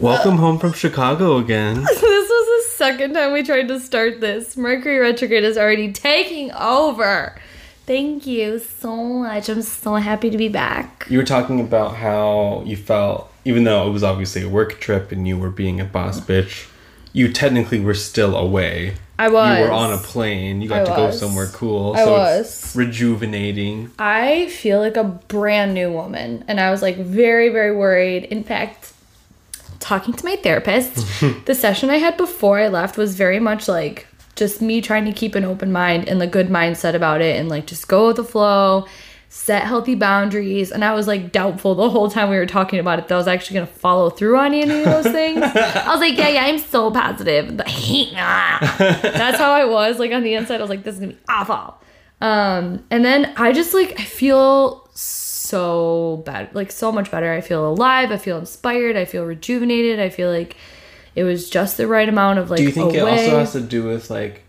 Welcome 0.00 0.38
home 0.38 0.58
from 0.58 0.72
Chicago 0.72 1.36
again. 1.36 1.74
this 1.84 2.00
was 2.00 2.00
the 2.00 2.70
second 2.70 3.12
time 3.12 3.34
we 3.34 3.42
tried 3.42 3.68
to 3.68 3.78
start 3.78 4.22
this. 4.22 4.56
Mercury 4.56 4.98
retrograde 4.98 5.44
is 5.44 5.58
already 5.58 5.92
taking 5.92 6.50
over. 6.52 7.38
Thank 7.84 8.26
you 8.26 8.60
so 8.60 8.96
much. 8.96 9.50
I'm 9.50 9.60
so 9.60 9.96
happy 9.96 10.30
to 10.30 10.38
be 10.38 10.48
back. 10.48 11.06
You 11.10 11.18
were 11.18 11.24
talking 11.24 11.60
about 11.60 11.96
how 11.96 12.62
you 12.64 12.78
felt, 12.78 13.30
even 13.44 13.64
though 13.64 13.86
it 13.86 13.90
was 13.90 14.02
obviously 14.02 14.42
a 14.42 14.48
work 14.48 14.80
trip 14.80 15.12
and 15.12 15.28
you 15.28 15.36
were 15.36 15.50
being 15.50 15.82
a 15.82 15.84
boss 15.84 16.18
bitch, 16.18 16.70
you 17.12 17.30
technically 17.30 17.80
were 17.80 17.92
still 17.92 18.36
away. 18.36 18.94
I 19.18 19.28
was. 19.28 19.58
You 19.58 19.64
were 19.64 19.70
on 19.70 19.92
a 19.92 19.98
plane. 19.98 20.62
You 20.62 20.70
got 20.70 20.80
I 20.80 20.84
to 20.84 20.96
go 20.96 21.10
somewhere 21.10 21.48
cool. 21.48 21.92
I 21.94 22.04
so 22.04 22.12
was. 22.12 22.46
it's 22.46 22.74
rejuvenating. 22.74 23.90
I 23.98 24.48
feel 24.48 24.78
like 24.78 24.96
a 24.96 25.04
brand 25.04 25.74
new 25.74 25.92
woman, 25.92 26.42
and 26.48 26.58
I 26.58 26.70
was 26.70 26.80
like 26.80 26.96
very, 26.96 27.50
very 27.50 27.76
worried. 27.76 28.24
In 28.24 28.44
fact, 28.44 28.94
talking 29.80 30.14
to 30.14 30.24
my 30.24 30.36
therapist, 30.36 30.94
the 31.46 31.54
session 31.54 31.90
I 31.90 31.96
had 31.96 32.16
before 32.16 32.58
I 32.58 32.68
left 32.68 32.96
was 32.96 33.16
very 33.16 33.40
much 33.40 33.66
like 33.68 34.06
just 34.36 34.62
me 34.62 34.80
trying 34.80 35.04
to 35.06 35.12
keep 35.12 35.34
an 35.34 35.44
open 35.44 35.72
mind 35.72 36.08
and 36.08 36.20
the 36.20 36.26
good 36.26 36.48
mindset 36.48 36.94
about 36.94 37.20
it, 37.20 37.38
and 37.38 37.48
like 37.48 37.66
just 37.66 37.88
go 37.88 38.06
with 38.08 38.16
the 38.16 38.24
flow, 38.24 38.86
set 39.28 39.64
healthy 39.64 39.94
boundaries. 39.94 40.70
And 40.70 40.84
I 40.84 40.94
was 40.94 41.06
like 41.06 41.32
doubtful 41.32 41.74
the 41.74 41.90
whole 41.90 42.10
time 42.10 42.30
we 42.30 42.36
were 42.36 42.46
talking 42.46 42.78
about 42.78 42.98
it 42.98 43.08
that 43.08 43.14
I 43.14 43.18
was 43.18 43.28
actually 43.28 43.54
gonna 43.54 43.66
follow 43.66 44.10
through 44.10 44.38
on 44.38 44.54
any 44.54 44.80
of 44.80 44.84
those 44.84 45.12
things. 45.12 45.42
I 45.42 45.88
was 45.88 46.00
like, 46.00 46.16
yeah, 46.16 46.28
yeah, 46.28 46.44
I'm 46.44 46.58
so 46.58 46.90
positive. 46.90 47.56
That's 47.56 49.38
how 49.38 49.52
I 49.52 49.64
was. 49.64 49.98
Like 49.98 50.12
on 50.12 50.22
the 50.22 50.34
inside, 50.34 50.56
I 50.56 50.60
was 50.60 50.70
like, 50.70 50.84
this 50.84 50.94
is 50.94 51.00
gonna 51.00 51.12
be 51.12 51.18
awful. 51.28 51.76
Um, 52.20 52.84
and 52.90 53.04
then 53.04 53.32
I 53.36 53.52
just 53.52 53.72
like 53.72 53.98
I 53.98 54.04
feel 54.04 54.88
so 54.94 55.29
bad, 56.24 56.54
like 56.54 56.70
so 56.72 56.90
much 56.92 57.10
better. 57.10 57.32
I 57.32 57.40
feel 57.40 57.66
alive. 57.68 58.10
I 58.10 58.16
feel 58.16 58.38
inspired. 58.38 58.96
I 58.96 59.04
feel 59.04 59.24
rejuvenated. 59.24 60.00
I 60.00 60.08
feel 60.08 60.30
like 60.30 60.56
it 61.14 61.24
was 61.24 61.50
just 61.50 61.76
the 61.76 61.86
right 61.86 62.08
amount 62.08 62.38
of 62.38 62.50
like. 62.50 62.58
Do 62.58 62.64
you 62.64 62.70
think 62.72 62.94
away. 62.94 63.24
it 63.24 63.24
also 63.24 63.38
has 63.38 63.52
to 63.52 63.60
do 63.60 63.84
with 63.84 64.10
like, 64.10 64.42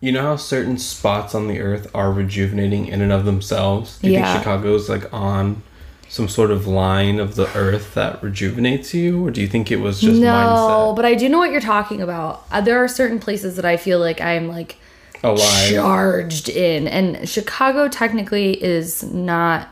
you 0.00 0.12
know 0.12 0.22
how 0.22 0.36
certain 0.36 0.78
spots 0.78 1.34
on 1.34 1.48
the 1.48 1.60
earth 1.60 1.90
are 1.94 2.12
rejuvenating 2.12 2.86
in 2.86 3.00
and 3.02 3.12
of 3.12 3.24
themselves? 3.24 3.98
Do 3.98 4.08
you 4.08 4.14
Yeah. 4.14 4.32
think 4.32 4.44
Chicago's 4.44 4.88
like 4.88 5.12
on 5.12 5.62
some 6.10 6.26
sort 6.28 6.50
of 6.50 6.66
line 6.66 7.20
of 7.20 7.34
the 7.34 7.46
earth 7.54 7.92
that 7.94 8.22
rejuvenates 8.22 8.94
you, 8.94 9.26
or 9.26 9.30
do 9.30 9.42
you 9.42 9.46
think 9.46 9.70
it 9.70 9.76
was 9.80 10.00
just 10.00 10.18
no, 10.18 10.28
mindset 10.32 10.96
but 10.96 11.04
I 11.04 11.14
do 11.14 11.28
know 11.28 11.36
what 11.38 11.50
you're 11.50 11.60
talking 11.60 12.00
about. 12.00 12.44
Uh, 12.50 12.62
there 12.62 12.82
are 12.82 12.88
certain 12.88 13.18
places 13.18 13.56
that 13.56 13.66
I 13.66 13.76
feel 13.76 13.98
like 13.98 14.18
I'm 14.20 14.48
like 14.48 14.78
alive? 15.22 15.70
charged 15.74 16.48
in, 16.48 16.88
and 16.88 17.28
Chicago 17.28 17.88
technically 17.88 18.52
is 18.62 19.02
not. 19.12 19.68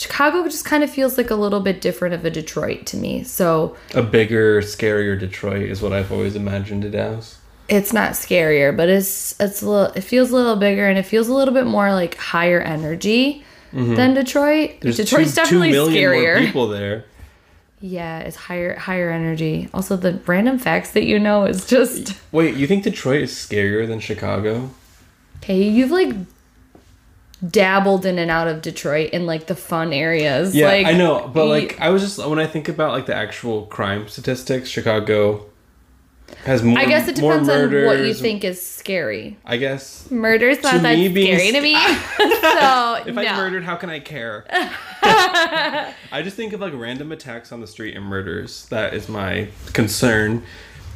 Chicago 0.00 0.44
just 0.44 0.64
kind 0.64 0.82
of 0.82 0.90
feels 0.90 1.18
like 1.18 1.30
a 1.30 1.34
little 1.34 1.60
bit 1.60 1.82
different 1.82 2.14
of 2.14 2.24
a 2.24 2.30
Detroit 2.30 2.86
to 2.86 2.96
me. 2.96 3.22
So 3.22 3.76
A 3.94 4.02
bigger, 4.02 4.62
scarier 4.62 5.18
Detroit 5.20 5.64
is 5.68 5.82
what 5.82 5.92
I've 5.92 6.10
always 6.10 6.34
imagined 6.34 6.86
it 6.86 6.94
as. 6.94 7.36
it's 7.68 7.92
not 7.92 8.12
scarier, 8.12 8.74
but 8.74 8.88
it's 8.88 9.38
it's 9.38 9.60
a 9.62 9.68
little. 9.68 9.92
It 9.94 10.00
feels 10.00 10.30
a 10.30 10.34
little 10.36 10.56
bigger, 10.56 10.88
and 10.88 10.98
it 10.98 11.04
feels 11.04 11.28
a 11.28 11.34
little 11.34 11.52
bit 11.52 11.66
more 11.66 11.92
like 11.92 12.16
higher 12.16 12.60
energy 12.60 13.44
than 13.72 14.14
Detroit. 14.14 14.70
Mm-hmm. 14.70 14.78
There's 14.80 14.96
Detroit's 14.96 15.30
two, 15.34 15.42
definitely 15.42 15.68
two 15.72 15.90
million 15.90 16.02
scarier. 16.02 16.36
more 16.38 16.46
people 16.46 16.68
there. 16.68 17.04
Yeah, 17.82 18.20
it's 18.20 18.36
higher 18.36 18.76
higher 18.76 19.10
energy. 19.10 19.68
Also, 19.74 19.96
the 19.96 20.18
random 20.26 20.58
facts 20.58 20.92
that 20.92 21.04
you 21.04 21.18
know 21.18 21.44
is 21.44 21.66
just 21.66 22.14
Wait, 22.32 22.56
you 22.56 22.66
think 22.66 22.84
Detroit 22.84 23.22
is 23.22 23.32
scarier 23.32 23.86
than 23.86 24.00
Chicago? 24.00 24.70
okay. 25.42 25.62
You've 25.62 25.90
like 25.90 26.14
dabbled 27.48 28.04
in 28.04 28.18
and 28.18 28.30
out 28.30 28.48
of 28.48 28.62
Detroit 28.62 29.10
in 29.10 29.26
like 29.26 29.46
the 29.46 29.54
fun 29.54 29.92
areas. 29.92 30.54
Yeah, 30.54 30.66
like, 30.66 30.86
I 30.86 30.92
know, 30.92 31.28
but 31.28 31.46
like 31.46 31.80
I 31.80 31.90
was 31.90 32.02
just 32.02 32.24
when 32.24 32.38
I 32.38 32.46
think 32.46 32.68
about 32.68 32.92
like 32.92 33.06
the 33.06 33.14
actual 33.14 33.66
crime 33.66 34.08
statistics, 34.08 34.68
Chicago 34.68 35.46
has 36.44 36.62
more. 36.62 36.78
I 36.78 36.84
guess 36.84 37.08
it 37.08 37.16
depends 37.16 37.48
on 37.48 37.72
what 37.84 37.98
you 37.98 38.14
think 38.14 38.44
is 38.44 38.60
scary. 38.60 39.36
I 39.44 39.56
guess 39.56 40.10
Murder's 40.10 40.62
not 40.62 40.72
To 40.72 40.78
that 40.80 40.96
me, 40.96 41.08
being 41.08 41.36
scary 41.36 41.52
to 41.52 41.60
me. 41.60 41.74
so 42.40 42.94
if 43.06 43.14
no. 43.14 43.22
I 43.22 43.36
murdered, 43.36 43.64
how 43.64 43.76
can 43.76 43.90
I 43.90 44.00
care? 44.00 44.44
I 45.02 46.22
just 46.22 46.36
think 46.36 46.52
of 46.52 46.60
like 46.60 46.74
random 46.74 47.12
attacks 47.12 47.52
on 47.52 47.60
the 47.60 47.66
street 47.66 47.96
and 47.96 48.04
murders. 48.04 48.66
That 48.66 48.94
is 48.94 49.08
my 49.08 49.48
concern. 49.72 50.42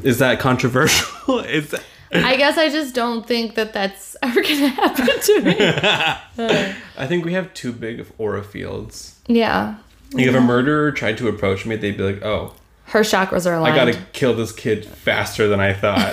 Is 0.03 0.19
that 0.19 0.41
controversial? 0.41 1.41
is 1.41 1.71
that, 1.71 1.85
I 2.15 2.37
guess 2.37 2.57
I 2.59 2.69
just 2.69 2.95
don't 2.95 3.27
think 3.27 3.55
that 3.57 3.73
that's 3.73 4.17
ever 4.23 4.41
gonna 4.43 4.69
happen 4.69 5.07
to 5.21 5.41
me. 5.43 5.57
I 6.99 7.07
think 7.07 7.25
we 7.25 7.33
have 7.33 7.53
too 7.55 7.73
big 7.73 8.01
of 8.01 8.13
aura 8.19 8.43
fields. 8.45 9.19
yeah, 9.27 9.77
Like 10.13 10.27
if 10.27 10.35
a 10.35 10.41
murderer 10.41 10.93
tried 10.93 11.19
to 11.19 11.29
approach 11.29 11.67
me, 11.67 11.77
they'd 11.77 11.97
be 11.97 12.03
like, 12.05 12.23
"Oh, 12.25 12.55
her 12.87 13.01
chakras 13.01 13.47
are 13.51 13.55
aligned." 13.55 13.75
I 13.75 13.77
gotta 13.93 13.99
kill 14.13 14.35
this 14.35 14.53
kid 14.53 14.85
faster 14.87 15.49
than 15.49 15.61
I 15.61 15.73
thought." 15.75 16.13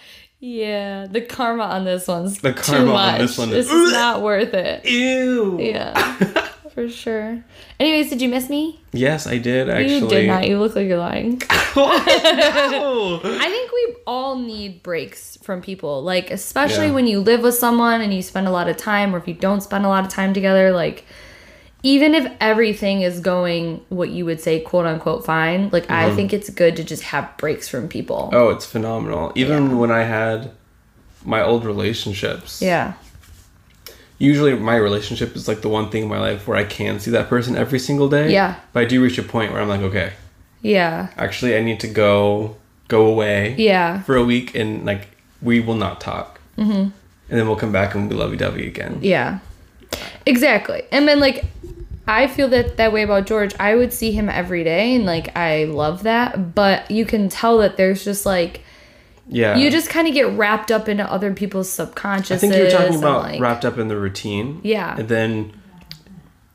Yeah, 0.42 1.06
the 1.06 1.20
karma 1.20 1.64
on 1.64 1.84
this 1.84 2.08
one's 2.08 2.38
The 2.40 2.52
too 2.54 2.62
karma 2.62 2.92
on 2.92 3.12
much. 3.12 3.20
this 3.20 3.36
one 3.36 3.50
is- 3.50 3.70
is 3.70 3.92
not 3.92 4.22
worth 4.22 4.54
it. 4.54 4.86
Ew. 4.86 5.58
Yeah, 5.60 6.48
for 6.80 6.88
sure. 6.88 7.44
Anyways, 7.78 8.08
did 8.10 8.22
you 8.22 8.28
miss 8.28 8.48
me? 8.48 8.80
Yes, 8.92 9.26
I 9.26 9.38
did 9.38 9.68
actually. 9.68 9.98
You 9.98 10.08
did 10.08 10.26
not. 10.28 10.48
You 10.48 10.58
look 10.58 10.74
like 10.74 10.86
you're 10.86 10.98
lying. 10.98 11.42
Oh. 11.76 13.20
I 13.24 13.48
think 13.48 13.70
we 13.72 13.94
all 14.08 14.36
need 14.36 14.82
breaks 14.82 15.38
from 15.42 15.62
people. 15.62 16.02
Like, 16.02 16.32
especially 16.32 16.86
Yeah. 16.86 16.94
when 16.94 17.06
you 17.06 17.20
live 17.20 17.42
with 17.42 17.54
someone 17.54 18.00
and 18.00 18.12
you 18.12 18.22
spend 18.22 18.48
a 18.48 18.50
lot 18.50 18.68
of 18.68 18.76
time, 18.76 19.14
or 19.14 19.18
if 19.18 19.28
you 19.28 19.34
don't 19.34 19.60
spend 19.60 19.84
a 19.84 19.88
lot 19.88 20.04
of 20.04 20.10
time 20.10 20.34
together, 20.34 20.72
like, 20.72 21.04
even 21.84 22.14
if 22.16 22.30
everything 22.40 23.02
is 23.02 23.20
going 23.20 23.82
what 23.88 24.10
you 24.10 24.24
would 24.24 24.40
say, 24.40 24.58
quote 24.58 24.84
unquote, 24.84 25.24
fine, 25.24 25.70
like, 25.70 25.88
I 25.90 26.12
think 26.16 26.32
it's 26.32 26.50
good 26.50 26.74
to 26.76 26.82
just 26.84 27.04
have 27.04 27.36
breaks 27.36 27.68
from 27.68 27.86
people. 27.88 28.30
Mm-hmm. 28.32 28.36
oh, 28.36 28.48
it's 28.48 28.66
phenomenal. 28.66 29.32
Even 29.36 29.78
when 29.78 29.92
I 29.92 30.02
had 30.02 30.50
my 31.24 31.40
old 31.40 31.64
relationships. 31.64 32.60
Yeah. 32.60 32.94
Usually 34.20 34.54
my 34.54 34.76
relationship 34.76 35.34
is 35.34 35.48
like 35.48 35.62
the 35.62 35.68
one 35.68 35.90
thing 35.90 36.02
in 36.04 36.08
my 36.08 36.20
life 36.20 36.46
where 36.46 36.56
I 36.56 36.64
can 36.64 37.00
see 37.00 37.10
that 37.10 37.28
person 37.28 37.56
every 37.56 37.78
single 37.80 38.08
day. 38.08 38.30
Yeah. 38.32 38.54
But 38.72 38.80
I 38.82 38.84
do 38.84 39.02
reach 39.02 39.16
a 39.18 39.22
point 39.22 39.50
where 39.50 39.60
I'm 39.60 39.68
like, 39.68 39.80
okay, 39.80 40.12
Yeah. 40.62 41.08
actually 41.16 41.56
I 41.56 41.62
need 41.62 41.80
to 41.80 41.88
go 41.88 42.56
go 42.88 43.06
away 43.06 43.54
Yeah. 43.56 44.02
for 44.02 44.16
a 44.16 44.24
week 44.24 44.54
and 44.54 44.84
like 44.84 45.08
we 45.40 45.58
will 45.60 45.74
not 45.74 46.00
talk. 46.00 46.38
Mm-hmm. 46.58 46.70
And 46.72 46.92
then 47.38 47.46
we'll 47.46 47.56
come 47.56 47.72
back 47.72 47.94
and 47.94 48.02
we'll 48.02 48.10
be 48.10 48.16
lovey 48.16 48.36
dovey 48.36 48.66
again. 48.68 48.98
Yeah. 49.00 49.38
Exactly. 50.26 50.82
And 50.92 51.08
then 51.08 51.18
like 51.20 51.44
I 52.06 52.26
feel 52.26 52.48
that 52.48 52.76
that 52.76 52.92
way 52.92 53.02
about 53.02 53.26
George. 53.26 53.54
I 53.58 53.74
would 53.74 53.92
see 53.92 54.10
him 54.12 54.28
every 54.28 54.64
day 54.64 54.96
and 54.96 55.06
like 55.06 55.34
I 55.36 55.64
love 55.64 56.02
that, 56.02 56.54
but 56.54 56.90
you 56.90 57.04
can 57.06 57.28
tell 57.28 57.58
that 57.58 57.76
there's 57.76 58.04
just 58.04 58.26
like 58.26 58.62
Yeah. 59.32 59.56
you 59.56 59.70
just 59.70 59.88
kind 59.88 60.08
of 60.08 60.12
get 60.14 60.26
wrapped 60.36 60.72
up 60.72 60.88
into 60.88 61.04
other 61.10 61.32
people's 61.32 61.70
subconscious. 61.70 62.32
I 62.32 62.36
think 62.38 62.54
you 62.54 62.64
were 62.64 62.70
talking 62.70 62.96
about 62.98 63.38
wrapped 63.38 63.64
up 63.64 63.78
in 63.78 63.86
the 63.88 63.96
routine. 63.96 64.60
Yeah. 64.64 64.96
And 64.98 65.08
then 65.08 65.52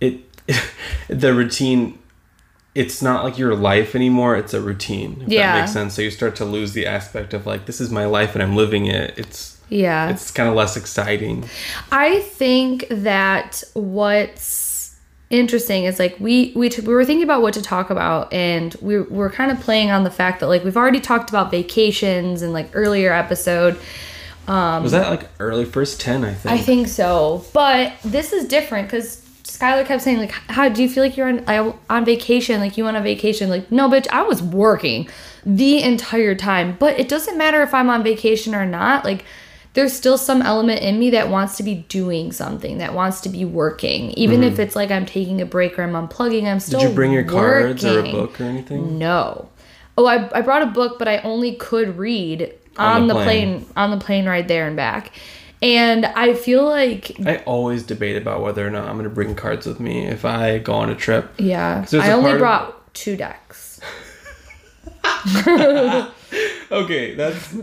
it 0.02 0.20
the 1.08 1.34
routine 1.34 1.98
it's 2.76 3.02
not 3.02 3.24
like 3.24 3.38
your 3.38 3.56
life 3.56 3.96
anymore, 3.96 4.36
it's 4.36 4.54
a 4.54 4.60
routine. 4.60 5.22
If 5.26 5.30
Yeah. 5.30 5.54
that 5.54 5.62
makes 5.62 5.72
sense. 5.72 5.94
So 5.94 6.02
you 6.02 6.12
start 6.12 6.36
to 6.36 6.46
lose 6.46 6.74
the 6.74 6.86
aspect 6.86 7.34
of 7.34 7.46
like 7.46 7.66
this 7.66 7.80
is 7.80 7.90
my 7.90 8.06
life 8.06 8.34
and 8.36 8.44
I'm 8.44 8.56
living 8.58 8.86
it. 8.88 9.14
It's 9.18 9.58
Yeah. 9.70 10.10
it's 10.10 10.30
kind 10.30 10.50
of 10.50 10.56
less 10.56 10.76
exciting. 10.76 11.46
I 11.94 12.20
think 12.20 12.86
that 12.90 13.64
what's 13.74 14.75
interesting 15.30 15.86
is 15.86 15.98
like 16.00 16.16
we 16.20 16.54
we, 16.56 16.70
t- 16.70 16.82
we 16.82 16.94
were 16.94 17.04
thinking 17.04 17.24
about 17.24 17.42
what 17.42 17.54
to 17.56 17.62
talk 17.62 17.90
about 17.90 18.32
and 18.32 18.76
we 18.82 19.02
we're 19.02 19.32
kind 19.32 19.52
of 19.52 19.60
playing 19.60 19.90
on 19.92 20.04
the 20.04 20.12
fact 20.12 20.40
that 20.40 20.48
like 20.48 20.64
we've 20.64 20.78
already 20.78 21.00
talked 21.00 21.30
about 21.30 21.50
vacations 21.52 22.42
and 22.42 22.54
like 22.54 22.70
earlier 22.74 23.12
episode 23.12 23.80
um 24.48 24.84
Was 24.84 24.92
that 24.92 25.10
like 25.10 25.28
early 25.40 25.66
first 25.66 26.00
10, 26.00 26.24
I 26.24 26.34
think? 26.34 26.54
I 26.54 26.58
think 26.60 26.88
so. 26.88 27.44
But 27.54 27.94
this 28.04 28.34
is 28.34 28.48
different 28.48 28.88
because 28.88 29.26
Skylar 29.44 29.86
kept 29.86 30.04
saying 30.04 30.18
like, 30.20 30.32
"How 30.32 30.70
do 30.70 30.84
you 30.84 30.90
feel 30.90 31.04
like 31.04 31.16
you're 31.18 31.28
on 31.28 31.44
I, 31.48 31.74
on 31.90 32.06
vacation? 32.06 32.60
Like 32.60 32.78
you 32.78 32.84
went 32.84 32.98
on 32.98 33.04
vacation? 33.04 33.50
Like 33.50 33.72
no, 33.72 33.90
bitch, 33.90 34.08
I 34.12 34.22
was 34.24 34.44
working 34.44 35.08
the 35.46 35.82
entire 35.82 36.36
time. 36.36 36.76
But 36.78 37.00
it 37.00 37.08
doesn't 37.08 37.38
matter 37.38 37.62
if 37.62 37.74
I'm 37.74 37.90
on 37.90 38.04
vacation 38.04 38.54
or 38.54 38.66
not. 38.66 39.06
Like 39.06 39.24
there's 39.76 39.94
still 39.94 40.18
some 40.18 40.42
element 40.42 40.82
in 40.82 40.98
me 40.98 41.12
that 41.12 41.30
wants 41.30 41.58
to 41.58 41.64
be 41.64 41.76
doing 41.76 42.32
something, 42.32 42.80
that 42.80 42.94
wants 42.94 43.22
to 43.22 43.30
be 43.30 43.46
working, 43.46 44.12
even 44.12 44.44
if 44.44 44.58
it's 44.58 44.76
like 44.76 44.90
I'm 44.90 45.06
taking 45.06 45.42
a 45.42 45.46
break 45.46 45.78
or 45.78 45.84
I'm 45.84 45.94
unplugging. 45.94 46.46
I'm 46.46 46.60
still. 46.60 46.80
Mm-hmm. 46.80 46.88
Did 46.88 46.92
you 46.92 46.96
bring 46.96 47.12
your 47.12 47.24
cards 47.26 47.86
or 47.86 48.00
a 48.00 48.12
book 48.12 48.42
or 48.42 48.46
anything? 48.46 48.98
No. 48.98 49.50
Oh, 49.98 50.08
I, 50.08 50.30
I 50.38 50.42
brought 50.42 50.62
a 50.64 50.68
book, 50.68 50.98
but 51.00 51.08
I 51.08 51.20
only 51.20 51.56
could 51.56 51.98
read 51.98 52.54
on, 52.78 53.04
On 53.04 53.08
the 53.08 53.14
plane. 53.14 53.60
plane. 53.62 53.74
on 53.78 53.92
the 53.92 53.98
plane 53.98 54.26
ride 54.26 54.48
there 54.48 54.68
and 54.68 54.76
back. 54.76 55.12
And 55.62 56.06
I 56.06 56.34
feel 56.34 56.66
like 56.66 57.18
I 57.26 57.38
always 57.46 57.84
debate 57.84 58.18
about 58.18 58.42
whether 58.42 58.66
or 58.68 58.70
not 58.70 58.88
I'm 58.88 58.96
going 58.96 59.06
to 59.06 59.10
bring 59.10 59.36
cards 59.36 59.66
with 59.66 59.80
me 59.80 60.06
if 60.06 60.26
I 60.26 60.58
go 60.58 60.74
on 60.74 60.90
a 60.90 60.96
trip. 60.96 61.32
Yeah, 61.38 61.86
I 61.94 62.12
only 62.12 62.32
of- 62.32 62.40
brought 62.40 62.94
two 62.94 63.16
decks. 63.18 63.80
Okay, 66.72 67.14
that's 67.16 67.56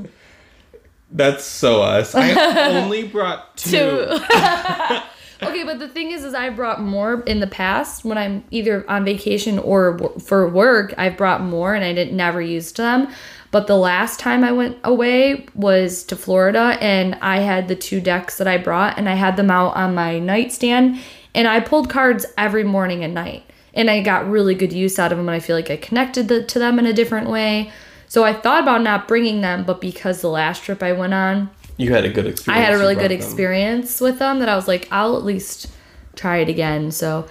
That's 1.12 1.44
so 1.44 1.82
us. 1.82 2.14
I 2.14 2.72
only 2.82 3.04
brought 3.04 3.56
two. 3.56 3.70
Two. 3.70 3.76
okay, 5.42 5.64
but 5.64 5.78
the 5.78 5.88
thing 5.88 6.10
is, 6.10 6.24
is 6.24 6.34
I 6.34 6.48
brought 6.50 6.80
more 6.80 7.20
in 7.22 7.40
the 7.40 7.46
past 7.46 8.04
when 8.04 8.16
I'm 8.16 8.44
either 8.50 8.88
on 8.90 9.04
vacation 9.04 9.58
or 9.58 9.92
w- 9.92 10.18
for 10.18 10.48
work. 10.48 10.94
I've 10.96 11.18
brought 11.18 11.42
more, 11.42 11.74
and 11.74 11.84
I 11.84 11.92
didn't 11.92 12.16
never 12.16 12.40
used 12.40 12.78
them. 12.78 13.12
But 13.50 13.66
the 13.66 13.76
last 13.76 14.18
time 14.18 14.42
I 14.42 14.52
went 14.52 14.78
away 14.82 15.46
was 15.54 16.04
to 16.04 16.16
Florida, 16.16 16.78
and 16.80 17.16
I 17.16 17.40
had 17.40 17.68
the 17.68 17.76
two 17.76 18.00
decks 18.00 18.38
that 18.38 18.48
I 18.48 18.56
brought, 18.56 18.96
and 18.96 19.08
I 19.08 19.14
had 19.14 19.36
them 19.36 19.50
out 19.50 19.76
on 19.76 19.94
my 19.94 20.18
nightstand, 20.18 20.98
and 21.34 21.46
I 21.46 21.60
pulled 21.60 21.90
cards 21.90 22.24
every 22.38 22.64
morning 22.64 23.04
and 23.04 23.12
night, 23.12 23.44
and 23.74 23.90
I 23.90 24.00
got 24.00 24.26
really 24.26 24.54
good 24.54 24.72
use 24.72 24.98
out 24.98 25.12
of 25.12 25.18
them, 25.18 25.28
and 25.28 25.36
I 25.36 25.40
feel 25.40 25.54
like 25.54 25.70
I 25.70 25.76
connected 25.76 26.28
the, 26.28 26.42
to 26.44 26.58
them 26.58 26.78
in 26.78 26.86
a 26.86 26.94
different 26.94 27.28
way. 27.28 27.70
So 28.12 28.24
I 28.24 28.34
thought 28.34 28.62
about 28.62 28.82
not 28.82 29.08
bringing 29.08 29.40
them, 29.40 29.64
but 29.64 29.80
because 29.80 30.20
the 30.20 30.28
last 30.28 30.64
trip 30.64 30.82
I 30.82 30.92
went 30.92 31.14
on, 31.14 31.48
You 31.78 31.94
had 31.94 32.04
a 32.04 32.10
good 32.10 32.26
experience. 32.26 32.60
I 32.60 32.62
had 32.62 32.74
a 32.74 32.78
really 32.78 32.94
good 32.94 33.10
them. 33.10 33.16
experience 33.16 34.02
with 34.02 34.18
them 34.18 34.40
that 34.40 34.50
I 34.50 34.54
was 34.54 34.68
like, 34.68 34.86
I'll 34.90 35.16
at 35.16 35.24
least 35.24 35.70
try 36.14 36.36
it 36.36 36.50
again. 36.50 36.90
So 36.90 37.26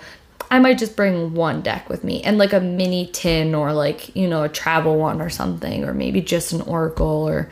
I 0.50 0.58
might 0.58 0.80
just 0.80 0.96
bring 0.96 1.36
one 1.36 1.62
deck 1.62 1.88
with 1.88 2.04
me 2.04 2.24
and 2.24 2.40
like 2.40 2.52
a 2.52 2.60
mini 2.60 3.12
tin 3.14 3.54
or 3.54 3.74
like, 3.74 4.16
you 4.16 4.28
know, 4.28 4.42
a 4.42 4.50
travel 4.50 4.98
one 4.98 5.22
or 5.22 5.30
something, 5.30 5.84
or 5.84 5.94
maybe 5.94 6.20
just 6.20 6.52
an 6.52 6.62
oracle 6.62 7.06
or 7.06 7.48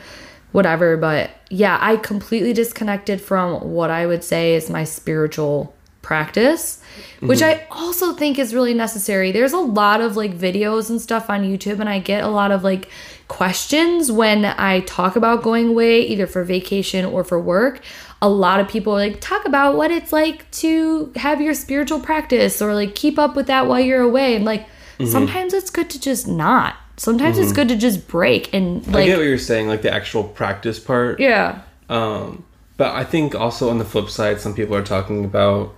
whatever. 0.52 0.98
But 0.98 1.30
yeah, 1.52 1.78
I 1.80 1.98
completely 1.98 2.54
disconnected 2.54 3.22
from 3.22 3.62
what 3.62 3.92
I 3.92 4.08
would 4.08 4.24
say 4.24 4.56
is 4.56 4.72
my 4.72 4.86
spiritual 4.86 5.76
practice, 6.02 6.82
which 7.20 7.42
mm-hmm. 7.42 7.62
I 7.62 7.68
also 7.70 8.14
think 8.14 8.40
is 8.40 8.56
really 8.56 8.74
necessary. 8.74 9.32
There's 9.32 9.54
a 9.54 9.60
lot 9.60 10.02
of 10.02 10.18
like 10.18 10.36
videos 10.36 10.90
and 10.90 11.00
stuff 11.00 11.30
on 11.30 11.44
YouTube, 11.44 11.80
and 11.80 11.88
I 11.88 12.00
get 12.00 12.24
a 12.24 12.30
lot 12.30 12.52
of 12.52 12.64
like 12.64 12.90
questions 13.30 14.12
when 14.12 14.44
I 14.44 14.82
talk 14.82 15.16
about 15.16 15.42
going 15.42 15.70
away, 15.70 16.02
either 16.02 16.28
for 16.28 16.44
vacation 16.44 17.06
or 17.06 17.24
for 17.24 17.40
work. 17.40 17.80
A 18.22 18.28
lot 18.28 18.60
of 18.60 18.68
people 18.68 18.92
like 18.92 19.22
talk 19.22 19.46
about 19.46 19.78
what 19.78 19.92
it's 19.92 20.12
like 20.12 20.50
to 20.52 21.14
have 21.16 21.40
your 21.40 21.54
spiritual 21.54 22.02
practice 22.02 22.62
or 22.62 22.74
like 22.74 22.94
keep 22.96 23.18
up 23.18 23.38
with 23.38 23.48
that 23.48 23.68
while 23.68 23.80
you're 23.80 24.02
away. 24.02 24.36
And 24.36 24.44
like 24.44 24.68
sometimes 25.08 25.54
it's 25.54 25.70
good 25.70 25.90
to 25.92 26.02
just 26.02 26.28
not. 26.28 26.76
Sometimes 26.98 27.38
it's 27.38 27.54
good 27.54 27.70
to 27.70 27.78
just 27.78 28.10
break 28.10 28.54
and 28.54 28.86
like 28.88 29.04
I 29.04 29.06
get 29.06 29.18
what 29.20 29.24
you're 29.26 29.38
saying, 29.38 29.70
like 29.70 29.84
the 29.84 29.94
actual 29.94 30.26
practice 30.26 30.80
part. 30.80 31.22
yeah. 31.22 31.62
Um, 31.88 32.44
but 32.76 32.94
I 32.94 33.04
think 33.06 33.36
also 33.36 33.70
on 33.70 33.78
the 33.78 33.86
flip 33.86 34.10
side, 34.10 34.42
some 34.42 34.54
people 34.54 34.76
are 34.76 34.84
talking 34.84 35.24
about 35.24 35.74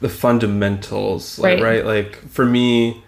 the 0.00 0.08
fundamentals, 0.08 1.38
like, 1.38 1.60
Right. 1.60 1.84
right. 1.84 1.86
Like 1.86 2.16
for 2.28 2.44
me, 2.44 3.04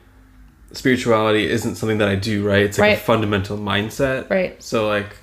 spirituality 0.72 1.48
isn't 1.48 1.76
something 1.76 1.98
that 1.98 2.08
I 2.08 2.14
do, 2.16 2.46
right? 2.46 2.62
It's 2.62 2.78
like 2.78 2.88
Right. 2.88 2.98
a 2.98 3.00
fundamental 3.00 3.56
mindset, 3.58 4.28
Right. 4.30 4.62
So 4.62 4.86
like, 4.86 5.16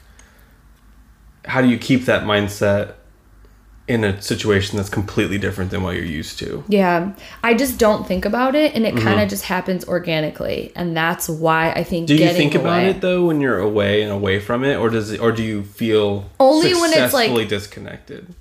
how 1.46 1.62
do 1.62 1.68
you 1.68 1.78
keep 1.78 2.06
that 2.06 2.24
mindset 2.24 2.94
in 3.88 4.04
a 4.04 4.20
situation 4.20 4.78
that's 4.78 4.90
completely 4.90 5.38
different 5.38 5.70
than 5.70 5.84
what 5.84 5.96
you're 5.96 6.04
used 6.04 6.40
to? 6.40 6.64
Yeah, 6.68 7.12
I 7.44 7.54
just 7.54 7.78
don't 7.78 8.08
think 8.08 8.26
about 8.26 8.56
it, 8.56 8.74
and 8.74 8.84
it 8.84 8.96
kind 8.96 9.10
Mm-hmm. 9.10 9.20
of 9.20 9.30
just 9.30 9.44
happens 9.46 9.86
organically, 9.88 10.72
and 10.76 10.98
that's 10.98 11.30
why 11.30 11.72
I 11.72 11.84
think. 11.84 12.08
Do 12.08 12.16
you 12.16 12.30
think 12.30 12.56
about 12.56 12.80
away- 12.80 12.90
it 12.90 13.02
though 13.02 13.26
when 13.26 13.42
you're 13.42 13.60
away 13.60 14.02
and 14.02 14.12
away 14.12 14.40
from 14.40 14.64
it, 14.64 14.78
or 14.78 14.90
does 14.90 15.12
it, 15.12 15.20
or 15.22 15.32
do 15.32 15.44
you 15.44 15.62
feel 15.64 16.26
Only 16.40 16.74
when 16.74 16.92
it's, 16.94 17.14
like- 17.14 17.48
disconnected? 17.48 18.34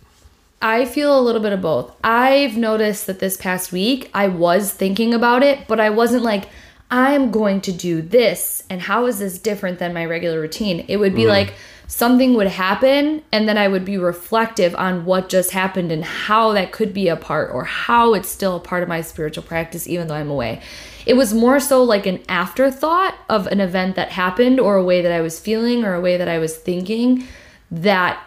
I 0.62 0.86
feel 0.86 1.18
a 1.18 1.20
little 1.20 1.42
bit 1.42 1.52
of 1.52 1.60
both. 1.60 1.92
I've 2.02 2.56
noticed 2.56 3.06
that 3.06 3.18
this 3.18 3.36
past 3.36 3.70
week 3.70 4.08
I 4.14 4.28
was 4.28 4.70
thinking 4.70 5.12
about 5.12 5.42
it, 5.42 5.68
but 5.68 5.78
I 5.78 5.90
wasn't 5.90 6.22
like, 6.22 6.44
I'm 6.90 7.31
going 7.31 7.60
to 7.62 7.72
do 7.72 8.02
this, 8.02 8.62
and 8.70 8.81
how 8.81 9.06
is 9.06 9.19
this 9.19 9.38
different 9.38 9.78
than 9.78 9.94
my 9.94 10.04
regular 10.04 10.40
routine? 10.40 10.84
It 10.86 10.98
would 10.98 11.14
be 11.14 11.26
like 11.26 11.54
something 11.86 12.34
would 12.34 12.46
happen, 12.46 13.22
and 13.32 13.48
then 13.48 13.58
I 13.58 13.69
would 13.69 13.84
be 13.84 13.98
reflective 13.98 14.75
on 14.76 15.04
what 15.04 15.28
just 15.28 15.50
happened 15.50 15.90
and 15.90 16.04
how 16.04 16.52
that 16.52 16.72
could 16.72 16.94
be 16.94 17.08
a 17.08 17.16
part, 17.16 17.50
or 17.52 17.64
how 17.64 18.14
it's 18.14 18.28
still 18.28 18.56
a 18.56 18.60
part 18.60 18.82
of 18.82 18.88
my 18.88 19.00
spiritual 19.00 19.42
practice, 19.42 19.88
even 19.88 20.08
though 20.08 20.14
I'm 20.14 20.31
away. 20.31 20.62
It 21.04 21.14
was 21.14 21.34
more 21.34 21.60
so 21.60 21.82
like 21.82 22.06
an 22.06 22.22
afterthought 22.28 23.14
of 23.28 23.46
an 23.48 23.60
event 23.60 23.96
that 23.96 24.10
happened, 24.10 24.60
or 24.60 24.76
a 24.76 24.84
way 24.84 25.02
that 25.02 25.12
I 25.12 25.20
was 25.20 25.40
feeling, 25.40 25.84
or 25.84 25.94
a 25.94 26.00
way 26.00 26.16
that 26.16 26.28
I 26.28 26.38
was 26.38 26.56
thinking 26.56 27.26
that 27.70 28.22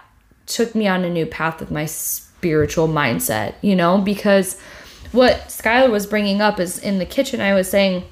took 0.46 0.76
me 0.76 0.88
on 0.88 1.04
a 1.04 1.10
new 1.10 1.26
path 1.26 1.60
with 1.60 1.72
my 1.72 1.86
spiritual 1.86 2.88
mindset, 2.88 3.56
you 3.62 3.76
know, 3.76 3.98
because 3.98 4.60
what 5.12 5.36
Skylar 5.48 5.90
was 5.90 6.06
bringing 6.06 6.42
up 6.42 6.60
is 6.60 6.80
in 6.80 7.00
the 7.00 7.06
kitchen, 7.06 7.40
I 7.40 7.54
was 7.54 7.70
saying 7.70 8.04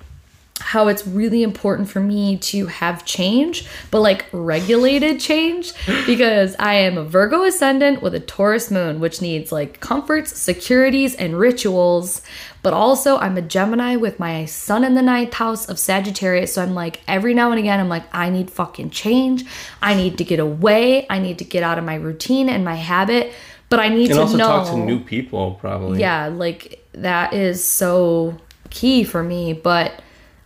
how 0.65 0.87
it's 0.87 1.05
really 1.05 1.43
important 1.43 1.87
for 1.87 1.99
me 1.99 2.37
to 2.37 2.65
have 2.65 3.05
change, 3.05 3.67
but 3.91 3.99
like 4.01 4.25
regulated 4.31 5.19
change, 5.19 5.71
because 6.07 6.55
I 6.57 6.73
am 6.73 6.97
a 6.97 7.03
Virgo 7.03 7.43
ascendant 7.43 8.01
with 8.01 8.15
a 8.15 8.19
Taurus 8.19 8.71
moon, 8.71 8.99
which 8.99 9.21
needs 9.21 9.51
like 9.51 9.79
comforts, 9.79 10.35
securities, 10.35 11.13
and 11.13 11.37
rituals. 11.37 12.23
But 12.63 12.73
also, 12.73 13.19
I'm 13.19 13.37
a 13.37 13.43
Gemini 13.43 13.95
with 13.97 14.19
my 14.19 14.45
sun 14.45 14.83
in 14.83 14.95
the 14.95 15.03
ninth 15.03 15.35
house 15.35 15.69
of 15.69 15.77
Sagittarius. 15.77 16.53
So 16.55 16.63
I'm 16.63 16.73
like, 16.73 16.99
every 17.07 17.35
now 17.35 17.51
and 17.51 17.59
again, 17.59 17.79
I'm 17.79 17.89
like, 17.89 18.05
I 18.11 18.31
need 18.31 18.49
fucking 18.49 18.89
change. 18.89 19.45
I 19.83 19.93
need 19.93 20.17
to 20.17 20.23
get 20.23 20.39
away. 20.39 21.05
I 21.11 21.19
need 21.19 21.37
to 21.37 21.45
get 21.45 21.61
out 21.61 21.77
of 21.77 21.83
my 21.83 21.93
routine 21.93 22.49
and 22.49 22.65
my 22.65 22.73
habit. 22.73 23.33
But 23.69 23.81
I 23.81 23.89
need 23.89 24.09
And 24.09 24.15
to 24.15 24.21
also 24.21 24.37
know. 24.37 24.47
talk 24.47 24.67
to 24.69 24.77
new 24.77 24.99
people, 24.99 25.53
probably. 25.61 25.99
Yeah, 25.99 26.25
like 26.29 26.83
that 26.93 27.35
is 27.35 27.63
so 27.63 28.35
key 28.71 29.03
for 29.03 29.21
me, 29.21 29.53
but 29.53 30.01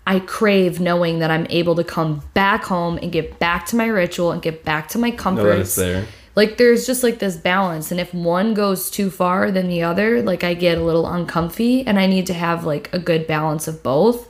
I 0.09 0.19
crave 0.21 0.79
knowing 0.79 1.19
that 1.19 1.29
I'm 1.29 1.45
able 1.51 1.75
to 1.75 1.83
come 1.83 2.23
back 2.33 2.63
home 2.63 2.97
and 2.97 3.11
get 3.11 3.37
back 3.37 3.67
to 3.67 3.75
my 3.75 3.85
ritual 3.85 4.31
and 4.31 4.41
get 4.41 4.65
back 4.65 4.87
to 4.89 4.97
my 4.97 5.11
comforts. 5.11 5.59
it's 5.59 5.75
there. 5.75 6.05
Like 6.35 6.57
there's 6.57 6.87
just 6.87 7.03
like 7.03 7.19
this 7.19 7.37
balance 7.37 7.91
and 7.91 7.99
if 7.99 8.11
one 8.11 8.55
goes 8.55 8.89
too 8.89 9.11
far 9.11 9.51
than 9.51 9.67
the 9.67 9.83
other, 9.83 10.23
like 10.23 10.43
I 10.43 10.55
get 10.55 10.79
a 10.79 10.83
little 10.83 11.05
uncomfy 11.05 11.85
and 11.85 11.99
I 11.99 12.07
need 12.07 12.25
to 12.25 12.33
have 12.33 12.65
like 12.65 12.91
a 12.91 12.97
good 12.97 13.27
balance 13.27 13.67
of 13.67 13.83
both, 13.83 14.27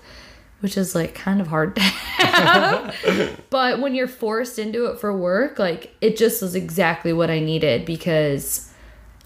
which 0.59 0.75
is 0.75 0.95
like 0.95 1.15
kind 1.15 1.39
of 1.39 1.47
hard 1.47 1.77
to 1.77 1.81
have. 1.81 3.39
but 3.49 3.79
when 3.79 3.95
you're 3.95 4.09
forced 4.09 4.59
into 4.59 4.87
it 4.87 4.99
for 4.99 5.15
work, 5.15 5.59
like 5.59 5.95
it 6.01 6.17
just 6.17 6.41
was 6.41 6.55
exactly 6.55 7.13
what 7.13 7.29
I 7.29 7.39
needed 7.39 7.85
because 7.85 8.68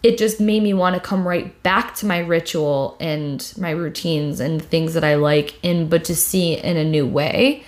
it 0.03 0.17
just 0.17 0.39
made 0.39 0.61
me 0.61 0.73
want 0.73 0.95
to 0.95 0.99
come 1.01 1.25
right 1.27 1.61
back 1.63 1.95
to 1.95 2.05
my 2.05 2.19
ritual 2.19 2.97
and 2.99 3.53
my 3.57 3.71
routines 3.71 4.39
and 4.41 4.61
things 4.61 4.93
that 4.93 5.03
I 5.03 5.15
like 5.15 5.57
in 5.63 5.87
but 5.89 6.03
to 6.05 6.15
see 6.15 6.53
in 6.53 6.75
a 6.77 6.83
new 6.83 7.07
way. 7.07 7.63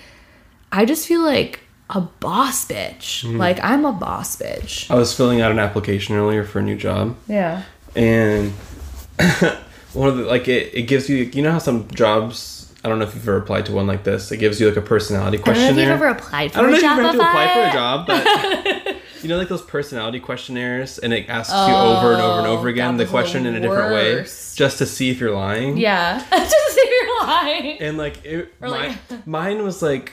I 0.70 0.84
just 0.84 1.06
feel 1.06 1.22
like 1.22 1.60
a 1.88 2.00
boss 2.02 2.66
bitch. 2.66 3.24
Mm. 3.24 3.38
Like 3.38 3.58
I'm 3.62 3.84
a 3.84 3.92
boss 3.92 4.36
bitch. 4.36 4.90
I 4.90 4.96
was 4.96 5.14
filling 5.16 5.40
out 5.40 5.50
an 5.50 5.58
application 5.58 6.14
earlier 6.14 6.44
for 6.44 6.58
a 6.58 6.62
new 6.62 6.76
job, 6.76 7.16
Yeah. 7.26 7.62
and 7.94 8.52
one 9.94 10.08
of 10.08 10.16
the 10.18 10.24
like 10.24 10.46
it, 10.48 10.74
it 10.74 10.82
gives 10.82 11.08
you 11.08 11.16
you 11.32 11.42
know 11.42 11.52
how 11.52 11.58
some 11.58 11.88
jobs 11.88 12.72
I 12.84 12.88
don't 12.88 12.98
know 13.00 13.04
if 13.06 13.14
you've 13.14 13.26
ever 13.28 13.38
applied 13.38 13.66
to 13.66 13.72
one 13.72 13.86
like 13.86 14.04
this. 14.04 14.30
It 14.30 14.36
gives 14.36 14.60
you 14.60 14.68
like 14.68 14.76
a 14.76 14.82
personality 14.82 15.38
question. 15.38 15.64
I 15.64 15.66
don't 15.68 15.76
know 15.76 15.82
if 15.82 15.88
you've 15.88 15.94
ever 16.02 16.08
applied 16.08 16.52
for 16.52 16.58
I 16.58 16.62
don't 16.62 16.70
know 16.70 16.76
a 16.76 16.78
if 16.78 16.82
you 16.82 16.88
job 16.88 16.98
ever 16.98 17.08
have 17.08 17.16
to 17.16 17.28
apply 17.28 17.54
for 17.54 17.68
a 17.68 17.72
job, 17.72 18.06
but 18.06 18.95
you 19.22 19.28
know 19.28 19.36
like 19.38 19.48
those 19.48 19.62
personality 19.62 20.20
questionnaires, 20.20 20.98
and 20.98 21.12
it 21.12 21.28
asks 21.28 21.52
you 21.52 21.74
over 21.74 22.12
and 22.12 22.22
over 22.22 22.38
and 22.38 22.46
over 22.46 22.68
Oh, 22.68 22.70
again 22.70 22.96
the 22.96 23.06
question 23.06 23.44
the 23.44 23.50
in 23.50 23.54
a 23.56 23.60
different 23.60 23.92
way, 23.92 24.22
just 24.54 24.78
to 24.78 24.86
see 24.86 25.10
if 25.10 25.20
you're 25.20 25.34
lying. 25.34 25.76
Yeah. 25.76 26.18
Just 26.30 26.50
to 26.50 26.72
see 26.72 26.80
if 26.80 27.02
you're 27.06 27.26
lying. 27.26 27.78
And 27.80 27.98
like, 27.98 28.24
it, 28.24 28.52
Or, 28.60 28.68
like- 28.68 28.96
mine 29.26 29.62
was 29.62 29.82
like, 29.82 30.12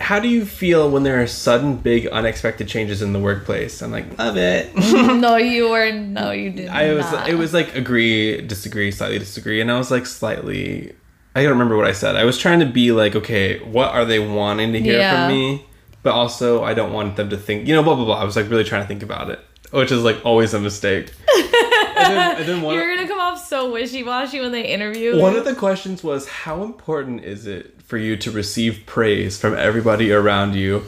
how 0.00 0.18
do 0.18 0.28
you 0.28 0.44
feel 0.44 0.90
when 0.90 1.02
there 1.04 1.22
are 1.22 1.26
sudden, 1.26 1.76
big, 1.76 2.06
unexpected 2.08 2.66
changes 2.68 3.02
in 3.02 3.12
the 3.12 3.18
workplace? 3.20 3.82
I'm 3.82 3.92
like, 3.92 4.18
love 4.18 4.36
it. 4.36 4.74
no, 4.76 5.36
you 5.36 5.70
were. 5.70 5.92
No, 5.92 6.32
you 6.32 6.50
didn't. 6.50 6.70
I 6.70 6.92
was. 6.94 7.06
It 7.28 7.34
was 7.36 7.54
like 7.54 7.74
agree, 7.76 8.40
disagree, 8.42 8.90
slightly 8.90 9.18
disagree, 9.18 9.60
and 9.60 9.70
I 9.70 9.78
was 9.78 9.90
like 9.90 10.06
slightly. 10.06 10.94
I 11.34 11.42
don't 11.42 11.52
remember 11.52 11.76
what 11.76 11.86
I 11.86 11.92
said. 11.92 12.16
I 12.16 12.24
was 12.24 12.36
trying 12.36 12.60
to 12.60 12.66
be 12.66 12.92
like, 12.92 13.14
okay, 13.16 13.58
what 13.60 13.90
are 13.94 14.04
they 14.04 14.18
wanting 14.18 14.72
to 14.72 14.80
hear 14.80 14.98
Yeah. 14.98 15.28
from 15.28 15.36
me? 15.36 15.66
But 16.02 16.12
also, 16.12 16.64
I 16.64 16.74
don't 16.74 16.92
want 16.92 17.16
them 17.16 17.30
to 17.30 17.36
think, 17.36 17.68
you 17.68 17.74
know, 17.74 17.82
blah 17.82 17.94
blah 17.94 18.04
blah. 18.04 18.16
I 18.16 18.24
was 18.24 18.36
like 18.36 18.50
really 18.50 18.64
trying 18.64 18.82
to 18.82 18.88
think 18.88 19.02
about 19.02 19.30
it, 19.30 19.40
which 19.70 19.92
is 19.92 20.02
like 20.02 20.24
always 20.24 20.52
a 20.54 20.60
mistake. 20.60 21.12
and 21.36 22.16
then, 22.16 22.36
and 22.38 22.48
then 22.48 22.62
one, 22.62 22.74
You're 22.76 22.94
gonna 22.94 23.08
come 23.08 23.20
off 23.20 23.44
so 23.44 23.70
wishy 23.72 24.02
washy 24.02 24.40
when 24.40 24.52
they 24.52 24.64
interview. 24.66 25.20
One 25.20 25.36
of 25.36 25.44
the 25.44 25.54
questions 25.54 26.02
was 26.02 26.28
how 26.28 26.62
important 26.64 27.24
is 27.24 27.46
it 27.46 27.80
for 27.82 27.98
you 27.98 28.16
to 28.16 28.30
receive 28.30 28.82
praise 28.86 29.38
from 29.38 29.54
everybody 29.54 30.12
around 30.12 30.54
you? 30.54 30.84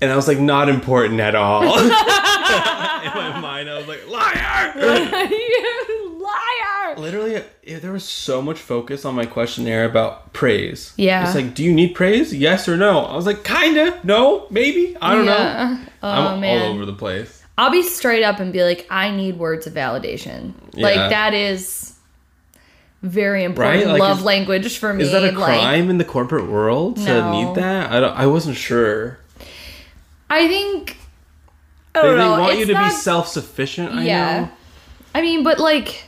And 0.00 0.12
I 0.12 0.16
was 0.16 0.28
like, 0.28 0.38
not 0.38 0.68
important 0.68 1.20
at 1.20 1.34
all. 1.34 1.62
In 1.78 1.88
my 1.88 3.40
mind, 3.40 3.70
I 3.70 3.78
was 3.78 3.88
like, 3.88 4.08
liar! 4.08 5.30
Liar. 6.24 6.96
Literally, 6.96 7.42
yeah, 7.62 7.78
there 7.78 7.92
was 7.92 8.04
so 8.04 8.40
much 8.42 8.58
focus 8.58 9.04
on 9.04 9.14
my 9.14 9.26
questionnaire 9.26 9.84
about 9.84 10.32
praise. 10.32 10.92
Yeah. 10.96 11.24
It's 11.26 11.34
like, 11.34 11.54
do 11.54 11.62
you 11.64 11.72
need 11.72 11.94
praise? 11.94 12.34
Yes 12.34 12.68
or 12.68 12.76
no? 12.76 13.00
I 13.04 13.14
was 13.16 13.26
like, 13.26 13.44
kinda, 13.44 14.00
no, 14.04 14.46
maybe, 14.50 14.96
I 15.00 15.14
don't 15.14 15.26
know. 15.26 15.78
Oh 16.02 16.08
I'm 16.08 16.40
man. 16.40 16.62
all 16.62 16.72
over 16.74 16.84
the 16.86 16.92
place. 16.92 17.42
I'll 17.56 17.70
be 17.70 17.82
straight 17.82 18.24
up 18.24 18.40
and 18.40 18.52
be 18.52 18.62
like, 18.64 18.86
I 18.90 19.10
need 19.10 19.38
words 19.38 19.66
of 19.66 19.74
validation. 19.74 20.54
Yeah. 20.72 20.86
Like 20.86 21.10
that 21.10 21.34
is 21.34 21.94
very 23.02 23.44
important 23.44 23.84
Right? 23.84 23.86
Like, 23.92 24.00
love 24.00 24.18
is- 24.18 24.24
language 24.24 24.78
for 24.78 24.92
me. 24.92 25.04
Is 25.04 25.12
that 25.12 25.22
a 25.24 25.26
like, 25.26 25.34
crime 25.34 25.90
in 25.90 25.98
the 25.98 26.04
corporate 26.04 26.48
world 26.48 26.96
to 26.96 27.04
No. 27.04 27.32
need 27.32 27.54
that? 27.56 27.92
I, 27.92 28.00
don't, 28.00 28.16
I 28.16 28.26
wasn't 28.26 28.56
sure. 28.56 29.18
I 30.30 30.48
think. 30.48 30.96
I 31.94 32.00
They, 32.02 32.08
oh, 32.08 32.10
don't 32.10 32.18
they 32.18 32.24
know. 32.24 32.40
want 32.40 32.58
you 32.58 32.66
to 32.66 32.72
not- 32.72 32.90
be 32.90 32.96
self 32.96 33.28
sufficient. 33.28 33.92
I 33.94 34.02
yeah. 34.04 34.40
know. 34.40 34.50
I 35.14 35.20
mean, 35.22 35.44
but 35.44 35.60
like, 35.60 36.04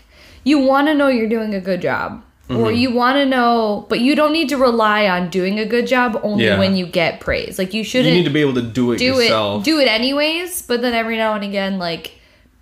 you 0.46 0.58
want 0.60 0.86
to 0.88 0.94
know 0.94 1.08
you're 1.08 1.28
doing 1.28 1.52
a 1.54 1.60
good 1.60 1.82
job. 1.82 2.22
Mm-hmm. 2.48 2.60
Or 2.62 2.70
you 2.70 2.92
want 2.94 3.16
to 3.16 3.26
know, 3.26 3.86
but 3.88 3.98
you 3.98 4.14
don't 4.14 4.32
need 4.32 4.48
to 4.50 4.56
rely 4.56 5.08
on 5.08 5.30
doing 5.30 5.58
a 5.58 5.64
good 5.66 5.84
job 5.88 6.20
only 6.22 6.44
Yeah. 6.44 6.60
when 6.60 6.76
you 6.76 6.86
get 6.86 7.18
praise. 7.18 7.58
Like 7.58 7.74
you 7.74 7.78
You 7.78 7.84
shouldn't 7.84 8.14
need 8.14 8.22
to 8.22 8.30
be 8.30 8.40
able 8.40 8.54
to 8.54 8.62
do 8.62 8.92
it 8.92 8.98
do 8.98 9.06
yourself. 9.06 9.62
it 9.62 9.64
do 9.64 9.80
it 9.80 9.88
anyways 9.88 10.62
but 10.62 10.80
then 10.80 10.94
every 10.94 11.16
now 11.16 11.34
and 11.34 11.42
again 11.42 11.76
like 11.80 12.12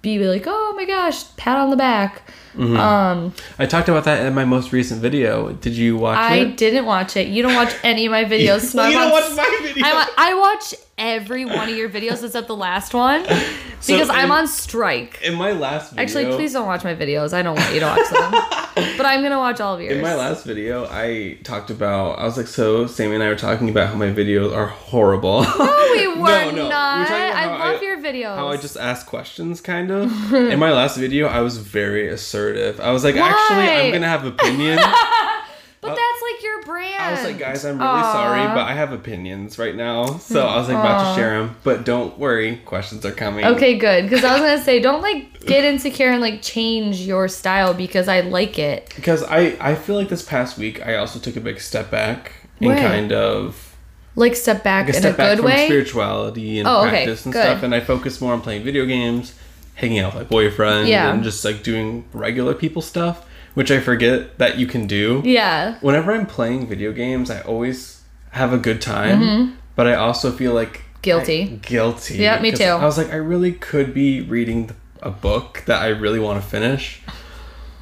be 0.00 0.18
like 0.34 0.44
oh 0.46 0.72
my 0.74 0.86
gosh 0.86 1.18
pat 1.36 1.58
on 1.58 1.68
the 1.68 1.76
back 1.76 2.22
Mm-hmm. 2.54 2.76
um 2.76 3.34
I 3.58 3.66
talked 3.66 3.88
about 3.88 4.04
that 4.04 4.24
in 4.26 4.34
my 4.34 4.44
most 4.44 4.72
recent 4.72 5.00
video. 5.02 5.52
Did 5.52 5.74
you 5.76 5.96
watch 5.96 6.18
i 6.18 6.36
it? 6.36 6.56
didn't 6.56 6.86
watch 6.86 7.16
it 7.16 7.26
you 7.28 7.42
don't 7.42 7.54
watch 7.56 7.74
any 7.82 8.06
of 8.06 8.12
my 8.12 8.24
videos 8.24 8.60
so 8.72 8.86
you 8.86 8.96
I'm 8.98 9.10
don't 9.10 9.22
on- 9.22 9.36
watch 9.36 9.36
my 9.36 9.58
video. 9.62 9.84
I, 9.84 10.08
I 10.16 10.34
watch 10.34 10.74
every 10.96 11.44
one 11.44 11.68
of 11.68 11.76
your 11.76 11.88
videos 11.88 12.22
except 12.22 12.46
the 12.46 12.54
last 12.54 12.94
one 12.94 13.20
because 13.86 14.08
i'm 14.08 14.30
on 14.30 14.46
strike 14.46 15.20
in 15.24 15.34
my 15.34 15.50
last 15.50 15.90
video. 15.90 16.02
actually 16.04 16.26
please 16.36 16.52
don't 16.52 16.66
watch 16.68 16.84
my 16.84 16.94
videos 16.94 17.32
i 17.32 17.42
don't 17.42 17.56
want 17.56 17.74
you 17.74 17.80
to 17.80 17.86
watch 17.86 18.08
them 18.10 18.30
but 18.96 19.04
i'm 19.04 19.20
gonna 19.20 19.36
watch 19.36 19.60
all 19.60 19.74
of 19.74 19.80
yours 19.80 19.96
In 19.96 20.02
my 20.02 20.14
last 20.14 20.44
video, 20.46 20.86
I 20.88 21.38
talked 21.42 21.70
about. 21.70 22.20
I 22.20 22.24
was 22.24 22.36
like, 22.36 22.46
so 22.46 22.86
Sammy 22.86 23.14
and 23.16 23.24
I 23.24 23.28
were 23.28 23.34
talking 23.34 23.68
about 23.70 23.88
how 23.88 23.96
my 23.96 24.06
videos 24.12 24.54
are 24.56 24.66
horrible. 24.68 25.42
no 25.42 25.88
we 25.96 26.06
were 26.06 26.14
No, 26.16 26.50
no, 26.50 26.54
we 26.54 26.62
were 26.62 26.68
not 26.68 27.08
about 27.08 27.36
i 27.36 27.46
love 27.72 27.80
I- 27.80 27.84
your 27.84 27.98
videos 27.98 28.36
how 28.36 28.48
I 28.48 28.56
just 28.56 28.76
ask 28.76 29.04
questions, 29.06 29.60
kind 29.60 29.90
of. 29.90 30.32
In 30.32 30.58
my 30.60 30.70
last 30.72 30.96
video, 30.96 31.26
I 31.26 31.40
was 31.40 31.58
very 31.58 32.08
assertive. 32.08 32.43
I 32.52 32.90
was 32.92 33.04
like, 33.04 33.16
actually, 33.16 33.68
I'm 33.68 33.92
gonna 33.92 34.08
have 34.08 34.24
opinions. 34.24 34.80
but 35.80 35.90
uh, 35.90 35.94
that's 35.94 36.22
like 36.32 36.42
your 36.42 36.62
brand 36.62 36.94
I 37.02 37.10
was 37.12 37.24
like, 37.24 37.38
guys, 37.38 37.64
I'm 37.64 37.78
really 37.78 37.90
Aw. 37.90 38.12
sorry, 38.12 38.46
but 38.54 38.66
I 38.66 38.72
have 38.74 38.92
opinions 38.92 39.58
right 39.58 39.74
now. 39.74 40.18
So 40.18 40.46
I 40.46 40.56
was 40.56 40.68
like, 40.68 40.78
about 40.78 41.14
to 41.14 41.20
share 41.20 41.38
them. 41.38 41.56
But 41.62 41.84
don't 41.84 42.18
worry, 42.18 42.56
questions 42.64 43.04
are 43.04 43.12
coming. 43.12 43.44
Okay, 43.44 43.76
good. 43.78 44.04
Because 44.08 44.24
I 44.24 44.32
was 44.32 44.40
gonna 44.40 44.62
say, 44.62 44.80
don't 44.80 45.02
like 45.02 45.44
get 45.46 45.64
insecure 45.64 46.08
and 46.10 46.20
like 46.22 46.40
change 46.42 47.00
your 47.00 47.28
style 47.28 47.74
because 47.74 48.08
I 48.08 48.20
like 48.20 48.58
it. 48.58 48.92
Because 48.96 49.22
I, 49.24 49.56
I 49.60 49.74
feel 49.74 49.96
like 49.96 50.08
this 50.08 50.22
past 50.22 50.56
week, 50.58 50.84
I 50.86 50.96
also 50.96 51.18
took 51.18 51.36
a 51.36 51.40
big 51.40 51.60
step 51.60 51.90
back 51.90 52.32
and 52.60 52.78
kind 52.78 53.12
of 53.12 53.76
Like 54.16 54.34
step 54.36 54.64
back 54.64 54.86
like 54.86 54.94
a 54.94 54.96
in 54.96 55.02
step 55.02 55.14
a 55.14 55.16
back 55.18 55.30
good 55.32 55.38
from 55.42 55.46
way. 55.46 55.66
spirituality 55.66 56.58
and 56.60 56.68
Oh, 56.68 56.80
okay, 56.82 56.90
practice 56.90 57.24
and 57.26 57.32
good. 57.34 57.42
stuff. 57.42 57.62
And 57.62 57.74
I 57.74 57.80
focused 57.80 58.22
more 58.22 58.32
on 58.32 58.40
playing 58.40 58.64
video 58.64 58.86
games, 58.86 59.34
hanging 59.74 59.98
out 59.98 60.14
with 60.14 60.22
my 60.24 60.28
boyfriend, 60.28 60.88
Yeah. 60.88 61.12
and 61.12 61.22
just 61.24 61.44
like 61.44 61.62
doing 61.62 62.04
regular 62.12 62.54
people 62.54 62.82
stuff, 62.82 63.26
which 63.54 63.70
I 63.70 63.80
forget 63.80 64.38
that 64.38 64.58
you 64.58 64.66
can 64.66 64.86
do. 64.86 65.20
Yeah. 65.24 65.76
Whenever 65.80 66.12
I'm 66.12 66.26
playing 66.26 66.66
video 66.68 66.92
games, 66.92 67.30
I 67.30 67.40
always 67.42 68.02
have 68.30 68.52
a 68.52 68.58
good 68.58 68.80
time, 68.80 69.58
but 69.76 69.86
I 69.86 69.94
also 69.94 70.30
feel 70.32 70.54
like 70.54 70.72
Mm-hmm. 71.04 71.10
Guilty. 71.10 71.42
I- 71.42 71.46
guilty. 71.68 72.14
Yeah, 72.16 72.40
me 72.40 72.50
too. 72.50 72.64
I 72.64 72.82
was 72.84 72.96
like, 72.96 73.12
I 73.12 73.16
really 73.16 73.52
could 73.52 73.92
be 73.92 74.22
reading 74.22 74.70
a 75.02 75.10
book 75.10 75.62
that 75.66 75.82
I 75.82 75.88
really 75.88 76.18
want 76.18 76.42
to 76.42 76.48
finish, 76.48 77.02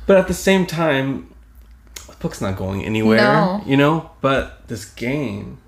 but 0.07 0.17
at 0.17 0.27
the 0.27 0.35
same 0.35 0.67
time, 0.67 1.33
the 2.09 2.17
book's 2.19 2.41
not 2.41 2.57
going 2.57 2.85
anywhere. 2.85 3.19
No. 3.19 3.63
You 3.65 3.77
know. 3.77 4.11
But 4.21 4.67
this 4.67 4.85
game, 4.87 5.59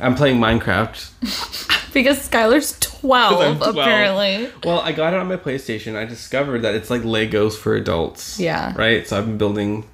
I'm 0.00 0.14
playing 0.14 0.38
Minecraft. 0.40 1.70
Because 1.94 2.28
Skylar's 2.28 2.76
12, 2.80 3.58
12. 3.58 3.76
apparently. 3.76 4.50
Well, 4.64 4.80
I 4.80 4.90
got 4.90 5.14
it 5.14 5.20
on 5.20 5.28
my 5.28 5.36
PlayStation. 5.36 5.94
I 5.94 6.04
discovered 6.04 6.62
that 6.62 6.74
it's 6.74 6.90
like 6.90 7.02
Legos 7.02 7.52
for 7.56 7.76
adults. 7.76 8.40
Yeah. 8.40 8.74
Right. 8.76 9.06
So 9.06 9.16
I've 9.16 9.26
been 9.26 9.38
building 9.38 9.88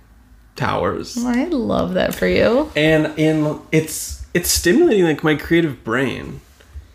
towers, 0.57 1.23
I 1.23 1.45
love 1.45 1.95
that 1.95 2.15
for 2.15 2.27
you. 2.27 2.71
and 2.75 3.19
in 3.19 3.61
it's 3.71 4.25
it's 4.33 4.51
stimulating 4.51 5.05
like 5.05 5.23
my 5.23 5.35
creative 5.35 5.85
brain. 5.85 6.41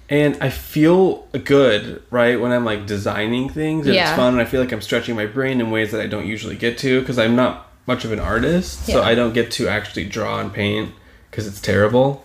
And 0.10 0.38
I 0.42 0.50
feel 0.50 1.28
good, 1.44 2.02
right, 2.12 2.40
when 2.42 2.52
I'm 2.52 2.66
like 2.66 2.88
designing 2.88 3.50
things. 3.50 3.86
and 3.88 3.96
It's 3.96 4.12
fun, 4.12 4.34
and 4.34 4.42
I 4.42 4.46
feel 4.46 4.60
like 4.62 4.72
I'm 4.72 4.82
stretching 4.82 5.16
my 5.16 5.28
brain 5.28 5.60
in 5.62 5.70
ways 5.70 5.92
that 5.92 6.02
I 6.02 6.08
don't 6.08 6.26
usually 6.26 6.56
get 6.56 6.80
to 6.80 7.00
because 7.02 7.20
I'm 7.20 7.36
not 7.36 7.72
much 7.86 8.06
of 8.06 8.12
an 8.12 8.20
artist. 8.20 8.88
Yeah. 8.88 8.96
So 8.96 9.04
I 9.04 9.14
don't 9.14 9.34
get 9.34 9.52
to 9.52 9.68
actually 9.68 10.06
draw 10.06 10.40
and 10.40 10.52
paint 10.52 10.94
because 11.30 11.46
it's 11.46 11.62
terrible. 11.62 12.25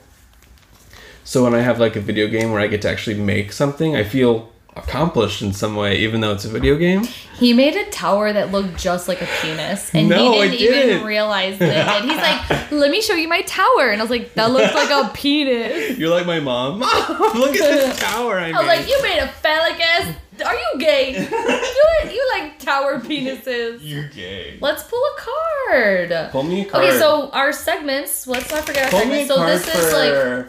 So 1.25 1.45
when 1.45 1.55
I 1.55 1.61
have 1.61 1.79
like 1.79 1.97
a 1.97 2.01
video 2.01 2.27
game 2.29 2.51
where 2.53 2.61
I 2.61 2.67
get 2.67 2.83
to 2.83 2.89
actually 2.91 3.17
make 3.21 3.53
something, 3.53 3.95
I 3.97 4.05
feel 4.05 4.51
accomplished 4.77 5.43
in 5.43 5.53
some 5.53 5.75
way, 5.77 5.99
even 5.99 6.21
though 6.21 6.33
it's 6.33 6.45
a 6.45 6.49
video 6.49 6.77
game. 6.77 7.03
He 7.39 7.53
made 7.53 7.75
a 7.77 7.89
tower 7.91 8.33
that 8.33 8.51
looked 8.53 8.79
just 8.79 9.09
like 9.09 9.21
a 9.21 9.27
penis, 9.41 9.93
and 9.95 10.09
No, 10.09 10.33
he 10.33 10.49
didn't, 10.49 10.55
even 10.61 10.73
didn't. 10.89 11.07
realize 11.07 11.59
that. 11.59 12.03
And 12.03 12.11
he's 12.11 12.21
like, 12.21 12.71
"Let 12.73 12.91
me 12.91 13.01
show 13.03 13.15
you 13.15 13.29
my 13.29 13.43
tower," 13.43 13.89
and 13.91 14.01
I 14.01 14.05
was 14.05 14.11
like, 14.11 14.35
"That 14.35 14.51
looks 14.53 14.75
like 14.75 14.91
a 14.91 15.11
penis." 15.15 15.99
You're 15.99 16.11
like 16.11 16.27
my 16.27 16.41
mom. 16.41 16.79
Mom, 16.81 16.89
look 17.35 17.57
at 17.57 17.59
this 17.59 17.99
tower 17.99 18.39
I 18.39 18.47
made. 18.47 18.55
I 18.55 18.59
was 18.59 18.67
like, 18.67 18.89
"You 18.89 19.03
made 19.03 19.19
a 19.19 19.29
phallic 19.29 19.81
ass. 19.81 20.15
Are 20.45 20.55
you 20.55 20.79
gay? 20.79 21.21
you 21.21 22.11
you 22.11 22.29
like 22.39 22.59
tower 22.59 23.01
penises?" 23.01 23.79
You're 23.83 24.09
gay. 24.09 24.57
Let's 24.61 24.83
pull 24.85 25.03
a 25.03 25.21
card. 25.69 26.31
Pull 26.31 26.43
me 26.45 26.63
a 26.63 26.65
card. 26.67 26.85
Okay, 26.85 26.99
so 26.99 27.31
our 27.31 27.53
segments. 27.53 28.27
Let's 28.27 28.51
not 28.51 28.65
forget 28.67 28.85
our 28.85 28.91
Pull 28.91 29.01
segments. 29.01 29.29
So 29.29 29.45
this 29.47 29.67
is 29.75 29.93
like. 29.93 30.47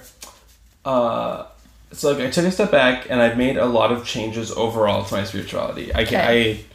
Uh, 0.86 1.46
so 1.92 2.12
like 2.12 2.26
I 2.26 2.30
took 2.30 2.46
a 2.46 2.52
step 2.52 2.72
back 2.72 3.10
and 3.10 3.22
I've 3.22 3.38
made 3.38 3.58
a 3.58 3.66
lot 3.66 3.92
of 3.92 4.06
changes 4.06 4.52
overall 4.52 5.04
to 5.06 5.14
my 5.14 5.24
spirituality. 5.24 5.94
I 5.94 6.02
Okay. 6.04 6.64
I. 6.64 6.66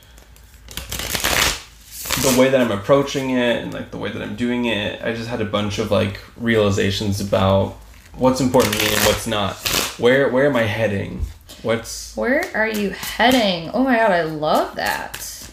The 2.23 2.41
way 2.41 2.49
that 2.49 2.61
I'm 2.61 2.73
approaching 2.73 3.31
it 3.31 3.63
and 3.63 3.75
like 3.75 3.91
the 3.91 3.99
way 3.99 4.11
that 4.11 4.23
I'm 4.23 4.37
doing 4.37 4.65
it, 4.65 5.03
I 5.03 5.13
just 5.13 5.29
had 5.29 5.41
a 5.43 5.45
bunch 5.45 5.79
of 5.79 5.91
like 5.91 6.19
realizations 6.37 7.21
about 7.21 7.77
what's 8.15 8.41
important 8.41 8.75
to 8.75 8.85
me 8.85 8.91
and 8.93 9.01
what's 9.05 9.27
not. 9.27 9.57
Where 9.99 10.31
where 10.31 10.47
am 10.47 10.57
I 10.57 10.63
heading? 10.63 11.27
What's 11.63 12.17
Where 12.17 12.51
are 12.55 12.69
you 12.69 12.91
heading? 12.91 13.71
Oh 13.71 13.85
my 13.85 13.97
god, 13.97 14.13
I 14.13 14.23
love 14.23 14.77
that. 14.77 15.51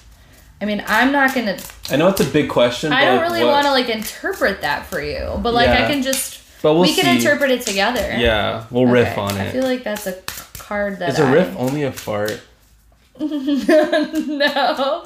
I 0.62 0.66
mean, 0.66 0.84
I'm 0.88 1.12
not 1.12 1.36
gonna. 1.36 1.58
I 1.90 1.98
know 1.98 2.08
it's 2.08 2.22
a 2.22 2.26
big 2.26 2.50
question. 2.50 2.94
I 2.94 3.06
don't 3.06 3.22
really 3.22 3.44
want 3.44 3.66
to 3.66 3.72
like 3.72 3.90
interpret 3.90 4.62
that 4.62 4.86
for 4.86 5.02
you, 5.02 5.38
but 5.42 5.54
like 5.54 5.68
Yeah. 5.68 5.86
I 5.86 5.88
can 5.92 6.02
just. 6.02 6.40
But 6.64 6.74
we'll 6.74 6.82
we 6.84 6.96
can 6.96 7.04
see. 7.06 7.16
interpret 7.18 7.52
it 7.52 7.62
together. 7.62 8.16
Yeah, 8.18 8.66
we'll 8.72 8.88
riff 8.88 9.16
on 9.18 9.38
it. 9.38 9.50
I 9.50 9.52
feel 9.52 9.64
like 9.66 9.84
that's 9.84 10.08
a 10.08 10.14
card 10.58 10.98
that 11.00 11.10
Is 11.10 11.20
a 11.20 11.26
I- 11.26 11.32
riff 11.34 11.56
only 11.58 11.84
a 11.84 11.92
fart? 11.92 12.42
no. 13.20 15.06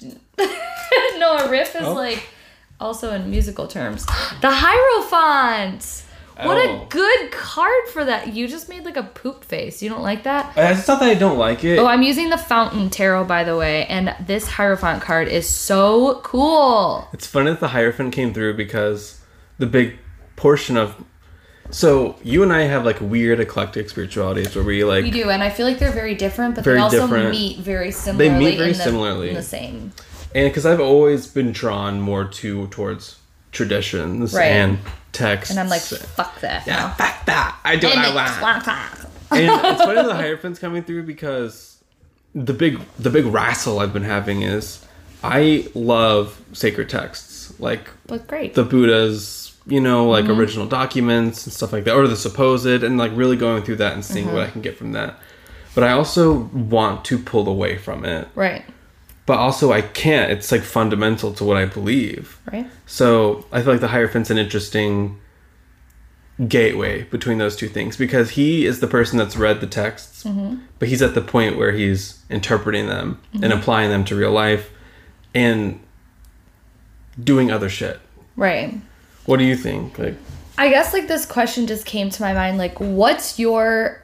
no, 1.18 1.36
a 1.36 1.48
riff 1.50 1.74
is 1.76 1.82
Oh. 1.82 1.92
like 1.94 2.22
also 2.80 3.12
in 3.12 3.30
musical 3.30 3.66
terms. 3.68 4.06
The 4.40 4.50
Hierophant. 4.50 6.04
What 6.42 6.56
Oh. 6.56 6.82
a 6.82 6.86
good 6.88 7.30
card 7.30 7.88
for 7.92 8.04
that. 8.04 8.28
You 8.32 8.48
just 8.48 8.68
made 8.68 8.84
like 8.84 8.96
a 8.96 9.02
poop 9.02 9.44
face. 9.44 9.82
You 9.82 9.90
don't 9.90 10.02
like 10.02 10.22
that? 10.24 10.52
It's 10.56 10.88
not 10.88 10.98
that 11.00 11.08
I 11.10 11.14
don't 11.14 11.36
like 11.38 11.62
it. 11.62 11.78
Oh, 11.78 11.86
I'm 11.86 12.02
using 12.02 12.30
the 12.30 12.38
Fountain 12.38 12.88
Tarot, 12.90 13.24
by 13.24 13.44
the 13.44 13.56
way, 13.56 13.84
and 13.86 14.14
this 14.26 14.46
Hierophant 14.48 15.02
card 15.02 15.28
is 15.28 15.48
so 15.48 16.20
cool. 16.24 17.06
It's 17.12 17.26
funny 17.26 17.50
that 17.50 17.60
the 17.60 17.68
Hierophant 17.68 18.12
came 18.14 18.32
through 18.32 18.54
because 18.56 19.20
the 19.58 19.66
big 19.66 19.98
portion 20.42 20.76
of. 20.76 20.94
So 21.70 22.16
you 22.22 22.42
and 22.42 22.52
I 22.52 22.62
have 22.62 22.84
like 22.84 23.00
weird 23.00 23.38
eclectic 23.40 23.88
spiritualities 23.88 24.54
where 24.54 24.64
we 24.64 24.84
like 24.84 25.04
We 25.04 25.10
do, 25.10 25.30
and 25.30 25.42
I 25.42 25.48
feel 25.48 25.66
like 25.66 25.78
they're 25.78 25.92
very 25.92 26.14
different, 26.14 26.54
but 26.56 26.64
Very 26.64 26.76
they 26.76 26.82
also 26.82 27.00
different. 27.06 27.30
meet 27.30 27.58
very 27.60 27.90
similarly. 27.92 28.56
very 28.56 28.72
in 28.72 28.76
the, 28.76 28.84
similarly. 28.84 29.28
in 29.30 29.34
the 29.36 29.42
same. 29.42 29.92
and 30.34 30.50
because 30.50 30.66
I've 30.66 30.80
always 30.80 31.26
been 31.28 31.52
drawn 31.52 32.00
more 32.00 32.24
to 32.40 32.66
towards 32.68 33.16
traditions 33.52 34.34
Right. 34.34 34.46
and 34.50 34.78
texts. 35.12 35.50
And 35.50 35.60
I'm 35.60 35.68
like, 35.68 35.80
fuck 35.82 36.40
that. 36.40 36.66
yeah, 36.66 36.76
now. 36.76 36.88
fuck 36.94 37.24
that. 37.26 37.56
I 37.64 37.76
do 37.76 37.86
what 37.86 37.98
I 37.98 38.14
want. 38.14 38.68
and 39.30 39.66
it's 39.72 39.82
funny 39.82 40.02
the 40.02 40.14
Hierophant's 40.14 40.58
coming 40.58 40.82
through 40.82 41.04
because 41.04 41.82
the 42.34 42.52
big 42.52 42.80
the 42.98 43.10
big 43.10 43.24
wrestle 43.26 43.78
I've 43.78 43.92
been 43.92 44.04
having 44.04 44.42
is 44.42 44.84
I 45.22 45.68
love 45.74 46.38
sacred 46.52 46.88
texts 46.90 47.54
like 47.60 47.88
But 48.06 48.26
great. 48.26 48.54
the 48.54 48.64
Buddha's, 48.64 49.51
you 49.66 49.80
know, 49.80 50.08
like 50.08 50.24
Mm-hmm. 50.24 50.40
original 50.40 50.66
documents 50.66 51.46
and 51.46 51.52
stuff 51.52 51.72
like 51.72 51.84
that, 51.84 51.94
or 51.94 52.06
the 52.08 52.16
supposed, 52.16 52.66
and 52.66 52.98
like 52.98 53.12
really 53.14 53.36
going 53.36 53.62
through 53.62 53.76
that 53.76 53.92
and 53.94 54.04
seeing 54.04 54.26
Mm-hmm. 54.26 54.34
what 54.34 54.46
I 54.46 54.50
can 54.50 54.60
get 54.62 54.76
from 54.76 54.92
that. 54.92 55.18
But 55.74 55.84
I 55.84 55.92
also 55.92 56.32
want 56.52 57.04
to 57.06 57.18
pull 57.18 57.48
away 57.48 57.78
from 57.78 58.04
it. 58.04 58.28
right. 58.34 58.64
But 59.24 59.38
also, 59.38 59.70
I 59.72 59.82
can't. 59.82 60.32
It's 60.32 60.50
like 60.50 60.62
fundamental 60.62 61.32
to 61.34 61.44
what 61.44 61.56
I 61.56 61.64
believe. 61.64 62.40
Right. 62.52 62.66
So 62.86 63.46
I 63.52 63.62
feel 63.62 63.70
like 63.72 63.80
the 63.80 63.86
Hierophant's 63.88 64.30
an 64.30 64.36
interesting 64.36 65.20
gateway 66.48 67.04
between 67.04 67.38
those 67.38 67.54
two 67.54 67.68
things 67.68 67.96
because 67.96 68.30
he 68.30 68.66
is 68.66 68.80
the 68.80 68.86
person 68.88 69.18
that's 69.18 69.36
read 69.36 69.60
the 69.60 69.66
texts, 69.68 70.24
Mm-hmm. 70.24 70.56
but 70.80 70.88
he's 70.88 71.02
at 71.02 71.14
the 71.14 71.20
point 71.20 71.56
where 71.56 71.70
he's 71.72 72.20
interpreting 72.30 72.86
them 72.88 73.20
and 73.34 73.52
applying 73.52 73.90
them 73.90 74.04
to 74.06 74.16
real 74.16 74.32
life 74.32 74.70
and 75.34 75.78
doing 77.22 77.50
other 77.52 77.68
shit. 77.68 78.00
Right. 78.36 78.74
What 79.26 79.38
do 79.38 79.44
you 79.44 79.56
think? 79.56 79.98
Like, 79.98 80.16
I 80.58 80.68
guess 80.68 80.92
like 80.92 81.08
this 81.08 81.26
question 81.26 81.66
just 81.66 81.86
came 81.86 82.10
to 82.10 82.22
my 82.22 82.32
mind 82.32 82.58
like 82.58 82.78
what's 82.78 83.38
your 83.38 84.02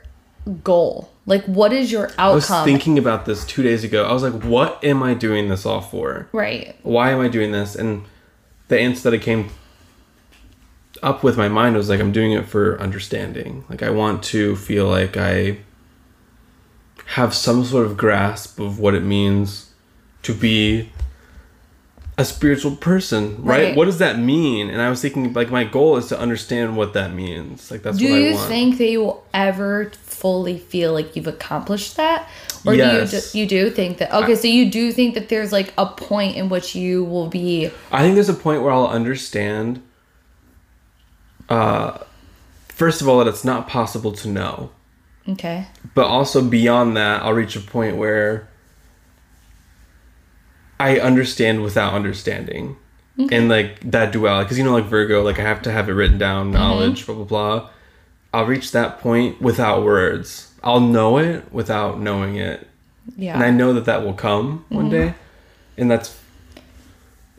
goal? 0.64 1.10
Like 1.26 1.44
what 1.44 1.72
is 1.72 1.92
your 1.92 2.06
outcome? 2.18 2.30
I 2.30 2.34
was 2.34 2.48
thinking 2.64 2.98
about 2.98 3.26
this 3.26 3.44
two 3.44 3.62
days 3.62 3.84
ago. 3.84 4.04
I 4.04 4.12
was 4.12 4.22
like, 4.22 4.42
what 4.44 4.82
am 4.82 5.02
I 5.02 5.14
doing 5.14 5.48
this 5.48 5.66
all 5.66 5.80
for? 5.80 6.28
right. 6.32 6.74
Why 6.82 7.10
am 7.10 7.20
I 7.20 7.28
doing 7.28 7.52
this? 7.52 7.74
And 7.74 8.04
the 8.68 8.78
answer 8.78 9.10
that 9.10 9.20
I 9.20 9.22
came 9.22 9.50
up 11.02 11.22
with 11.22 11.36
my 11.36 11.48
mind 11.48 11.76
was 11.76 11.88
like, 11.88 12.00
I'm 12.00 12.12
doing 12.12 12.32
it 12.32 12.46
for 12.46 12.80
understanding. 12.80 13.64
Like, 13.68 13.82
I 13.82 13.90
want 13.90 14.22
to 14.24 14.56
feel 14.56 14.88
like 14.88 15.16
I 15.16 15.58
have 17.14 17.34
some 17.34 17.64
sort 17.64 17.86
of 17.86 17.96
grasp 17.96 18.58
of 18.58 18.78
what 18.78 18.94
it 18.94 19.02
means 19.02 19.70
to 20.22 20.34
be 20.34 20.90
a 22.18 22.24
spiritual 22.24 22.74
person, 22.74 23.36
right? 23.44 23.62
Right. 23.62 23.76
What 23.76 23.84
does 23.84 23.98
that 23.98 24.18
mean? 24.18 24.70
And 24.70 24.82
I 24.82 24.90
was 24.90 25.00
thinking, 25.00 25.32
like, 25.32 25.50
my 25.50 25.62
goal 25.62 25.96
is 25.96 26.08
to 26.08 26.18
understand 26.18 26.76
what 26.76 26.92
that 26.94 27.14
means. 27.14 27.70
Like, 27.70 27.82
that's 27.82 27.96
Do 27.96 28.10
what 28.10 28.16
I 28.16 28.18
you 28.18 28.36
think 28.36 28.78
that 28.78 28.90
you 28.90 29.00
will 29.00 29.24
ever 29.32 29.92
fully 30.02 30.58
feel 30.58 30.92
like 30.92 31.14
you've 31.14 31.28
accomplished 31.28 31.96
that? 31.96 32.28
Or 32.66 32.74
Yes. 32.74 33.10
do 33.12 33.16
you 33.16 33.46
do, 33.46 33.56
you 33.56 33.64
do 33.66 33.70
think 33.70 33.98
that 33.98 34.12
okay, 34.12 34.34
so 34.34 34.48
you 34.48 34.68
do 34.68 34.90
think 34.90 35.14
that 35.14 35.28
there's 35.28 35.52
like 35.52 35.72
a 35.78 35.86
point 35.86 36.36
in 36.36 36.48
which 36.48 36.74
you 36.74 37.04
will 37.04 37.28
be 37.28 37.70
I 37.92 38.02
think 38.02 38.16
there's 38.16 38.28
a 38.28 38.34
point 38.34 38.62
where 38.62 38.72
I'll 38.72 38.88
understand. 38.88 39.80
Uh, 41.48 41.98
first 42.66 43.00
of 43.00 43.08
all, 43.08 43.20
that 43.20 43.28
it's 43.28 43.44
not 43.44 43.68
possible 43.68 44.10
to 44.12 44.28
know, 44.28 44.70
okay. 45.28 45.66
but 45.94 46.06
also 46.06 46.42
beyond 46.42 46.96
that, 46.96 47.22
I'll 47.22 47.32
reach 47.32 47.54
a 47.54 47.60
point 47.60 47.96
where 47.96 48.50
I 50.80 50.98
understand 51.00 51.62
without 51.62 51.94
understanding, 51.94 52.76
and 53.18 53.48
like 53.48 53.80
that 53.90 54.12
duality. 54.12 54.44
Because 54.44 54.58
you 54.58 54.64
know, 54.64 54.72
like 54.72 54.84
Virgo, 54.84 55.22
like 55.22 55.38
I 55.38 55.42
have 55.42 55.62
to 55.62 55.72
have 55.72 55.88
it 55.88 55.92
written 55.92 56.18
down, 56.18 56.46
mm-hmm. 56.46 56.54
knowledge, 56.54 57.06
blah 57.06 57.14
blah 57.14 57.24
blah. 57.24 57.70
I'll 58.32 58.46
reach 58.46 58.72
that 58.72 59.00
point 59.00 59.40
without 59.40 59.84
words. 59.84 60.52
I'll 60.62 60.80
know 60.80 61.18
it 61.18 61.52
without 61.52 61.98
knowing 62.00 62.36
it, 62.36 62.66
Yeah. 63.16 63.34
and 63.34 63.42
I 63.42 63.50
know 63.50 63.72
that 63.72 63.86
that 63.86 64.02
will 64.04 64.14
come 64.14 64.64
one 64.68 64.90
mm-hmm. 64.90 65.08
day, 65.08 65.14
and 65.76 65.90
that's 65.90 66.18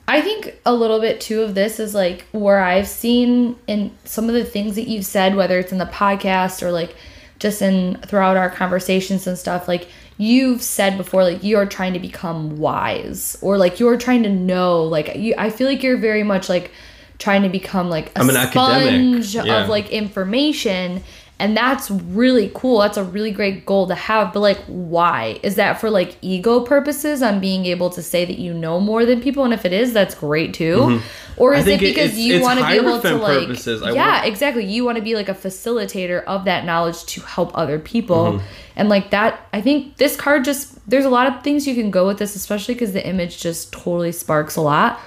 I 0.10 0.22
think 0.22 0.60
a 0.66 0.74
little 0.74 1.00
bit 1.00 1.22
too 1.22 1.44
of 1.44 1.54
this 1.54 1.80
is 1.80 1.94
like 1.94 2.26
where 2.32 2.62
I've 2.62 2.88
seen 2.88 3.56
in 3.68 3.96
some 4.06 4.28
of 4.28 4.34
the 4.34 4.44
things 4.44 4.74
that 4.74 4.88
you've 4.88 5.06
said, 5.06 5.36
whether 5.36 5.60
it's 5.60 5.72
in 5.72 5.78
the 5.78 5.86
podcast 5.86 6.64
or 6.64 6.72
like 6.72 6.96
just 7.38 7.62
in 7.62 7.96
throughout 7.98 8.36
our 8.36 8.50
conversations 8.50 9.28
and 9.28 9.38
stuff, 9.38 9.68
like 9.68 9.88
you've 10.20 10.62
said 10.62 10.98
before, 10.98 11.24
like 11.24 11.44
you're 11.44 11.66
trying 11.66 11.94
to 11.94 12.00
become 12.00 12.58
wise 12.58 13.38
or 13.42 13.58
like 13.58 13.80
you're 13.80 13.98
trying 13.98 14.22
to 14.22 14.30
know, 14.30 14.84
like 14.84 15.16
you, 15.16 15.34
I 15.38 15.50
feel 15.50 15.66
like 15.66 15.82
you're 15.82 15.98
very 15.98 16.24
much 16.24 16.50
like 16.50 16.72
trying 17.20 17.42
to 17.44 17.50
become 17.50 17.90
like 17.90 18.10
a 18.10 18.20
I'm 18.20 18.30
an 18.30 18.36
academic, 18.36 19.24
sponge 19.24 19.36
yeah. 19.36 19.64
of 19.64 19.70
like 19.70 19.90
information. 19.90 21.02
And 21.40 21.56
that's 21.56 21.90
really 21.90 22.52
cool. 22.54 22.80
That's 22.80 22.98
a 22.98 23.04
really 23.04 23.32
great 23.32 23.66
goal 23.66 23.88
to 23.88 23.96
have. 23.96 24.34
But 24.34 24.42
like, 24.42 24.60
why? 24.68 25.40
Is 25.42 25.56
that 25.56 25.80
for 25.80 25.90
like 25.90 26.18
ego 26.22 26.60
purposes 26.60 27.24
on 27.24 27.40
being 27.40 27.66
able 27.66 27.90
to 27.92 28.04
say 28.04 28.26
that 28.26 28.38
you 28.38 28.54
know 28.54 28.80
more 28.82 29.06
than 29.06 29.22
people? 29.22 29.46
And 29.46 29.54
if 29.54 29.64
it 29.64 29.72
is, 29.72 29.94
that's 29.94 30.14
great 30.16 30.54
too. 30.54 31.02
Or 31.38 31.54
Mm-hmm. 31.54 31.56
I 31.56 31.60
is 31.62 31.68
it 31.68 31.80
because 31.80 32.12
it's- 32.12 32.18
you 32.18 32.42
want 32.42 32.60
to 32.60 32.68
be 32.68 32.74
able 32.74 33.00
to 33.00 33.16
like, 33.16 33.48
purposes. 33.48 33.82
Yeah, 33.94 34.26
exactly. 34.26 34.66
You 34.66 34.84
want 34.84 34.98
to 34.98 35.02
be 35.02 35.16
like 35.16 35.30
a 35.30 35.34
facilitator 35.34 36.26
of 36.26 36.44
that 36.44 36.66
knowledge 36.66 37.06
to 37.06 37.22
help 37.22 37.58
other 37.58 37.80
people. 37.80 38.34
Mm-hmm. 38.34 38.46
And 38.76 38.90
like 38.90 39.12
that, 39.12 39.48
I 39.54 39.62
think 39.62 39.96
this 39.96 40.18
card 40.18 40.44
just, 40.44 40.90
there's 40.90 41.06
a 41.06 41.10
lot 41.10 41.28
of 41.28 41.42
things 41.42 41.66
you 41.66 41.74
can 41.76 41.90
go 41.90 42.06
with 42.06 42.18
this, 42.18 42.36
especially 42.36 42.74
because 42.74 42.92
the 42.92 43.06
image 43.08 43.40
just 43.42 43.72
totally 43.72 44.12
sparks 44.12 44.58
a 44.58 44.62
lot. 44.62 45.00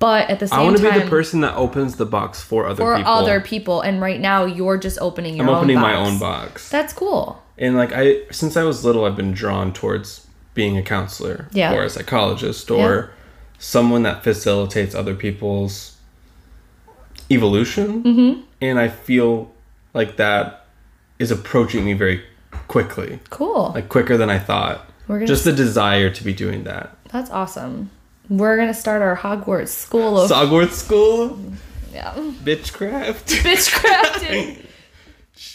But 0.00 0.28
at 0.30 0.40
the 0.40 0.48
same 0.48 0.56
time, 0.56 0.60
I 0.60 0.64
want 0.64 0.76
to 0.78 0.92
be 0.92 0.98
the 0.98 1.08
person 1.08 1.42
that 1.42 1.54
opens 1.54 1.96
the 1.96 2.06
box 2.06 2.42
for 2.42 2.66
other 2.66 2.82
for 2.82 2.96
people. 2.96 3.12
other 3.12 3.40
people. 3.40 3.82
And 3.82 4.00
right 4.00 4.18
now, 4.18 4.46
you're 4.46 4.78
just 4.78 4.98
opening 5.00 5.36
your 5.36 5.44
I'm 5.44 5.50
own 5.50 5.56
opening 5.58 5.78
my 5.78 5.94
own 5.94 6.18
box. 6.18 6.68
That's 6.70 6.92
cool. 6.92 7.40
And 7.58 7.76
like 7.76 7.92
I 7.94 8.22
since 8.30 8.56
I 8.56 8.64
was 8.64 8.84
little 8.84 9.04
I've 9.04 9.14
been 9.16 9.32
drawn 9.32 9.72
towards 9.72 10.26
being 10.54 10.76
a 10.78 10.82
counselor 10.82 11.46
Yeah. 11.52 11.74
or 11.74 11.84
a 11.84 11.90
psychologist 11.90 12.70
or 12.70 13.10
someone 13.58 14.02
that 14.04 14.24
facilitates 14.24 14.94
other 14.94 15.14
people's 15.14 15.96
evolution. 17.30 18.02
Mm-hmm. 18.02 18.40
And 18.62 18.78
I 18.78 18.88
feel 18.88 19.52
like 19.94 20.16
that 20.16 20.66
is 21.18 21.30
approaching 21.30 21.84
me 21.84 21.92
very 21.92 22.24
quickly. 22.68 23.20
Cool. 23.30 23.72
Like 23.74 23.88
quicker 23.90 24.16
than 24.16 24.30
I 24.30 24.38
thought. 24.38 24.90
We're 25.06 25.16
gonna 25.16 25.26
Just 25.26 25.44
the 25.44 25.52
desire 25.52 26.08
to 26.10 26.24
be 26.24 26.32
doing 26.32 26.64
that. 26.64 26.96
That's 27.10 27.30
awesome. 27.30 27.90
We're 28.30 28.56
gonna 28.56 28.72
start 28.74 29.02
our 29.02 29.16
Hogwarts 29.16 29.68
school 29.68 30.18
of 30.20 30.30
Hogwarts 30.30 30.70
school, 30.72 31.38
yeah. 31.92 32.14
bitchcraft, 32.14 33.24
Bitchcrafting. 33.42 34.66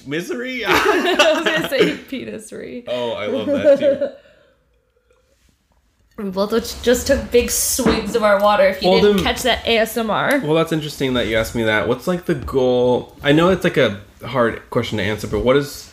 misery. 0.07 0.65
I 0.65 0.71
was 0.73 1.45
gonna 1.45 1.69
say 1.69 1.95
penisry. 1.95 2.83
oh, 2.88 3.13
I 3.13 3.27
love 3.27 3.47
that 3.47 3.79
too. 3.79 4.07
We 6.17 6.29
both 6.29 6.51
just- 6.51 6.81
just 6.81 7.07
took 7.07 7.29
big 7.29 7.51
swigs 7.51 8.15
of 8.15 8.23
our 8.23 8.39
water. 8.41 8.67
If 8.67 8.81
you 8.81 8.89
Well, 8.89 9.01
didn't 9.01 9.17
then- 9.17 9.25
catch 9.25 9.41
that 9.43 9.65
ASMR, 9.65 10.41
Well, 10.43 10.53
that's 10.53 10.71
interesting 10.71 11.13
that 11.15 11.27
you 11.27 11.35
asked 11.35 11.55
me 11.55 11.63
that. 11.63 11.89
What's 11.89 12.07
like 12.07 12.23
the 12.25 12.35
goal? 12.35 13.17
I 13.21 13.33
know 13.33 13.49
it's 13.49 13.65
like 13.65 13.75
a 13.75 13.99
hard 14.25 14.69
question 14.69 14.97
to 14.99 15.03
answer, 15.03 15.27
but 15.27 15.43
what 15.43 15.57
is 15.57 15.91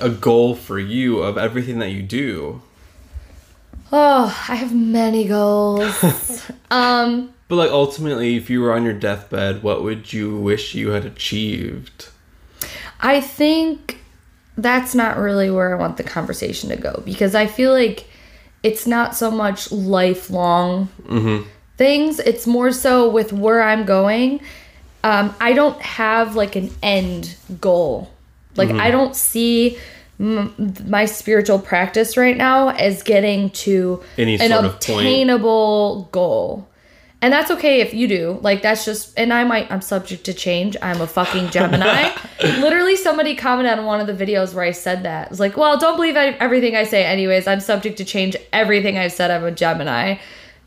a 0.00 0.08
goal 0.08 0.54
for 0.54 0.78
you 0.78 1.18
of 1.18 1.36
everything 1.36 1.80
that 1.80 1.90
you 1.90 2.02
do? 2.02 2.62
Oh, 3.92 4.46
I 4.48 4.54
have 4.56 4.74
many 4.74 5.26
goals. 5.26 6.02
um, 6.70 7.32
But 7.48 7.56
like 7.56 7.70
ultimately, 7.70 8.36
if 8.36 8.50
you 8.50 8.60
were 8.60 8.72
on 8.72 8.84
your 8.84 8.94
deathbed, 8.94 9.62
what 9.62 9.82
would 9.82 10.12
you 10.12 10.36
wish 10.36 10.74
you 10.74 10.90
had 10.90 11.04
achieved? 11.04 12.08
I 13.00 13.20
think 13.20 13.98
that's 14.56 14.94
not 14.94 15.16
really 15.18 15.50
where 15.50 15.74
I 15.74 15.78
want 15.78 15.96
the 15.96 16.02
conversation 16.02 16.68
to 16.70 16.76
go 16.76 17.02
because 17.04 17.34
I 17.34 17.46
feel 17.46 17.72
like 17.72 18.06
it's 18.62 18.86
not 18.86 19.14
so 19.14 19.30
much 19.30 19.70
lifelong 19.70 20.88
things. 21.76 22.18
It's 22.18 22.44
more 22.46 22.72
so 22.72 23.08
with 23.08 23.32
where 23.32 23.62
I'm 23.62 23.84
going. 23.84 24.40
Um, 25.04 25.32
I 25.40 25.52
don't 25.52 25.80
have 25.80 26.34
like 26.34 26.56
an 26.56 26.70
end 26.82 27.36
goal. 27.60 28.10
Like 28.56 28.70
I 28.70 28.90
don't 28.90 29.14
see 29.14 29.76
m- 29.76 29.82
my 30.18 31.04
spiritual 31.04 31.58
practice 31.60 32.16
right 32.16 32.36
now 32.36 32.70
is 32.70 33.02
getting 33.02 33.50
to 33.50 34.02
Any 34.16 34.34
an 34.34 34.50
sort 34.50 34.64
of 34.64 34.72
point. 34.72 34.80
obtainable 34.80 36.08
goal. 36.10 36.68
And 37.20 37.32
that's 37.32 37.50
okay 37.50 37.80
if 37.80 37.92
you 37.94 38.06
do. 38.06 38.38
Like 38.42 38.62
that's 38.62 38.84
just 38.84 39.12
and 39.18 39.32
I 39.32 39.42
might 39.44 39.70
I'm 39.72 39.80
subject 39.80 40.24
to 40.24 40.32
change. 40.32 40.76
I'm 40.80 41.00
a 41.00 41.06
fucking 41.06 41.50
Gemini. 41.50 42.10
Literally 42.42 42.94
somebody 42.94 43.34
commented 43.34 43.78
on 43.78 43.86
one 43.86 44.00
of 44.00 44.06
the 44.06 44.12
videos 44.24 44.54
where 44.54 44.64
I 44.64 44.70
said 44.70 45.02
that. 45.02 45.26
It 45.26 45.30
was 45.30 45.40
like, 45.40 45.56
"Well, 45.56 45.76
don't 45.78 45.96
believe 45.96 46.14
everything 46.14 46.76
I 46.76 46.84
say 46.84 47.04
anyways. 47.04 47.48
I'm 47.48 47.58
subject 47.60 47.98
to 47.98 48.04
change 48.04 48.36
everything 48.52 48.98
I've 48.98 49.12
said. 49.12 49.32
I'm 49.32 49.42
a 49.44 49.50
Gemini." 49.50 50.18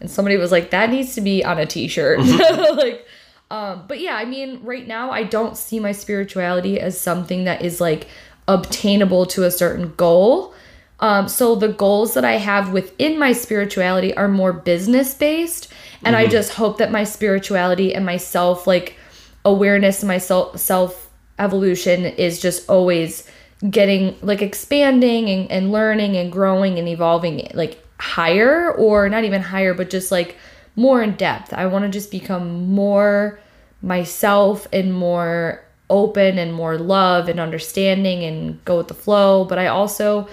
And 0.02 0.12
somebody 0.12 0.36
was 0.36 0.52
like, 0.52 0.72
"That 0.72 0.90
needs 0.90 1.16
to 1.16 1.22
be 1.22 1.42
on 1.44 1.58
a 1.58 1.66
t-shirt." 1.66 2.20
like 2.76 3.06
um 3.50 3.86
but 3.88 4.02
yeah, 4.02 4.16
I 4.16 4.26
mean, 4.26 4.60
right 4.62 4.86
now 4.86 5.10
I 5.12 5.24
don't 5.24 5.56
see 5.56 5.80
my 5.80 5.94
spirituality 5.94 6.82
as 6.82 7.00
something 7.00 7.46
that 7.46 7.62
is 7.62 7.80
like 7.80 8.08
obtainable 8.48 9.26
to 9.28 9.44
a 9.44 9.52
certain 9.52 9.94
goal. 9.96 10.54
Um, 11.00 11.28
so 11.28 11.56
the 11.56 11.70
goals 11.70 12.14
that 12.14 12.26
I 12.26 12.34
have 12.34 12.72
within 12.72 13.18
my 13.18 13.34
spirituality 13.34 14.16
are 14.16 14.28
more 14.28 14.54
business 14.54 15.14
based, 15.14 15.72
and 16.04 16.16
I 16.16 16.28
just 16.28 16.54
hope 16.54 16.78
that 16.78 16.92
my 16.92 17.04
spirituality 17.04 17.94
and 17.94 18.06
my 18.06 18.18
self 18.18 18.68
like 18.68 18.98
awareness, 19.44 20.02
and 20.02 20.08
my 20.08 20.20
self 20.20 20.60
self 20.60 21.10
evolution 21.40 22.06
is 22.06 22.40
just 22.40 22.70
always 22.70 23.28
getting 23.70 24.18
like 24.22 24.42
expanding 24.42 25.30
and, 25.30 25.52
and 25.52 25.72
learning 25.72 26.18
and 26.18 26.32
growing 26.32 26.80
and 26.80 26.88
evolving 26.88 27.50
like 27.54 27.84
higher 28.00 28.72
or 28.72 29.10
not 29.10 29.24
even 29.24 29.42
higher, 29.42 29.74
but 29.74 29.90
just 29.90 30.12
like 30.12 30.38
more 30.76 31.02
in 31.02 31.16
depth. 31.16 31.54
I 31.54 31.66
want 31.68 31.84
to 31.84 31.90
just 31.90 32.12
become 32.12 32.70
more 32.70 33.40
myself 33.82 34.68
and 34.72 34.94
more 34.94 35.64
open 35.92 36.40
and 36.40 36.54
more 36.54 36.78
love 36.78 37.30
and 37.30 37.40
understanding 37.40 38.24
and 38.24 38.64
go 38.66 38.78
with 38.78 38.88
the 38.88 38.94
flow. 38.94 39.46
But 39.46 39.60
I 39.60 39.68
also 39.68 40.28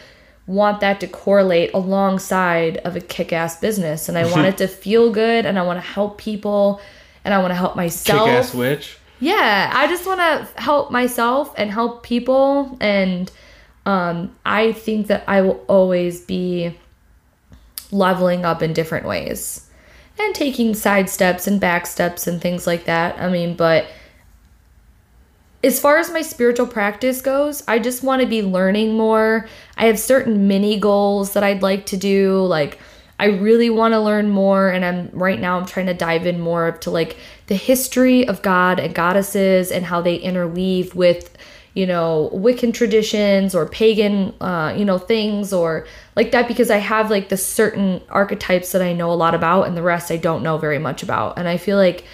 want 0.47 0.81
that 0.81 1.01
to 1.01 1.07
correlate 1.07 1.75
alongside 1.75 2.79
of 2.79 2.97
a 2.97 3.01
kick-ass 3.01 3.61
business 3.61 4.09
and 4.09 4.17
I 4.17 4.25
want 4.25 4.47
it 4.47 4.57
to 4.59 4.69
feel 4.69 5.13
good 5.13 5.45
and 5.45 5.59
I 5.59 5.63
want 5.63 5.77
to 5.77 5.87
help 5.87 6.17
people 6.17 6.81
and 7.25 7.35
I 7.35 7.39
want 7.39 7.51
to 7.51 7.57
help 7.57 7.77
myself. 7.77 8.27
Kick 8.27 8.35
ass 8.35 8.55
witch. 8.55 8.97
Yeah, 9.21 9.71
I 9.75 9.89
just 9.89 10.07
want 10.07 10.21
to 10.21 10.61
help 10.61 10.91
myself 10.91 11.53
and 11.59 11.71
help 11.71 12.03
people 12.03 12.77
and 12.81 13.31
um 13.85 14.35
I 14.47 14.73
think 14.73 15.09
that 15.09 15.25
I 15.27 15.43
will 15.43 15.65
always 15.67 16.21
be 16.21 16.75
leveling 17.91 18.45
up 18.45 18.63
in 18.63 18.73
different 18.73 19.07
ways 19.07 19.69
and 20.19 20.35
taking 20.35 20.75
side 20.75 21.09
steps 21.09 21.47
and 21.47 21.61
back 21.61 21.87
steps 21.87 22.27
and 22.27 22.41
things 22.41 22.67
like 22.67 22.85
that. 22.85 23.19
I 23.21 23.29
mean, 23.29 23.55
but 23.55 23.87
as 25.63 25.81
far 25.81 25.99
as 25.99 26.11
my 26.11 26.23
spiritual 26.23 26.67
practice 26.67 27.21
goes, 27.21 27.65
I 27.67 27.79
just 27.79 28.05
want 28.05 28.23
to 28.23 28.29
be 28.29 28.43
learning 28.43 28.97
more. 28.97 29.49
I 29.77 29.87
have 29.87 29.99
certain 29.99 30.47
mini 30.47 30.79
goals 30.79 31.33
that 31.33 31.43
I'd 31.43 31.63
like 31.63 31.87
to 31.87 31.97
do. 31.97 32.45
Like, 32.45 32.79
I 33.19 33.27
really 33.27 33.69
want 33.69 33.95
to 33.95 34.01
learn 34.01 34.31
more, 34.31 34.69
and 34.69 34.85
I'm 34.85 35.11
right 35.13 35.41
now 35.41 35.59
I'm 35.59 35.67
trying 35.67 35.87
to 35.87 35.95
dive 35.95 36.27
in 36.27 36.41
more 36.41 36.71
to 36.71 36.91
like 36.91 37.17
the 37.49 37.57
history 37.57 38.27
of 38.29 38.43
God 38.43 38.79
and 38.79 38.95
goddesses 38.95 39.73
and 39.73 39.85
how 39.85 40.01
they 40.01 40.15
interweave 40.15 40.95
with, 40.95 41.37
you 41.75 41.85
know, 41.85 42.31
Wiccan 42.33 42.73
traditions 42.73 43.57
or 43.57 43.67
pagan, 43.67 44.35
uh, 44.41 44.73
you 44.77 44.85
know, 44.85 44.99
things 44.99 45.53
or 45.53 45.85
like 46.15 46.31
that 46.31 46.47
because 46.47 46.71
I 46.71 46.77
have 46.77 47.11
like 47.11 47.29
the 47.29 47.37
certain 47.37 48.01
archetypes 48.09 48.71
that 48.71 48.83
I 48.83 48.93
know 48.93 49.11
a 49.11 49.15
lot 49.15 49.35
about, 49.35 49.67
and 49.67 49.77
the 49.77 49.83
rest 49.83 50.13
I 50.13 50.17
don't 50.17 50.45
know 50.45 50.57
very 50.57 50.79
much 50.79 51.03
about, 51.03 51.37
and 51.41 51.49
I 51.49 51.57
feel 51.57 51.77
like 51.77 52.05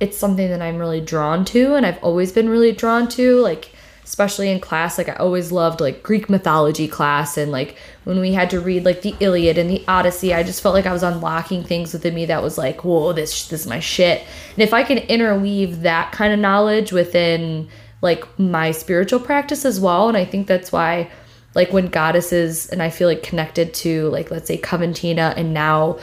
it's 0.00 0.18
something 0.18 0.48
that 0.50 0.62
I'm 0.62 0.78
really 0.78 1.00
drawn 1.00 1.44
to 1.46 1.74
and 1.74 1.86
I've 1.86 2.02
always 2.02 2.32
been 2.32 2.48
really 2.48 2.72
drawn 2.72 3.08
to 3.10 3.40
like 3.40 3.70
especially 4.06 4.48
in 4.48 4.60
class, 4.60 4.98
like 4.98 5.08
I 5.08 5.14
always 5.14 5.50
loved 5.50 5.80
like 5.80 6.04
Greek 6.04 6.30
mythology 6.30 6.86
class 6.86 7.36
and 7.36 7.50
like 7.50 7.76
when 8.04 8.20
we 8.20 8.32
had 8.32 8.50
to 8.50 8.60
read 8.60 8.84
like 8.84 9.02
the 9.02 9.16
Iliad 9.18 9.58
and 9.58 9.68
the 9.68 9.84
Odyssey, 9.88 10.32
I 10.32 10.44
just 10.44 10.62
felt 10.62 10.76
like 10.76 10.86
I 10.86 10.92
was 10.92 11.02
unlocking 11.02 11.64
things 11.64 11.92
within 11.92 12.14
me 12.14 12.24
that 12.26 12.40
was 12.40 12.56
like, 12.56 12.84
whoa, 12.84 13.12
this 13.12 13.48
this 13.48 13.62
is 13.62 13.66
my 13.66 13.80
shit. 13.80 14.20
And 14.54 14.62
if 14.62 14.72
I 14.72 14.84
can 14.84 14.98
interweave 14.98 15.80
that 15.80 16.12
kind 16.12 16.32
of 16.32 16.38
knowledge 16.38 16.92
within 16.92 17.68
like 18.00 18.38
my 18.38 18.70
spiritual 18.70 19.18
practice 19.18 19.64
as 19.64 19.80
well, 19.80 20.08
and 20.08 20.16
I 20.16 20.24
think 20.24 20.46
that's 20.46 20.70
why 20.70 21.10
like 21.56 21.72
when 21.72 21.88
goddesses 21.88 22.68
and 22.68 22.80
I 22.84 22.90
feel 22.90 23.08
like 23.08 23.24
connected 23.24 23.74
to 23.74 24.08
like 24.10 24.30
let's 24.30 24.46
say 24.46 24.56
Coventina 24.56 25.34
and 25.36 25.52
now 25.52 25.98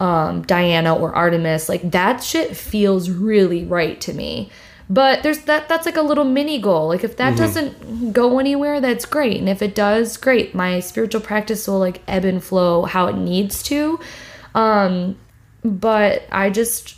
um, 0.00 0.42
Diana 0.42 0.94
or 0.94 1.14
Artemis, 1.14 1.68
like 1.68 1.90
that 1.90 2.22
shit 2.22 2.56
feels 2.56 3.10
really 3.10 3.64
right 3.64 4.00
to 4.02 4.12
me. 4.12 4.50
But 4.90 5.22
there's 5.22 5.40
that 5.40 5.68
that's 5.68 5.84
like 5.84 5.96
a 5.96 6.02
little 6.02 6.24
mini 6.24 6.58
goal. 6.58 6.88
Like 6.88 7.04
if 7.04 7.18
that 7.18 7.36
doesn't 7.36 8.12
go 8.12 8.38
anywhere, 8.38 8.80
that's 8.80 9.04
great. 9.04 9.36
And 9.36 9.48
if 9.48 9.60
it 9.60 9.74
does, 9.74 10.16
great. 10.16 10.54
My 10.54 10.80
spiritual 10.80 11.20
practice 11.20 11.68
will 11.68 11.78
like 11.78 12.00
ebb 12.08 12.24
and 12.24 12.42
flow 12.42 12.84
how 12.84 13.06
it 13.08 13.16
needs 13.16 13.62
to. 13.64 14.00
Um 14.54 15.18
but 15.62 16.22
I 16.32 16.48
just 16.48 16.96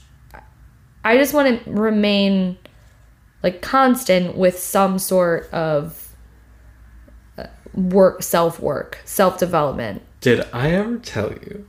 I 1.04 1.16
just 1.16 1.34
want 1.34 1.64
to 1.64 1.70
remain 1.70 2.58
like 3.42 3.62
constant 3.62 4.36
with 4.36 4.58
some 4.58 4.98
sort 4.98 5.50
of 5.52 6.14
uh, 7.38 7.46
work 7.74 8.22
self 8.22 8.60
work, 8.60 9.00
self 9.04 9.38
development. 9.38 10.02
Did 10.20 10.46
I 10.52 10.72
ever 10.72 10.98
tell 10.98 11.32
you 11.32 11.66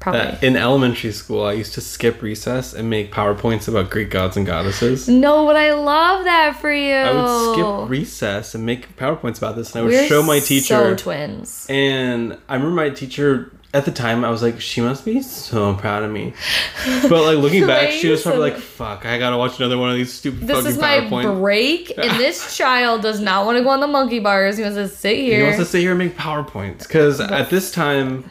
Probably. 0.00 0.20
that 0.20 0.42
in 0.42 0.56
elementary 0.56 1.12
school 1.12 1.44
I 1.44 1.52
used 1.52 1.74
to 1.74 1.80
skip 1.82 2.22
recess 2.22 2.72
and 2.72 2.88
make 2.88 3.12
PowerPoints 3.12 3.68
about 3.68 3.90
Greek 3.90 4.10
gods 4.10 4.36
and 4.36 4.46
goddesses? 4.46 5.08
no, 5.08 5.46
but 5.46 5.56
I 5.56 5.74
love 5.74 6.24
that 6.24 6.56
for 6.60 6.72
you. 6.72 6.94
I 6.94 7.12
would 7.12 7.52
skip 7.54 7.90
recess 7.90 8.54
and 8.54 8.64
make 8.64 8.96
PowerPoints 8.96 9.38
about 9.38 9.56
this, 9.56 9.74
and 9.74 9.80
I 9.80 9.84
would 9.84 9.92
We're 9.92 10.08
show 10.08 10.22
my 10.22 10.38
teacher. 10.40 10.66
So 10.74 10.96
twins. 10.96 11.66
and 11.68 12.38
I 12.48 12.54
remember 12.54 12.74
my 12.74 12.90
teacher 12.90 13.52
at 13.72 13.84
the 13.84 13.92
time. 13.92 14.24
I 14.24 14.30
was 14.30 14.42
like, 14.42 14.60
she 14.60 14.80
must 14.80 15.04
be 15.04 15.22
so 15.22 15.74
proud 15.74 16.02
of 16.02 16.10
me. 16.10 16.32
But 17.02 17.22
like 17.24 17.38
looking 17.38 17.66
back, 17.68 17.90
she 17.90 18.08
was 18.08 18.22
probably 18.22 18.40
like, 18.40 18.56
"Fuck, 18.56 19.06
I 19.06 19.18
gotta 19.18 19.36
watch 19.36 19.58
another 19.58 19.78
one 19.78 19.90
of 19.90 19.96
these 19.96 20.12
stupid 20.12 20.40
This 20.40 20.56
fucking 20.56 20.70
is 20.72 20.78
my 20.78 21.00
PowerPoints." 21.00 21.40
break, 21.40 21.92
and 21.98 22.10
this 22.18 22.56
child 22.56 23.02
does 23.02 23.20
not 23.20 23.44
want 23.46 23.58
to 23.58 23.62
go 23.64 23.70
on 23.70 23.80
the 23.80 23.86
monkey 23.86 24.18
bars. 24.18 24.56
He 24.56 24.62
wants 24.62 24.76
to 24.76 24.88
sit 24.88 25.18
here. 25.18 25.36
He 25.38 25.42
wants 25.44 25.58
to 25.58 25.64
sit 25.66 25.80
here 25.82 25.90
and 25.90 25.98
make 25.98 26.16
PowerPoints 26.16 26.78
because 26.78 27.20
at 27.20 27.50
this 27.50 27.70
time, 27.70 28.30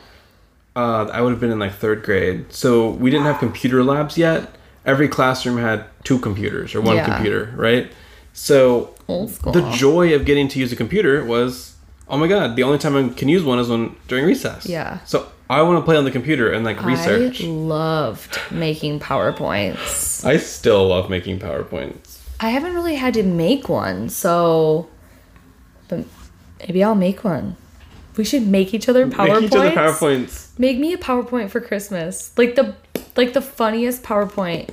uh, 0.79 1.09
I 1.11 1.19
would 1.21 1.31
have 1.31 1.39
been 1.39 1.51
in 1.51 1.59
like 1.59 1.73
third 1.73 2.03
grade, 2.03 2.39
so 2.53 2.89
we 2.91 3.09
didn't 3.11 3.25
have 3.25 3.37
computer 3.39 3.83
labs 3.83 4.17
yet. 4.17 4.41
Every 4.85 5.07
classroom 5.07 5.57
had 5.57 5.83
two 6.03 6.19
computers 6.19 6.73
or 6.75 6.81
one 6.81 6.95
Yeah. 6.95 7.05
computer, 7.05 7.53
right? 7.55 7.91
So 8.33 8.93
the 9.07 9.63
joy 9.75 10.13
of 10.15 10.21
getting 10.25 10.47
to 10.49 10.59
use 10.59 10.71
a 10.71 10.75
computer 10.75 11.23
was, 11.25 11.75
oh 12.07 12.17
my 12.17 12.27
god, 12.27 12.55
the 12.55 12.63
only 12.63 12.77
time 12.77 12.95
I 12.95 13.09
can 13.19 13.27
use 13.27 13.43
one 13.43 13.59
is 13.59 13.67
when 13.67 13.95
during 14.07 14.25
recess. 14.25 14.65
Yeah. 14.65 14.99
So 15.05 15.27
I 15.49 15.61
want 15.63 15.79
to 15.81 15.85
play 15.85 15.97
on 15.97 16.05
the 16.05 16.11
computer 16.11 16.51
and 16.51 16.63
like 16.63 16.81
research. 16.85 17.43
I 17.43 17.47
loved 17.47 18.39
making 18.51 18.99
PowerPoints. 18.99 20.23
I 20.25 20.37
still 20.37 20.87
love 20.87 21.09
making 21.09 21.39
PowerPoints. 21.39 22.19
I 22.39 22.49
haven't 22.51 22.73
really 22.73 22.95
had 22.95 23.13
to 23.15 23.23
make 23.23 23.67
one, 23.67 24.07
so 24.09 24.87
but 25.89 26.05
maybe 26.59 26.83
I'll 26.83 26.95
make 26.95 27.23
one. 27.25 27.57
We 28.17 28.23
should 28.23 28.47
make 28.47 28.73
each 28.73 28.89
other 28.89 29.07
PowerPoints. 29.07 29.41
Make 29.41 29.43
each 29.43 29.55
other 29.55 29.71
PowerPoints. 29.71 30.59
Make 30.59 30.77
me 30.79 30.93
a 30.93 30.97
PowerPoint 30.97 31.49
for 31.49 31.61
Christmas. 31.61 32.31
Like 32.37 32.55
the 32.55 32.75
like 33.15 33.33
the 33.33 33.41
funniest 33.41 34.03
PowerPoint. 34.03 34.69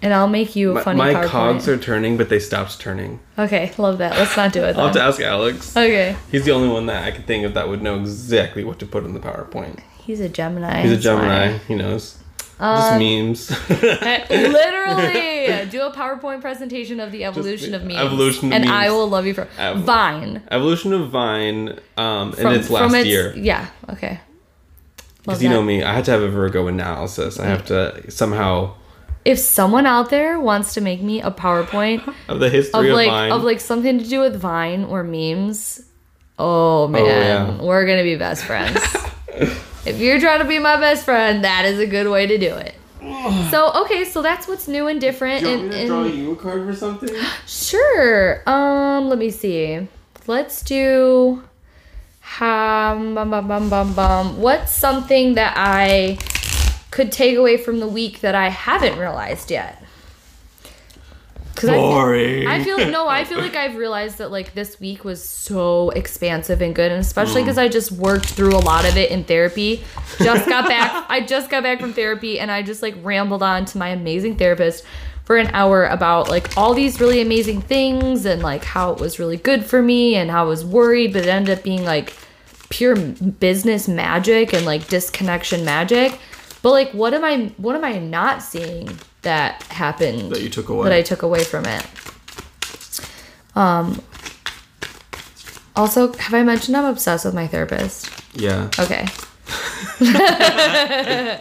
And 0.00 0.14
I'll 0.14 0.28
make 0.28 0.54
you 0.54 0.70
a 0.70 0.74
My, 0.74 0.82
funny 0.82 0.98
my 0.98 1.14
PowerPoint. 1.14 1.26
cogs 1.28 1.68
are 1.68 1.76
turning, 1.76 2.16
but 2.16 2.28
they 2.28 2.38
stopped 2.38 2.78
turning. 2.80 3.18
okay, 3.36 3.72
love 3.78 3.98
that. 3.98 4.12
Let's 4.16 4.36
not 4.36 4.52
do 4.52 4.62
it 4.62 4.76
I'll 4.76 4.86
have 4.86 4.94
to 4.94 5.02
ask 5.02 5.20
Alex. 5.20 5.76
Okay. 5.76 6.16
He's 6.30 6.44
the 6.44 6.52
only 6.52 6.68
one 6.68 6.86
that 6.86 7.02
I 7.04 7.10
can 7.10 7.24
think 7.24 7.44
of 7.44 7.54
that 7.54 7.68
would 7.68 7.82
know 7.82 7.98
exactly 7.98 8.62
what 8.62 8.78
to 8.78 8.86
put 8.86 9.04
in 9.04 9.12
the 9.12 9.18
PowerPoint. 9.20 9.80
He's 9.98 10.20
a 10.20 10.28
Gemini. 10.28 10.82
He's 10.82 10.92
a. 10.92 10.96
Gemini. 10.96 11.58
He 11.66 11.74
knows. 11.74 12.18
Uh, 12.60 12.98
Just 12.98 12.98
memes. 12.98 13.70
Literally, 14.30 15.66
do 15.70 15.82
a 15.82 15.92
PowerPoint 15.92 16.40
presentation 16.40 16.98
of 17.00 17.12
the 17.12 17.24
evolution 17.24 17.72
of 17.74 17.82
memes. 17.84 17.98
evolution 17.98 18.48
of 18.48 18.52
and 18.54 18.68
I 18.68 18.90
will 18.90 19.08
love 19.08 19.26
you 19.26 19.34
for 19.34 19.46
Ev- 19.58 19.78
Vine. 19.84 20.42
Evolution 20.50 20.92
of 20.92 21.08
Vine, 21.10 21.78
um, 21.96 22.34
in 22.36 22.46
its 22.48 22.68
last 22.70 22.92
its- 22.94 23.06
year. 23.06 23.32
Yeah. 23.36 23.66
Okay. 23.90 24.20
Because 25.22 25.42
you 25.42 25.48
know 25.50 25.62
me, 25.62 25.82
I 25.82 25.92
had 25.92 26.04
to 26.06 26.10
have 26.10 26.22
a 26.22 26.28
Virgo 26.28 26.66
analysis. 26.68 27.38
I 27.38 27.46
have 27.46 27.64
to 27.66 28.10
somehow 28.10 28.74
If 29.26 29.38
someone 29.38 29.84
out 29.86 30.08
there 30.10 30.40
wants 30.40 30.72
to 30.74 30.80
make 30.80 31.02
me 31.02 31.20
a 31.20 31.30
PowerPoint 31.30 32.02
of 32.28 32.40
the 32.40 32.48
history 32.48 32.88
of, 32.88 32.94
like 32.96 33.08
Vine. 33.08 33.32
of 33.32 33.42
like 33.44 33.60
something 33.60 33.98
to 33.98 34.04
do 34.04 34.20
with 34.20 34.36
Vine 34.36 34.84
or 34.84 35.04
memes, 35.04 35.82
oh 36.38 36.88
man, 36.88 37.04
yeah. 37.04 37.62
we're 37.62 37.86
gonna 37.86 38.02
be 38.04 38.16
best 38.16 38.44
friends. 38.44 38.80
if 39.88 39.98
you're 39.98 40.20
trying 40.20 40.40
to 40.40 40.44
be 40.44 40.58
my 40.58 40.76
best 40.76 41.04
friend, 41.04 41.44
that 41.44 41.64
is 41.64 41.78
a 41.78 41.86
good 41.86 42.08
way 42.08 42.26
to 42.26 42.38
do 42.38 42.54
it. 42.54 42.74
So 43.50 43.72
okay, 43.84 44.04
so 44.04 44.22
that's 44.22 44.46
what's 44.46 44.68
new 44.68 44.86
and 44.86 45.00
different. 45.00 45.42
Do 45.44 45.50
you 45.50 45.56
want 45.56 45.62
and, 45.62 45.70
me 45.70 45.74
to 45.74 45.80
and- 45.80 45.88
draw 45.88 46.04
you 46.04 46.32
a 46.32 46.36
card 46.36 46.66
for 46.66 46.74
something? 46.74 47.10
Sure. 47.46 48.42
Um, 48.48 49.08
let 49.08 49.18
me 49.18 49.30
see. 49.30 49.86
Let's 50.26 50.62
do 50.62 51.42
um, 52.40 53.14
bum, 53.14 53.30
bum, 53.30 53.48
bum, 53.48 53.68
bum, 53.70 53.94
bum. 53.94 54.40
What's 54.40 54.72
something 54.72 55.34
that 55.34 55.54
I 55.56 56.18
could 56.90 57.12
take 57.12 57.36
away 57.36 57.56
from 57.56 57.80
the 57.80 57.88
week 57.88 58.20
that 58.20 58.34
I 58.34 58.48
haven't 58.48 58.98
realized 58.98 59.50
yet? 59.50 59.82
Because 61.58 61.70
I, 61.70 61.76
Boring. 61.76 62.46
I 62.46 62.62
feel 62.62 62.78
no, 62.88 63.08
I 63.08 63.24
feel 63.24 63.40
like 63.40 63.56
I've 63.56 63.74
realized 63.74 64.18
that 64.18 64.30
like 64.30 64.54
this 64.54 64.78
week 64.78 65.02
was 65.02 65.20
so 65.20 65.90
expansive 65.90 66.62
and 66.62 66.72
good, 66.72 66.92
and 66.92 67.00
especially 67.00 67.42
mm. 67.42 67.46
because 67.46 67.58
I 67.58 67.66
just 67.66 67.90
worked 67.90 68.26
through 68.26 68.54
a 68.54 68.62
lot 68.62 68.88
of 68.88 68.96
it 68.96 69.10
in 69.10 69.24
therapy. 69.24 69.82
Just 70.18 70.48
got 70.48 70.68
back. 70.68 71.06
I 71.08 71.20
just 71.20 71.50
got 71.50 71.64
back 71.64 71.80
from 71.80 71.92
therapy, 71.92 72.38
and 72.38 72.48
I 72.48 72.62
just 72.62 72.80
like 72.80 72.94
rambled 73.02 73.42
on 73.42 73.64
to 73.64 73.78
my 73.78 73.88
amazing 73.88 74.36
therapist 74.36 74.84
for 75.24 75.36
an 75.36 75.48
hour 75.48 75.84
about 75.86 76.28
like 76.28 76.56
all 76.56 76.74
these 76.74 77.00
really 77.00 77.20
amazing 77.20 77.60
things 77.60 78.24
and 78.24 78.40
like 78.40 78.62
how 78.62 78.92
it 78.92 79.00
was 79.00 79.18
really 79.18 79.36
good 79.36 79.64
for 79.64 79.82
me 79.82 80.14
and 80.14 80.30
how 80.30 80.44
I 80.44 80.46
was 80.48 80.64
worried, 80.64 81.12
but 81.12 81.24
it 81.24 81.28
ended 81.28 81.58
up 81.58 81.64
being 81.64 81.84
like 81.84 82.14
pure 82.68 82.94
business 82.94 83.88
magic 83.88 84.52
and 84.52 84.64
like 84.64 84.86
disconnection 84.86 85.64
magic. 85.64 86.20
But 86.62 86.70
like, 86.70 86.92
what 86.92 87.14
am 87.14 87.24
I? 87.24 87.52
What 87.56 87.74
am 87.74 87.82
I 87.82 87.98
not 87.98 88.44
seeing 88.44 88.96
that 89.22 89.62
happened? 89.64 90.30
That 90.32 90.40
you 90.42 90.48
took 90.48 90.68
away. 90.68 90.84
that 90.84 90.92
I 90.92 91.02
took 91.02 91.22
away 91.22 91.44
from 91.44 91.64
it. 91.66 91.86
Um. 93.54 94.02
Also, 95.76 96.12
have 96.14 96.34
I 96.34 96.42
mentioned 96.42 96.76
I'm 96.76 96.86
obsessed 96.86 97.24
with 97.24 97.34
my 97.34 97.46
therapist? 97.46 98.10
yeah. 98.34 98.68
Okay. 98.78 99.06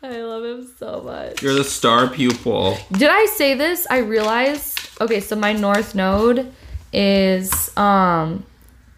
I 0.00 0.20
love 0.22 0.44
him 0.44 0.68
so 0.78 1.02
much. 1.02 1.42
You're 1.42 1.54
the 1.54 1.64
star 1.64 2.08
pupil. 2.08 2.78
Did 2.92 3.10
I 3.10 3.26
say 3.26 3.54
this? 3.54 3.86
I 3.90 3.98
realized. 3.98 4.78
Okay, 5.00 5.20
so 5.20 5.34
my 5.36 5.52
north 5.52 5.94
node 5.94 6.52
is 6.92 7.76
um. 7.76 8.44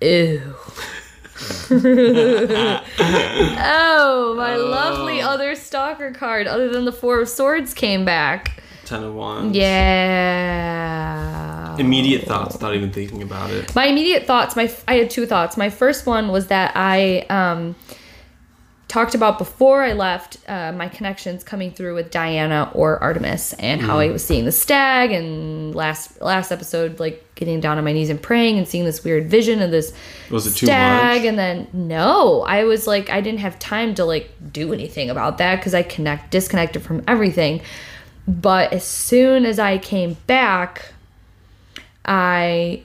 Ew. 0.01 0.55
Oh, 3.63 4.35
my 4.37 4.57
lovely 4.57 5.21
other 5.21 5.55
stalker 5.55 6.13
card, 6.13 6.47
other 6.47 6.69
than 6.71 6.85
the 6.85 6.93
Four 6.93 7.21
of 7.21 7.29
Swords, 7.29 7.75
came 7.75 8.05
back. 8.05 8.63
Ten 8.85 9.05
of 9.05 9.15
Wands. 9.15 9.57
Yeah. 9.57 11.77
Immediate 11.79 12.25
thoughts, 12.27 12.61
not 12.61 12.75
even 12.75 12.91
thinking 12.93 13.23
about 13.23 13.51
it. 13.51 13.75
my 13.75 13.87
immediate 13.87 14.27
thoughts 14.27 14.55
my 14.57 14.71
i 14.87 14.95
had 14.97 15.09
two 15.09 15.25
thoughts 15.27 15.57
my 15.57 15.71
first 15.71 16.05
one 16.07 16.29
was 16.29 16.49
that 16.49 16.73
i 16.75 17.21
um 17.31 17.75
talked 18.89 19.15
about 19.15 19.39
before 19.39 19.83
i 19.83 19.93
left 19.95 20.37
uh, 20.49 20.73
my 20.73 20.89
connections 20.89 21.43
coming 21.45 21.71
through 21.71 21.95
with 21.95 22.11
diana 22.11 22.71
or 22.75 23.03
artemis 23.03 23.55
and 23.55 23.81
how 23.81 23.99
i 23.99 24.09
was 24.11 24.23
seeing 24.25 24.45
the 24.45 24.53
stag 24.53 25.11
and 25.13 25.75
last 25.75 26.21
last 26.21 26.51
episode 26.53 27.01
like 27.01 27.25
getting 27.41 27.59
down 27.59 27.77
on 27.79 27.85
my 27.85 27.93
knees 27.93 28.09
and 28.11 28.23
praying 28.23 28.57
and 28.59 28.69
seeing 28.69 28.85
this 28.85 29.03
weird 29.03 29.29
vision 29.29 29.61
of 29.61 29.73
this 29.73 29.93
Was 30.31 30.47
it 30.47 30.55
too 30.55 30.67
stag 30.67 31.23
much? 31.23 31.29
and 31.29 31.39
then 31.39 31.67
no 31.73 32.43
i 32.43 32.63
was 32.63 32.87
like 32.87 33.11
i 33.11 33.21
didn't 33.21 33.41
have 33.41 33.59
time 33.59 33.95
to 33.97 34.05
like 34.05 34.31
do 34.53 34.73
anything 34.73 35.11
about 35.11 35.39
that 35.39 35.57
because 35.57 35.75
i 35.75 35.83
connect 35.83 36.31
disconnected 36.31 36.83
from 36.83 37.03
everything 37.09 37.61
but 38.29 38.73
as 38.73 38.85
soon 38.85 39.45
as 39.45 39.59
i 39.59 39.79
came 39.79 40.15
back 40.29 40.93
i 42.05 42.83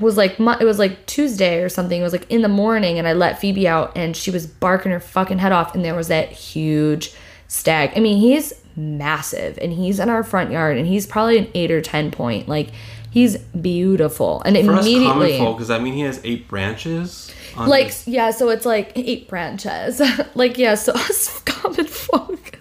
was 0.00 0.16
like 0.16 0.38
it 0.38 0.64
was 0.64 0.78
like 0.78 1.06
Tuesday 1.06 1.62
or 1.62 1.68
something. 1.68 2.00
It 2.00 2.04
was 2.04 2.12
like 2.12 2.30
in 2.30 2.42
the 2.42 2.48
morning, 2.48 2.98
and 2.98 3.08
I 3.08 3.14
let 3.14 3.40
Phoebe 3.40 3.66
out, 3.66 3.96
and 3.96 4.16
she 4.16 4.30
was 4.30 4.46
barking 4.46 4.92
her 4.92 5.00
fucking 5.00 5.38
head 5.38 5.52
off, 5.52 5.74
and 5.74 5.84
there 5.84 5.94
was 5.94 6.08
that 6.08 6.30
huge 6.30 7.14
stag. 7.48 7.92
I 7.96 8.00
mean, 8.00 8.18
he's 8.18 8.52
massive, 8.76 9.58
and 9.60 9.72
he's 9.72 9.98
in 9.98 10.08
our 10.10 10.22
front 10.22 10.50
yard, 10.50 10.76
and 10.76 10.86
he's 10.86 11.06
probably 11.06 11.38
an 11.38 11.48
eight 11.54 11.70
or 11.70 11.80
ten 11.80 12.10
point. 12.10 12.48
Like 12.48 12.72
he's 13.16 13.38
beautiful, 13.38 14.42
and 14.44 14.54
For 14.56 14.72
us 14.74 14.84
common 14.84 14.86
immediately. 14.92 15.38
folk, 15.38 15.58
does 15.58 15.68
that 15.68 15.80
mean 15.82 15.94
he 15.94 16.00
has 16.02 16.20
eight 16.22 16.46
branches? 16.48 17.32
on 17.56 17.68
Like 17.70 17.86
his- 17.86 18.06
yeah, 18.06 18.30
so 18.30 18.50
it's 18.50 18.66
like 18.66 18.92
eight 18.94 19.26
branches. 19.28 20.02
like 20.34 20.58
yeah, 20.58 20.74
so 20.74 20.92
us 20.94 21.40
common 21.46 21.86
folk. 21.86 22.58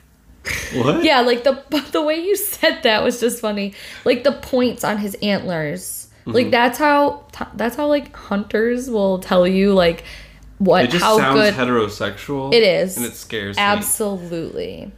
what? 0.76 1.04
Yeah, 1.04 1.22
like 1.22 1.44
the 1.44 1.62
the 1.92 2.02
way 2.02 2.16
you 2.24 2.36
said 2.38 2.82
that 2.84 3.04
was 3.04 3.20
just 3.20 3.42
funny. 3.42 3.74
Like 4.06 4.24
the 4.24 4.32
points 4.32 4.84
on 4.84 4.98
his 4.98 5.16
antlers 5.22 6.02
Mm-hmm. 6.26 6.32
Like 6.38 6.50
that's 6.52 6.80
how 6.80 7.24
that's 7.54 7.76
how 7.76 7.86
like 7.86 8.16
hunters 8.16 8.90
will 8.90 9.20
tell 9.20 9.46
you 9.48 9.74
like 9.76 10.04
what 10.58 10.86
It 10.86 10.90
just 10.90 11.04
how 11.04 11.18
sounds 11.20 11.40
good 11.40 11.54
heterosexual. 11.54 12.52
it 12.52 12.64
is. 12.64 12.98
And 12.98 13.06
it 13.06 13.14
scares 13.14 13.58
me. 13.58 13.62
Absolutely. 13.62 14.92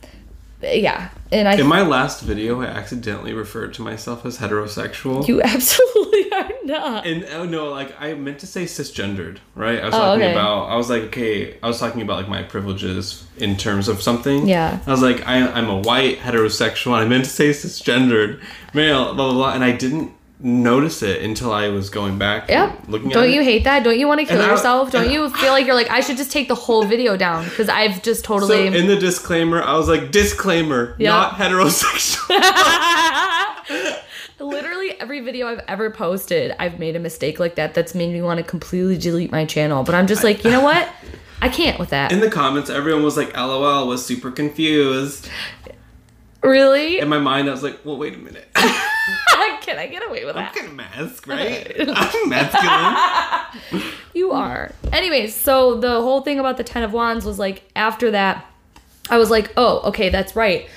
Yeah. 0.61 1.09
And 1.31 1.47
I 1.47 1.55
In 1.55 1.67
my 1.67 1.81
last 1.81 2.21
video, 2.21 2.61
I 2.61 2.65
accidentally 2.65 3.33
referred 3.33 3.73
to 3.75 3.81
myself 3.81 4.25
as 4.25 4.37
heterosexual. 4.39 5.27
you 5.27 5.41
absolutely 5.53 6.31
are 6.31 6.49
not. 6.63 7.05
and 7.05 7.25
oh 7.33 7.45
no, 7.45 7.69
like 7.69 7.93
I 8.01 8.13
meant 8.15 8.39
to 8.39 8.47
say 8.47 8.63
cisgendered, 8.65 9.37
right? 9.55 9.79
I 9.81 9.85
was 9.85 9.93
Oh, 9.93 9.97
talking 9.99 10.23
okay. 10.23 10.31
about. 10.31 10.63
I 10.69 10.75
was 10.75 10.89
like, 10.89 11.03
okay, 11.03 11.57
I 11.61 11.67
was 11.67 11.79
talking 11.79 12.01
about 12.01 12.17
like 12.17 12.29
my 12.29 12.43
privileges 12.43 13.25
in 13.37 13.55
terms 13.57 13.87
of 13.87 14.01
something. 14.01 14.47
Yeah. 14.47 14.79
I 14.87 14.91
was 14.91 15.01
like, 15.01 15.27
I, 15.27 15.47
I'm 15.47 15.69
a 15.69 15.79
white 15.79 16.19
heterosexual. 16.19 16.93
And 16.93 17.03
I 17.03 17.07
meant 17.07 17.25
to 17.25 17.29
say 17.29 17.49
cisgendered 17.51 18.41
male, 18.73 19.13
blah 19.13 19.25
blah 19.25 19.33
blah, 19.33 19.53
and 19.53 19.63
I 19.63 19.73
didn't 19.73 20.11
notice 20.39 21.01
it 21.01 21.21
until 21.23 21.51
I 21.51 21.69
was 21.69 21.89
going 21.89 22.17
back. 22.19 22.47
Yep. 22.49 22.83
Looking 22.89 23.09
Don't 23.09 23.31
you 23.31 23.41
it. 23.41 23.45
hate 23.45 23.63
that? 23.63 23.83
Don't 23.83 23.97
you 23.97 24.07
want 24.07 24.19
to 24.19 24.25
kill 24.25 24.39
And 24.39 24.45
I- 24.45 24.51
yourself? 24.51 24.91
Don't 24.91 25.09
you 25.11 25.29
feel 25.31 25.51
like 25.51 25.65
you're 25.65 25.73
like 25.75 25.89
I 25.89 25.99
should 26.01 26.17
just 26.17 26.31
take 26.31 26.47
the 26.47 26.55
whole 26.55 26.83
video 26.85 27.17
down 27.17 27.45
because 27.45 27.69
I've 27.69 28.03
just 28.03 28.21
So 28.25 28.27
totally 28.39 28.67
in 28.67 28.85
the 28.87 28.97
disclaimer, 28.97 29.63
I 29.63 29.75
was 29.75 29.87
like, 29.87 30.11
disclaimer, 30.11 30.95
Yeah. 30.99 31.09
not 31.11 31.33
heterosexual. 31.33 32.27
Literally 34.39 34.91
every 34.99 35.21
video 35.21 35.47
I've 35.47 35.63
ever 35.67 35.89
posted, 35.89 36.55
I've 36.59 36.77
made 36.77 36.95
a 36.95 36.99
mistake 36.99 37.39
like 37.39 37.55
that 37.55 37.73
that's 37.73 37.95
made 37.95 38.13
me 38.13 38.21
want 38.21 38.37
to 38.37 38.43
completely 38.43 38.95
delete 38.97 39.31
my 39.31 39.45
channel. 39.45 39.83
But 39.83 39.95
I'm 39.95 40.05
just 40.05 40.23
like, 40.23 40.43
you 40.43 40.51
know 40.51 40.61
what? 40.61 40.87
I 41.41 41.49
can't 41.49 41.79
with 41.79 41.89
that. 41.89 42.11
in 42.11 42.19
the 42.19 42.29
comments, 42.29 42.69
everyone 42.69 43.03
was 43.03 43.17
like, 43.17 43.35
LOL, 43.35 43.87
was 43.87 44.05
super 44.05 44.29
confused. 44.31 45.29
really? 46.43 46.99
In 46.99 47.09
my 47.09 47.17
mind, 47.19 47.47
I 47.47 47.51
was 47.51 47.63
like, 47.63 47.79
well, 47.83 47.97
wait 47.97 48.13
a 48.13 48.17
minute. 48.17 48.47
Can 49.61 49.77
I 49.77 49.87
get 49.87 50.05
away 50.07 50.25
with 50.25 50.35
I'm 50.35 50.45
that? 50.53 50.65
of 50.65 50.73
mask, 50.73 51.27
right? 51.27 51.75
I'm 51.89 52.29
masculine. 52.29 53.91
You 54.13 54.31
are. 54.31 54.71
Anyways, 54.91 55.35
so 55.35 55.75
the 55.75 56.01
whole 56.01 56.21
thing 56.21 56.39
about 56.39 56.57
the 56.57 56.63
Ten 56.63 56.81
of 56.83 56.91
Wands 56.91 57.23
was 57.23 57.37
like 57.37 57.61
after 57.75 58.09
that, 58.11 58.45
I 59.11 59.17
was 59.19 59.29
like, 59.29 59.53
oh, 59.55 59.81
okay, 59.89 60.09
that's 60.09 60.35
right. 60.35 60.67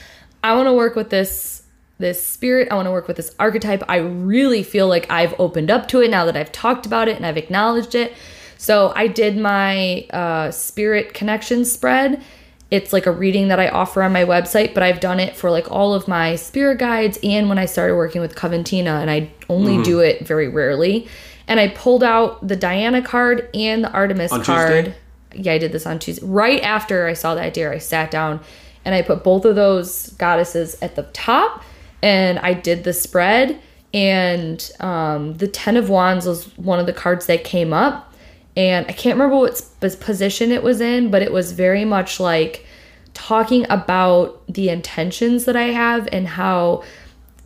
I 0.45 0.55
want 0.55 0.67
to 0.67 0.75
work 0.75 0.95
with 0.95 1.09
this 1.09 1.63
this 1.99 2.23
spirit. 2.23 2.69
I 2.71 2.75
want 2.75 2.87
to 2.87 2.93
work 2.93 3.09
with 3.09 3.17
this 3.17 3.35
archetype. 3.39 3.83
I 3.89 3.97
really 3.97 4.63
feel 4.63 4.89
like 4.89 5.11
I've 5.11 5.35
opened 5.39 5.71
up 5.71 5.89
to 5.89 6.01
it 6.01 6.11
now 6.11 6.25
that 6.27 6.37
I've 6.37 6.53
talked 6.53 6.85
about 6.85 7.09
it 7.09 7.17
and 7.17 7.25
I've 7.25 7.37
acknowledged 7.39 7.95
it. 7.95 8.13
So 8.59 8.93
I 8.95 9.07
did 9.07 9.39
my 9.39 10.07
uh, 10.11 10.51
spirit 10.51 11.15
connection 11.15 11.65
spread. 11.65 12.23
It's 12.71 12.93
like 12.93 13.07
a 13.07 13.13
reading 13.13 13.49
that 13.49 13.59
I 13.59 13.69
offer 13.69 14.03
on 14.03 14.13
my 14.13 14.25
website, 14.25 14.75
but 14.75 14.83
I've 14.83 15.01
done 15.01 15.19
it 15.19 15.37
for 15.37 15.51
like 15.51 15.71
all 15.71 15.93
of 15.93 16.07
my 16.07 16.37
spirit 16.37 16.79
guides 16.79 17.19
and 17.23 17.49
when 17.49 17.59
I 17.59 17.67
started 17.67 17.97
working 17.97 18.21
with 18.21 18.37
Coventina, 18.37 19.01
and 19.01 19.11
I 19.11 19.31
only 19.49 19.83
do 19.83 19.99
it 19.99 20.27
very 20.27 20.49
rarely. 20.49 21.09
And 21.49 21.59
I 21.59 21.69
pulled 21.69 22.05
out 22.05 22.47
the 22.47 22.55
Diana 22.55 23.03
card 23.03 23.49
and 23.55 23.83
the 23.83 23.91
Artemis 23.91 24.31
On 24.31 24.45
card. 24.45 24.85
Tuesday? 24.85 24.99
Yeah, 25.35 25.53
I 25.55 25.59
did 25.59 25.73
this 25.73 25.85
on 25.85 25.99
Tuesday. 25.99 26.25
Right 26.25 26.63
after 26.63 27.07
I 27.07 27.15
saw 27.15 27.35
that 27.35 27.55
deer, 27.55 27.73
I 27.73 27.79
sat 27.79 28.11
down 28.13 28.41
and 28.85 28.95
I 28.95 29.03
put 29.03 29.25
both 29.25 29.45
of 29.45 29.57
those 29.57 30.11
goddesses 30.11 30.77
at 30.81 30.95
the 30.95 31.03
top 31.03 31.65
and 32.03 32.39
I 32.39 32.55
did 32.55 32.85
the 32.85 32.93
spread. 32.93 33.61
And 33.93 34.71
um, 34.79 35.35
the 35.35 35.49
Ten 35.49 35.77
of 35.77 35.91
Wands 35.91 36.25
was 36.27 36.57
one 36.57 36.79
of 36.79 36.87
the 36.87 36.93
cards 36.93 37.27
that 37.27 37.43
came 37.43 37.73
up. 37.73 38.10
And 38.57 38.87
I 38.89 38.93
can't 38.93 39.17
remember 39.17 39.37
what 39.37 39.63
position 40.01 40.51
it 40.51 40.63
was 40.63 40.81
in, 40.81 41.11
but 41.11 41.23
it 41.23 41.33
was 41.33 41.53
very 41.53 41.85
much 41.85 42.19
like 42.19 42.67
talking 43.15 43.67
about 43.71 44.43
the 44.49 44.69
intentions 44.69 45.45
that 45.45 45.57
I 45.57 45.69
have 45.69 46.09
and 46.13 46.27
how 46.27 46.83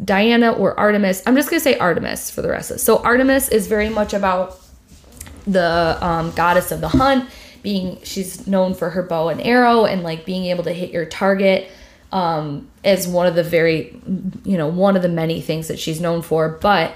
Diana 0.03 0.53
or 0.53 0.79
Artemis, 0.79 1.23
I'm 1.27 1.37
just 1.37 1.51
going 1.51 1.61
to 1.61 1.65
say 1.65 1.79
Artemis 1.79 2.31
for 2.31 2.43
the 2.43 2.49
rest 2.49 2.71
of 2.71 2.77
this. 2.77 2.83
So, 2.83 2.99
Artemis 2.99 3.49
is 3.49 3.69
very 3.69 3.89
much 3.89 4.13
about 4.13 4.61
the 5.47 5.99
um, 6.01 6.33
goddess 6.33 6.73
of 6.73 6.81
the 6.81 6.89
hunt 6.89 7.29
being 7.63 7.99
she's 8.03 8.47
known 8.47 8.75
for 8.75 8.91
her 8.91 9.03
bow 9.03 9.29
and 9.29 9.41
arrow 9.41 9.85
and 9.85 10.03
like 10.03 10.25
being 10.25 10.45
able 10.47 10.63
to 10.65 10.73
hit 10.73 10.91
your 10.91 11.07
target 11.07 11.69
um, 12.13 12.69
as 12.85 13.09
one 13.09 13.27
of 13.27 13.35
the 13.35 13.43
very 13.43 14.01
you 14.45 14.57
know 14.57 14.69
one 14.69 14.97
of 14.97 15.03
the 15.03 15.09
many 15.09 15.41
things 15.41 15.69
that 15.69 15.79
she's 15.79 16.01
known 16.01 16.23
for 16.23 16.49
but 16.49 16.95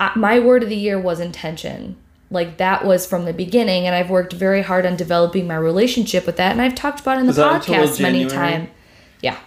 uh, 0.00 0.10
my 0.16 0.38
word 0.38 0.62
of 0.62 0.68
the 0.68 0.76
year 0.76 1.00
was 1.00 1.20
intention 1.20 1.96
like 2.30 2.58
that 2.58 2.84
was 2.84 3.06
from 3.06 3.24
the 3.24 3.32
beginning 3.32 3.86
and 3.86 3.94
i've 3.94 4.10
worked 4.10 4.32
very 4.32 4.62
hard 4.62 4.86
on 4.86 4.96
developing 4.96 5.46
my 5.46 5.56
relationship 5.56 6.26
with 6.26 6.36
that 6.36 6.52
and 6.52 6.62
i've 6.62 6.74
talked 6.74 7.00
about 7.00 7.16
it 7.16 7.20
in 7.20 7.26
the 7.26 7.32
podcast 7.32 8.00
many 8.00 8.26
times 8.26 8.68
yeah 9.20 9.38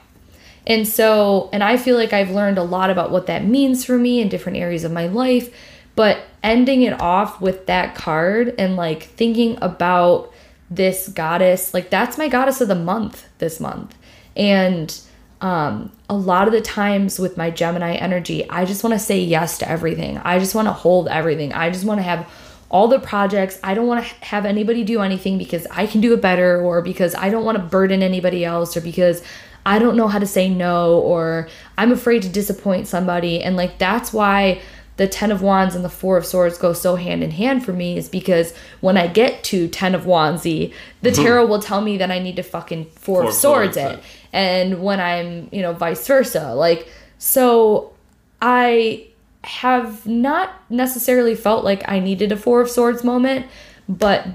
and 0.66 0.88
so, 0.88 1.50
and 1.52 1.64
I 1.64 1.78
feel 1.78 1.98
like 1.98 2.14
I've 2.14 2.32
learned 2.32 2.58
a 2.58 2.64
lot 2.64 2.90
about 2.90 3.12
what 3.12 3.28
that 3.28 3.44
means 3.46 3.84
for 3.84 3.98
me 3.98 4.22
in 4.22 4.30
different 4.30 4.58
areas 4.58 4.84
of 4.84 4.92
my 4.92 5.08
life. 5.08 5.54
But 5.96 6.24
ending 6.42 6.82
it 6.82 7.00
off 7.00 7.42
with 7.42 7.68
that 7.68 7.96
card 7.96 8.56
and 8.58 8.76
like 8.76 9.04
thinking 9.04 9.58
about 9.62 10.34
this 10.70 11.08
goddess, 11.10 11.74
like 11.74 11.90
that's 11.90 12.18
my 12.18 12.28
goddess 12.28 12.62
of 12.62 12.68
the 12.68 12.76
month 12.76 13.28
this 13.38 13.60
month. 13.60 13.96
And 14.36 14.98
um, 15.42 15.92
a 16.10 16.16
lot 16.16 16.48
of 16.48 16.54
the 16.54 16.62
times 16.62 17.20
with 17.20 17.38
my 17.38 17.52
Gemini 17.52 17.94
energy, 17.96 18.50
I 18.50 18.66
just 18.66 18.84
want 18.84 18.94
to 18.94 19.00
say 19.00 19.20
yes 19.20 19.60
to 19.60 19.70
everything. 19.70 20.18
I 20.20 20.40
just 20.40 20.56
want 20.56 20.68
to 20.68 20.74
hold 20.74 21.10
everything. 21.10 21.54
I 21.54 21.70
just 21.70 21.86
want 21.86 22.00
to 22.00 22.04
have 22.04 22.28
all 22.74 22.88
the 22.88 23.00
projects. 23.00 23.60
I 23.64 23.76
don't 23.76 23.86
want 23.86 24.04
to 24.04 24.26
have 24.26 24.48
anybody 24.48 24.84
do 24.84 25.02
anything 25.02 25.38
because 25.38 25.68
I 25.70 25.86
can 25.86 26.02
do 26.02 26.12
it 26.16 26.22
better 26.22 26.60
or 26.60 26.82
because 26.82 27.14
I 27.14 27.30
don't 27.30 27.46
want 27.46 27.58
to 27.60 27.64
burden 27.64 28.02
anybody 28.02 28.44
else 28.44 28.76
or 28.76 28.82
because 28.82 29.22
I 29.64 29.78
don't 29.78 29.96
know 29.96 30.08
how 30.08 30.18
to 30.18 30.26
say 30.26 30.50
no 30.50 31.00
or 31.00 31.48
I'm 31.78 31.92
afraid 31.92 32.24
to 32.24 32.30
disappoint 32.30 32.88
somebody. 32.88 33.44
And 33.44 33.56
like 33.56 33.78
that's 33.78 34.12
why 34.12 34.60
the 34.98 35.08
10 35.08 35.32
of 35.32 35.44
wands 35.44 35.76
and 35.76 35.86
the 35.86 35.90
4 35.90 36.18
of 36.18 36.26
swords 36.26 36.58
go 36.58 36.74
so 36.74 36.96
hand 36.96 37.24
in 37.24 37.30
hand 37.30 37.64
for 37.64 37.74
me 37.74 37.96
is 37.96 38.10
because 38.10 38.56
when 38.82 38.98
I 38.98 39.06
get 39.06 39.44
to 39.46 39.68
10 39.68 39.94
of 39.94 40.06
wandsy, 40.06 40.74
the 41.04 41.12
mm-hmm. 41.12 41.24
tarot 41.24 41.46
will 41.46 41.62
tell 41.62 41.82
me 41.82 41.98
that 41.98 42.10
I 42.10 42.18
need 42.18 42.38
to 42.38 42.44
fucking 42.44 42.86
4, 42.86 42.96
Four 42.96 43.22
of 43.22 43.28
of 43.30 43.34
swords 43.36 43.76
swords, 43.76 44.00
it. 44.00 44.04
And 44.34 44.84
when 44.84 45.00
I'm, 45.00 45.48
you 45.52 45.62
know, 45.62 45.74
vice 45.74 46.08
versa. 46.08 46.56
Like 46.56 46.88
so 47.20 47.94
I 48.42 49.08
have 49.44 50.06
not 50.06 50.54
necessarily 50.70 51.36
felt 51.36 51.64
like 51.64 51.84
I 51.88 52.00
needed 52.00 52.32
a 52.32 52.38
Four 52.38 52.62
of 52.62 52.70
Swords 52.70 53.04
moment, 53.04 53.46
but 53.90 54.28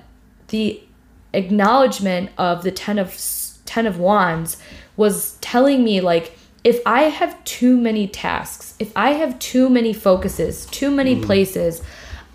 the 0.49 0.83
acknowledgement 1.33 2.31
of 2.37 2.63
the 2.63 2.71
Ten 2.71 2.99
of 2.99 3.17
Ten 3.65 3.87
of 3.87 3.99
Wands 3.99 4.57
was 4.97 5.37
telling 5.41 5.85
me 5.85 6.01
like 6.01 6.37
if 6.65 6.81
I 6.85 7.03
have 7.05 7.43
too 7.45 7.77
many 7.77 8.07
tasks, 8.09 8.75
if 8.79 8.93
I 8.97 9.11
have 9.13 9.39
too 9.39 9.71
many 9.71 9.93
focuses, 9.93 10.67
too 10.67 10.91
many 10.91 11.17
mm. 11.17 11.25
places, 11.25 11.83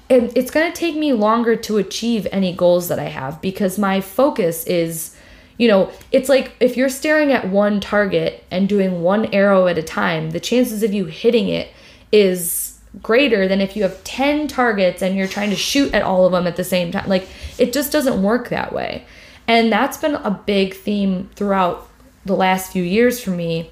and 0.10 0.36
it's 0.36 0.50
going 0.50 0.72
to 0.72 0.78
take 0.78 0.96
me 0.96 1.14
longer 1.14 1.56
to 1.56 1.78
achieve 1.78 2.28
any 2.32 2.54
goals 2.54 2.88
that 2.88 3.00
I 3.00 3.10
have 3.10 3.42
because 3.42 3.78
my 3.78 4.02
focus 4.02 4.66
is 4.66 5.16
you 5.58 5.68
know, 5.68 5.92
it's 6.12 6.30
like 6.30 6.54
if 6.60 6.76
you're 6.76 6.90
staring 6.90 7.32
at 7.32 7.48
one 7.48 7.80
target 7.80 8.44
and 8.50 8.68
doing 8.68 9.04
one 9.04 9.32
arrow 9.34 9.68
at 9.68 9.78
a 9.78 9.84
time, 9.84 10.32
the 10.32 10.40
chances 10.40 10.82
of 10.82 10.94
you 10.94 11.06
hitting 11.06 11.48
it 11.48 11.70
is 12.14 12.80
greater 13.02 13.48
than 13.48 13.60
if 13.60 13.76
you 13.76 13.82
have 13.84 14.02
10 14.04 14.48
targets 14.48 15.02
and 15.02 15.18
you're 15.18 15.28
trying 15.28 15.50
to 15.50 15.56
shoot 15.56 15.94
at 15.94 16.04
all 16.04 16.26
of 16.26 16.32
them 16.32 16.46
at 16.46 16.56
the 16.56 16.64
same 16.64 16.92
time. 16.92 17.10
Like 17.10 17.28
it 17.58 17.74
just 17.74 17.92
doesn't 17.92 18.22
work 18.22 18.50
that 18.50 18.72
way. 18.72 19.06
And 19.48 19.74
that's 19.74 19.98
been 19.98 20.16
a 20.16 20.32
big 20.46 20.76
theme 20.76 21.30
throughout 21.36 21.90
the 22.24 22.36
last 22.36 22.72
few 22.72 22.84
years 22.84 23.20
for 23.20 23.32
me. 23.32 23.72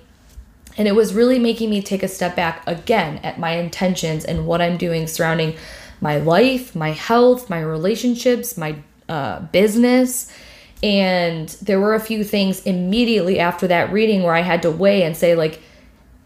And 0.78 0.88
it 0.88 0.96
was 0.96 1.14
really 1.14 1.38
making 1.38 1.70
me 1.70 1.82
take 1.82 2.02
a 2.02 2.08
step 2.08 2.36
back 2.36 2.64
again 2.66 3.18
at 3.20 3.40
my 3.40 3.52
intentions 3.52 4.26
and 4.26 4.48
what 4.48 4.60
I'm 4.60 4.76
doing 4.76 5.06
surrounding 5.06 5.56
my 6.02 6.18
life, 6.18 6.76
my 6.76 6.92
health, 6.92 7.50
my 7.50 7.62
relationships, 7.62 8.58
my 8.58 8.76
uh, 9.08 9.42
business. 9.42 10.34
And 10.82 11.48
there 11.62 11.80
were 11.80 11.94
a 11.94 12.00
few 12.00 12.24
things 12.24 12.66
immediately 12.66 13.40
after 13.40 13.68
that 13.68 13.94
reading 13.94 14.24
where 14.24 14.34
I 14.34 14.42
had 14.42 14.64
to 14.64 14.72
weigh 14.72 15.04
and 15.04 15.16
say, 15.16 15.36
like, 15.36 15.62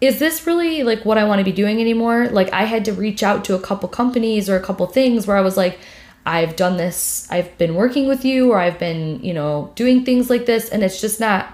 is 0.05 0.19
this 0.19 0.45
really 0.45 0.83
like 0.83 1.05
what 1.05 1.17
I 1.17 1.23
want 1.23 1.39
to 1.39 1.45
be 1.45 1.51
doing 1.51 1.79
anymore? 1.79 2.27
Like, 2.29 2.51
I 2.53 2.63
had 2.63 2.85
to 2.85 2.93
reach 2.93 3.23
out 3.23 3.45
to 3.45 3.55
a 3.55 3.59
couple 3.59 3.89
companies 3.89 4.49
or 4.49 4.55
a 4.55 4.61
couple 4.61 4.85
things 4.87 5.27
where 5.27 5.37
I 5.37 5.41
was 5.41 5.57
like, 5.57 5.79
I've 6.25 6.55
done 6.55 6.77
this, 6.77 7.27
I've 7.29 7.55
been 7.57 7.75
working 7.75 8.07
with 8.07 8.25
you, 8.25 8.51
or 8.51 8.57
I've 8.57 8.79
been, 8.79 9.23
you 9.23 9.33
know, 9.33 9.71
doing 9.75 10.03
things 10.03 10.29
like 10.29 10.47
this, 10.47 10.69
and 10.69 10.83
it's 10.83 10.99
just 10.99 11.19
not 11.19 11.53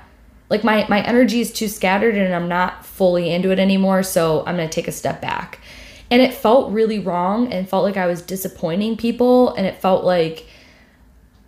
like 0.49 0.63
my 0.63 0.85
my 0.89 1.01
energy 1.01 1.39
is 1.39 1.51
too 1.51 1.69
scattered 1.69 2.15
and 2.15 2.35
I'm 2.35 2.49
not 2.49 2.85
fully 2.85 3.33
into 3.33 3.51
it 3.51 3.59
anymore, 3.59 4.03
so 4.03 4.43
I'm 4.45 4.57
going 4.57 4.67
to 4.67 4.73
take 4.73 4.87
a 4.87 4.91
step 4.91 5.21
back. 5.21 5.59
And 6.09 6.21
it 6.21 6.33
felt 6.33 6.71
really 6.71 6.99
wrong 6.99 7.51
and 7.51 7.67
felt 7.67 7.85
like 7.85 7.95
I 7.95 8.05
was 8.05 8.21
disappointing 8.21 8.97
people 8.97 9.53
and 9.55 9.65
it 9.65 9.81
felt 9.81 10.03
like 10.03 10.45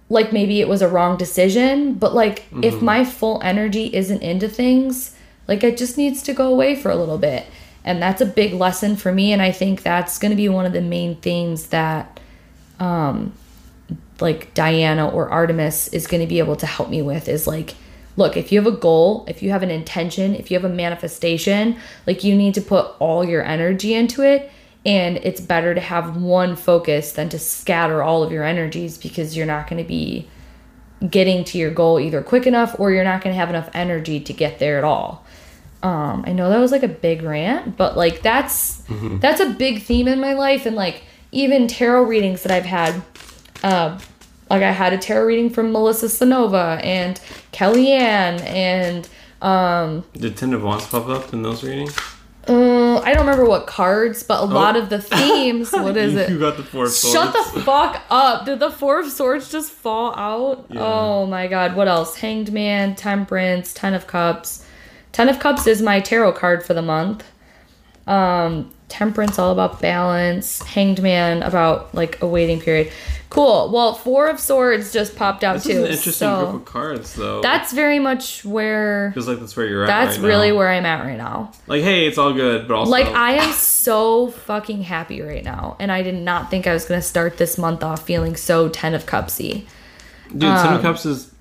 like 0.09 0.31
maybe 0.31 0.61
it 0.61 0.69
was 0.69 0.81
a 0.81 0.87
wrong 0.87 1.17
decision, 1.17 1.95
but 1.95 2.13
like 2.13 2.45
if 2.61 2.75
mm-hmm. 2.75 2.85
my 2.85 3.05
full 3.05 3.41
energy 3.43 3.93
isn't 3.93 4.21
into 4.21 4.47
things, 4.47 5.12
like 5.47 5.63
it 5.63 5.77
just 5.77 5.97
needs 5.97 6.21
to 6.23 6.33
go 6.33 6.51
away 6.51 6.75
for 6.75 6.89
a 6.89 6.95
little 6.95 7.17
bit. 7.17 7.45
And 7.85 8.01
that's 8.01 8.21
a 8.21 8.25
big 8.25 8.53
lesson 8.53 8.95
for 8.95 9.11
me 9.11 9.33
and 9.33 9.41
I 9.41 9.51
think 9.51 9.83
that's 9.83 10.17
going 10.17 10.31
to 10.31 10.37
be 10.37 10.49
one 10.49 10.65
of 10.65 10.73
the 10.73 10.81
main 10.81 11.15
themes 11.17 11.67
that 11.67 12.19
um 12.79 13.33
like 14.19 14.53
Diana 14.53 15.09
or 15.09 15.29
Artemis 15.29 15.89
is 15.89 16.07
going 16.07 16.21
to 16.21 16.27
be 16.27 16.39
able 16.39 16.55
to 16.55 16.65
help 16.65 16.89
me 16.89 17.01
with 17.01 17.27
is 17.27 17.45
like 17.45 17.75
look, 18.15 18.37
if 18.37 18.51
you 18.51 18.61
have 18.61 18.71
a 18.71 18.77
goal, 18.77 19.25
if 19.27 19.41
you 19.41 19.49
have 19.49 19.63
an 19.63 19.71
intention, 19.71 20.35
if 20.35 20.51
you 20.51 20.57
have 20.57 20.69
a 20.69 20.73
manifestation, 20.73 21.75
like 22.05 22.23
you 22.23 22.35
need 22.35 22.53
to 22.53 22.61
put 22.61 22.91
all 22.99 23.25
your 23.25 23.43
energy 23.43 23.93
into 23.93 24.21
it 24.21 24.51
And 24.85 25.17
it's 25.17 25.41
better 25.41 25.73
to 25.73 25.81
have 25.81 26.21
one 26.21 26.55
focus 26.55 27.13
than 27.13 27.29
to 27.29 27.39
scatter 27.39 28.03
all 28.03 28.21
of 28.23 28.31
your 28.31 28.43
energies 28.43 28.97
because 28.97 29.35
you're 29.35 29.45
not 29.45 29.69
going 29.69 29.81
to 29.81 29.87
be 29.87 30.27
getting 31.09 31.43
to 31.43 31.57
your 31.57 31.71
goal 31.71 31.99
either 31.99 32.21
quick 32.21 32.47
enough 32.47 32.79
or 32.79 32.91
you're 32.91 33.03
not 33.03 33.21
going 33.21 33.33
to 33.33 33.37
have 33.37 33.49
enough 33.49 33.69
energy 33.73 34.19
to 34.19 34.33
get 34.33 34.59
there 34.59 34.77
at 34.77 34.83
all. 34.83 35.25
Um, 35.81 36.23
I 36.25 36.31
know 36.31 36.49
that 36.49 36.59
was 36.59 36.71
like 36.71 36.83
a 36.83 36.87
big 36.87 37.23
rant, 37.23 37.75
but 37.75 37.97
like 37.97 38.21
that's 38.21 38.83
that's 39.19 39.41
a 39.41 39.49
big 39.49 39.83
theme 39.83 40.07
in 40.07 40.19
my 40.21 40.33
life 40.33 40.65
and 40.65 40.75
like 40.75 41.03
even 41.31 41.67
tarot 41.67 42.03
readings 42.03 42.43
that 42.43 42.51
I've 42.51 42.65
had 42.65 43.01
uh, 43.63 43.99
like 44.49 44.63
I 44.63 44.71
had 44.71 44.93
a 44.93 44.97
tarot 44.97 45.25
reading 45.25 45.49
from 45.49 45.71
Melissa 45.71 46.05
Cynova 46.05 46.83
and 46.83 47.19
Kellyanne 47.51 48.41
and 48.41 49.09
um 49.41 50.05
Did 50.13 50.37
Ten 50.37 50.53
of 50.53 50.63
Wands 50.63 50.85
pop 50.85 51.07
up 51.07 51.33
in 51.33 51.41
those 51.41 51.63
readings? 51.63 51.97
Uh, 52.47 52.99
I 52.99 53.13
don't 53.13 53.25
remember 53.25 53.45
what 53.45 53.67
cards, 53.67 54.23
but 54.23 54.41
a 54.41 54.45
lot 54.45 54.75
of 54.75 54.89
the 54.89 55.01
themes. 55.01 55.71
What 55.71 55.95
is 55.95 56.15
it? 56.15 56.29
You 56.29 56.39
got 56.39 56.57
the 56.57 56.63
four 56.63 56.85
of 56.85 56.91
swords. 56.91 57.13
Shut 57.13 57.33
the 57.53 57.61
fuck 57.61 58.01
up. 58.09 58.45
Did 58.45 58.59
the 58.59 58.69
Four 58.71 58.99
of 58.99 59.09
Swords 59.11 59.49
just 59.49 59.71
fall 59.71 60.13
out? 60.15 60.65
Yeah. 60.69 60.81
Oh 60.81 61.25
my 61.25 61.47
god. 61.47 61.75
What 61.75 61.87
else? 61.87 62.17
Hanged 62.17 62.51
Man, 62.51 62.95
Temperance, 62.95 63.73
Ten 63.73 63.93
of 63.93 64.07
Cups. 64.07 64.65
Ten 65.13 65.29
of 65.29 65.39
Cups 65.39 65.67
is 65.67 65.81
my 65.81 65.99
tarot 65.99 66.33
card 66.33 66.65
for 66.65 66.73
the 66.73 66.81
month. 66.81 67.23
Um, 68.07 68.73
Temperance 68.89 69.39
all 69.39 69.51
about 69.51 69.79
balance. 69.81 70.61
Hanged 70.63 71.01
Man 71.01 71.43
about 71.43 71.95
like 71.95 72.21
a 72.21 72.27
waiting 72.27 72.59
period. 72.59 72.91
Cool. 73.33 73.71
Well, 73.73 73.93
Four 73.95 74.27
of 74.27 74.39
Swords 74.39 74.93
just 74.93 75.15
popped 75.15 75.43
out 75.43 75.55
This 75.55 75.63
too. 75.65 75.69
is 75.71 75.77
an 75.77 75.83
interesting 75.85 76.11
so 76.13 76.45
group 76.45 76.55
of 76.61 76.65
cards, 76.65 77.13
though. 77.15 77.41
that's 77.41 77.73
very 77.73 77.99
much 77.99 78.45
where 78.45 79.11
feels 79.13 79.27
like 79.27 79.39
that's 79.39 79.55
where 79.57 79.65
you're 79.65 79.83
at. 79.83 79.87
that's 79.87 80.17
right 80.19 80.27
really 80.27 80.49
now. 80.51 80.57
where 80.57 80.69
I'm 80.69 80.85
at 80.85 81.03
right 81.03 81.17
now. 81.17 81.51
Like, 81.67 81.81
hey, 81.83 82.05
it's 82.07 82.17
all 82.17 82.33
good, 82.33 82.67
but 82.67 82.75
also 82.75 82.91
Like 82.91 83.07
I 83.07 83.33
am 83.33 83.51
so 83.53 84.29
fucking 84.31 84.83
happy 84.83 85.21
right 85.21 85.43
now, 85.43 85.75
and 85.79 85.91
I 85.91 86.03
did 86.03 86.15
not 86.15 86.49
think 86.51 86.67
I 86.67 86.73
was 86.73 86.85
gonna 86.85 87.01
start 87.01 87.37
this 87.37 87.57
month 87.57 87.83
off 87.83 88.05
feeling 88.05 88.35
so 88.35 88.69
ten 88.69 88.93
of 88.93 89.05
cupsy. 89.05 89.65
dude, 90.31 90.41
Ten 90.41 90.73
of 90.75 90.81
Cups 90.81 91.05
is 91.05 91.31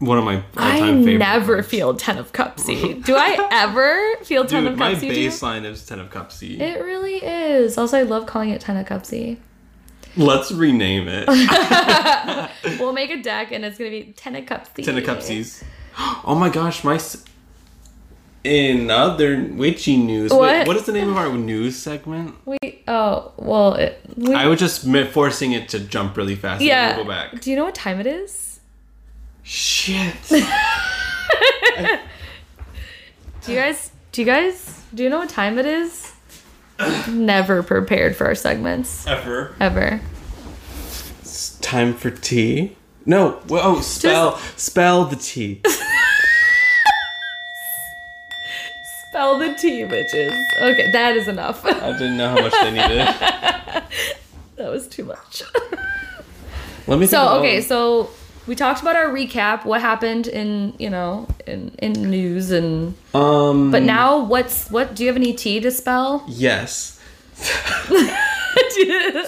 one 0.00 0.16
of 0.18 0.24
my 0.24 0.36
um, 0.36 0.42
I 0.56 0.90
never 0.92 1.54
cards. 1.54 1.68
feel 1.68 1.94
ten 1.94 2.18
of 2.18 2.32
cupsy. 2.32 3.02
Do 3.04 3.16
I 3.16 3.48
ever 3.50 4.22
feel 4.24 4.44
ten 4.46 4.64
Dude, 4.64 4.72
of 4.74 4.78
my 4.78 4.94
cupsy? 4.94 5.06
you? 5.06 5.28
baseline 5.30 5.64
is 5.64 5.84
Ten 5.86 5.98
of 6.00 6.10
Cupsy. 6.10 6.60
It 6.60 6.80
really 6.84 7.16
is. 7.16 7.76
Also, 7.78 7.98
I 7.98 8.02
love 8.02 8.26
calling 8.26 8.50
it 8.50 8.60
ten 8.60 8.76
of 8.76 8.86
cupsy. 8.86 9.38
Let's 10.18 10.52
rename 10.52 11.08
it. 11.08 11.28
We'll 12.80 12.92
make 12.92 13.10
a 13.10 13.22
deck, 13.22 13.50
and 13.52 13.64
it's 13.64 13.78
gonna 13.78 13.90
be 13.90 14.12
ten 14.16 14.34
of 14.36 14.44
cupsy. 14.44 14.82
Ten 14.84 14.98
of 14.98 15.04
Cupsies. 15.04 15.62
Oh 16.24 16.34
my 16.38 16.48
gosh, 16.48 16.84
my. 16.84 16.94
s- 16.96 17.24
In 18.44 18.88
other 18.90 19.42
witchy 19.52 19.96
news, 19.96 20.30
wait, 20.30 20.38
What? 20.38 20.66
what 20.68 20.76
is 20.76 20.84
the 20.86 20.92
name 20.92 21.08
of 21.10 21.16
our 21.16 21.32
news 21.32 21.76
segment? 21.76 22.34
We 22.46 22.58
oh 22.88 23.32
well, 23.36 23.74
it, 23.74 24.00
we, 24.16 24.32
I 24.34 24.46
was 24.46 24.58
just 24.60 24.86
forcing 25.12 25.52
it 25.52 25.68
to 25.70 25.80
jump 25.80 26.16
really 26.16 26.36
fast. 26.36 26.62
yeah. 26.62 26.90
And 26.90 26.98
go 27.02 27.08
back. 27.08 27.40
Do 27.40 27.50
you 27.50 27.56
know 27.56 27.64
what 27.64 27.74
time 27.74 27.98
it 28.00 28.06
is? 28.06 28.60
Shit. 29.42 30.14
Do 33.42 33.52
you 33.52 33.58
guys? 33.58 33.90
Do 34.12 34.22
you 34.22 34.26
guys? 34.26 34.82
Do 34.94 35.02
you 35.02 35.10
know 35.10 35.18
what 35.18 35.28
time 35.30 35.58
it 35.58 35.66
is? 35.66 36.07
Never 37.08 37.62
prepared 37.62 38.16
for 38.16 38.26
our 38.26 38.34
segments 38.34 39.06
Ever. 39.06 39.54
ever. 39.60 40.00
It's 41.20 41.58
time 41.58 41.94
for 41.94 42.10
tea. 42.10 42.76
No. 43.04 43.40
Oh, 43.50 43.80
spell 43.80 44.36
spell 44.56 45.04
the 45.04 45.16
tea. 45.16 45.60
Spell 49.08 49.38
the 49.38 49.54
tea, 49.54 49.82
bitches. 49.82 50.36
Okay, 50.60 50.92
that 50.92 51.16
is 51.16 51.26
enough. 51.28 51.64
I 51.64 51.92
didn't 51.92 52.16
know 52.16 52.28
how 52.28 52.40
much 52.42 52.52
they 52.52 52.70
needed. 52.70 52.98
that 54.56 54.70
was 54.70 54.86
too 54.86 55.04
much. 55.04 55.42
Let 56.86 56.98
me. 56.98 57.06
so 57.06 57.38
okay, 57.38 57.60
so 57.60 58.10
we 58.48 58.54
talked 58.56 58.80
about 58.82 58.96
our 58.96 59.06
recap, 59.10 59.64
what 59.64 59.80
happened 59.80 60.26
in 60.26 60.72
you 60.78 60.90
know 60.90 61.28
in 61.46 61.70
in 61.78 61.92
news, 62.10 62.50
and 62.50 62.94
Um. 63.14 63.70
but 63.70 63.82
now 63.84 64.18
what's 64.24 64.70
what? 64.70 64.94
Do 64.96 65.04
you 65.04 65.08
have 65.08 65.16
any 65.16 65.32
T 65.34 65.60
to 65.60 65.70
spell? 65.70 66.24
Yes. 66.26 66.98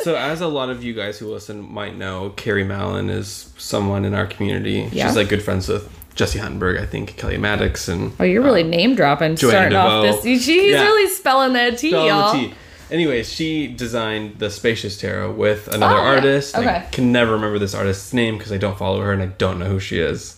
So, 0.03 0.17
as 0.17 0.41
a 0.41 0.47
lot 0.49 0.71
of 0.71 0.83
you 0.83 0.95
guys 0.95 1.19
who 1.19 1.31
listen 1.33 1.61
might 1.73 1.97
know, 1.97 2.31
Carrie 2.31 2.65
Mallon 2.65 3.11
is 3.11 3.53
someone 3.59 4.05
in 4.05 4.15
our 4.15 4.27
community. 4.27 4.89
Yeah. 4.93 5.07
She's 5.07 5.17
like 5.17 5.29
good 5.29 5.43
friends 5.43 5.69
with 5.69 5.89
Jessi 6.17 6.41
Huntenburg, 6.41 6.81
I 6.81 6.87
think, 6.87 7.17
Kelly 7.17 7.37
Maddox, 7.37 7.87
and 7.89 8.13
oh, 8.19 8.25
you're 8.25 8.43
really 8.43 8.63
name 8.63 8.95
dropping, 8.95 9.37
Joanna 9.37 9.53
starting 9.71 9.79
off 9.79 10.23
this. 10.23 10.43
She's 10.45 10.73
Yeah. 10.73 10.83
really 10.85 11.09
spelling 11.11 11.53
that 11.53 11.79
T, 11.79 11.91
Spell 11.91 12.07
y'all. 12.07 12.33
the 12.33 12.49
T. 12.49 12.55
Anyways, 12.91 13.33
she 13.33 13.67
designed 13.69 14.39
the 14.39 14.51
Spacious 14.51 14.99
Tarot 14.99 15.33
with 15.33 15.69
another 15.69 15.95
Oh, 15.97 16.05
artist. 16.05 16.57
I 16.57 16.81
can 16.93 17.13
never 17.13 17.33
remember 17.33 17.59
this 17.59 17.75
artist's 17.75 18.13
name 18.13 18.37
because 18.37 18.53
I 18.53 18.57
don't 18.59 18.77
follow 18.79 19.01
her 19.01 19.13
and 19.13 19.23
I 19.23 19.27
don't 19.27 19.59
know 19.59 19.67
who 19.67 19.79
she 19.81 19.99
is. 19.99 20.37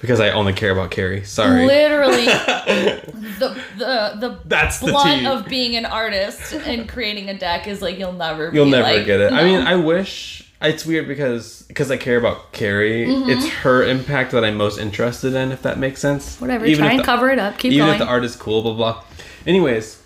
Because 0.00 0.18
I 0.18 0.30
only 0.30 0.54
care 0.54 0.70
about 0.70 0.90
Carrie. 0.90 1.24
Sorry. 1.24 1.66
Literally, 1.66 2.24
the 2.24 3.62
the 3.76 4.16
the 4.18 4.38
That's 4.46 4.78
the 4.80 4.86
blunt 4.92 5.20
T. 5.20 5.26
of 5.26 5.46
being 5.46 5.76
an 5.76 5.84
artist 5.84 6.54
and 6.54 6.88
creating 6.88 7.28
a 7.28 7.38
deck 7.38 7.66
is 7.68 7.82
like 7.82 7.98
you'll 7.98 8.12
never. 8.14 8.50
You'll 8.52 8.64
never 8.66 8.82
like, 8.96 9.04
get 9.04 9.20
it. 9.20 9.30
I 9.32 9.44
mean, 9.44 9.60
I 9.60 9.76
wish 9.76 10.48
it's 10.62 10.86
weird 10.86 11.06
because 11.06 11.62
because 11.68 11.90
I 11.90 11.98
care 11.98 12.16
about 12.16 12.52
Carrie. 12.52 13.06
Mm-hmm. 13.06 13.28
It's 13.30 13.46
her 13.48 13.84
impact 13.84 14.32
that 14.32 14.42
I'm 14.42 14.56
most 14.56 14.78
interested 14.78 15.34
in. 15.34 15.52
If 15.52 15.60
that 15.62 15.78
makes 15.78 16.00
sense. 16.00 16.40
whatever. 16.40 16.64
Even 16.64 16.78
try 16.78 16.86
if 16.86 16.90
and 16.92 17.00
the- 17.00 17.04
cover 17.04 17.28
it 17.30 17.38
up. 17.38 17.58
Keep 17.58 17.72
even 17.72 17.86
going. 17.88 18.00
if 18.00 18.06
the 18.06 18.10
art 18.10 18.24
is 18.24 18.36
cool, 18.36 18.62
blah 18.62 18.72
blah. 18.72 19.04
Anyways, 19.46 19.99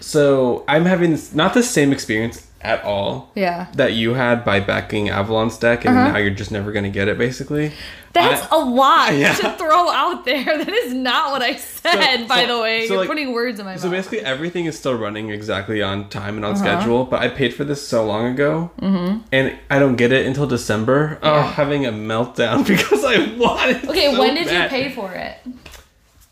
so 0.00 0.64
I'm 0.68 0.84
having 0.84 1.10
this, 1.12 1.34
not 1.34 1.54
the 1.54 1.62
same 1.62 1.92
experience 1.92 2.44
at 2.60 2.82
all 2.82 3.30
yeah. 3.36 3.68
that 3.74 3.92
you 3.92 4.14
had 4.14 4.44
by 4.44 4.58
backing 4.58 5.08
Avalon's 5.10 5.56
deck, 5.58 5.84
and 5.84 5.96
Uh-huh. 5.96 6.12
now 6.12 6.18
you're 6.18 6.30
just 6.30 6.50
never 6.50 6.72
gonna 6.72 6.90
get 6.90 7.06
it. 7.06 7.16
Basically, 7.16 7.70
That's 8.14 8.42
I- 8.50 8.56
a 8.56 8.58
lot 8.58 9.14
Yeah. 9.14 9.32
to 9.34 9.52
throw 9.52 9.88
out 9.90 10.24
there. 10.24 10.44
That 10.64 10.68
is 10.68 10.92
not 10.92 11.30
what 11.30 11.40
I 11.42 11.54
said, 11.54 12.26
by 12.26 12.40
so- 12.46 12.56
the 12.56 12.62
way. 12.62 12.86
so, 12.88 12.94
You're 12.94 13.00
like- 13.02 13.08
putting 13.08 13.32
words 13.32 13.60
in 13.60 13.64
my 13.64 13.72
mouth. 13.72 13.80
So 13.80 13.88
basically, 13.88 14.20
everything 14.22 14.64
is 14.66 14.76
still 14.76 14.94
running 14.98 15.30
exactly 15.30 15.80
on 15.82 16.08
time 16.08 16.34
and 16.34 16.44
on 16.44 16.54
Uh-huh. 16.54 16.64
schedule. 16.64 17.04
But 17.04 17.22
I 17.22 17.28
paid 17.28 17.54
for 17.54 17.62
this 17.62 17.86
so 17.86 18.04
long 18.04 18.26
ago, 18.26 18.72
mm-hmm. 18.82 19.18
and 19.30 19.56
I 19.70 19.78
don't 19.78 19.94
get 19.94 20.10
it 20.10 20.26
until 20.26 20.48
December. 20.48 21.18
Oh, 21.22 21.42
having 21.42 21.86
a 21.86 21.92
meltdown 21.92 22.66
because 22.66 23.04
I 23.04 23.18
want 23.36 23.70
it. 23.70 23.84
Okay, 23.88 24.10
so 24.12 24.18
when 24.18 24.34
did 24.34 24.46
bad. 24.48 24.64
you 24.64 24.68
pay 24.68 24.88
for 24.92 25.12
it? 25.12 25.36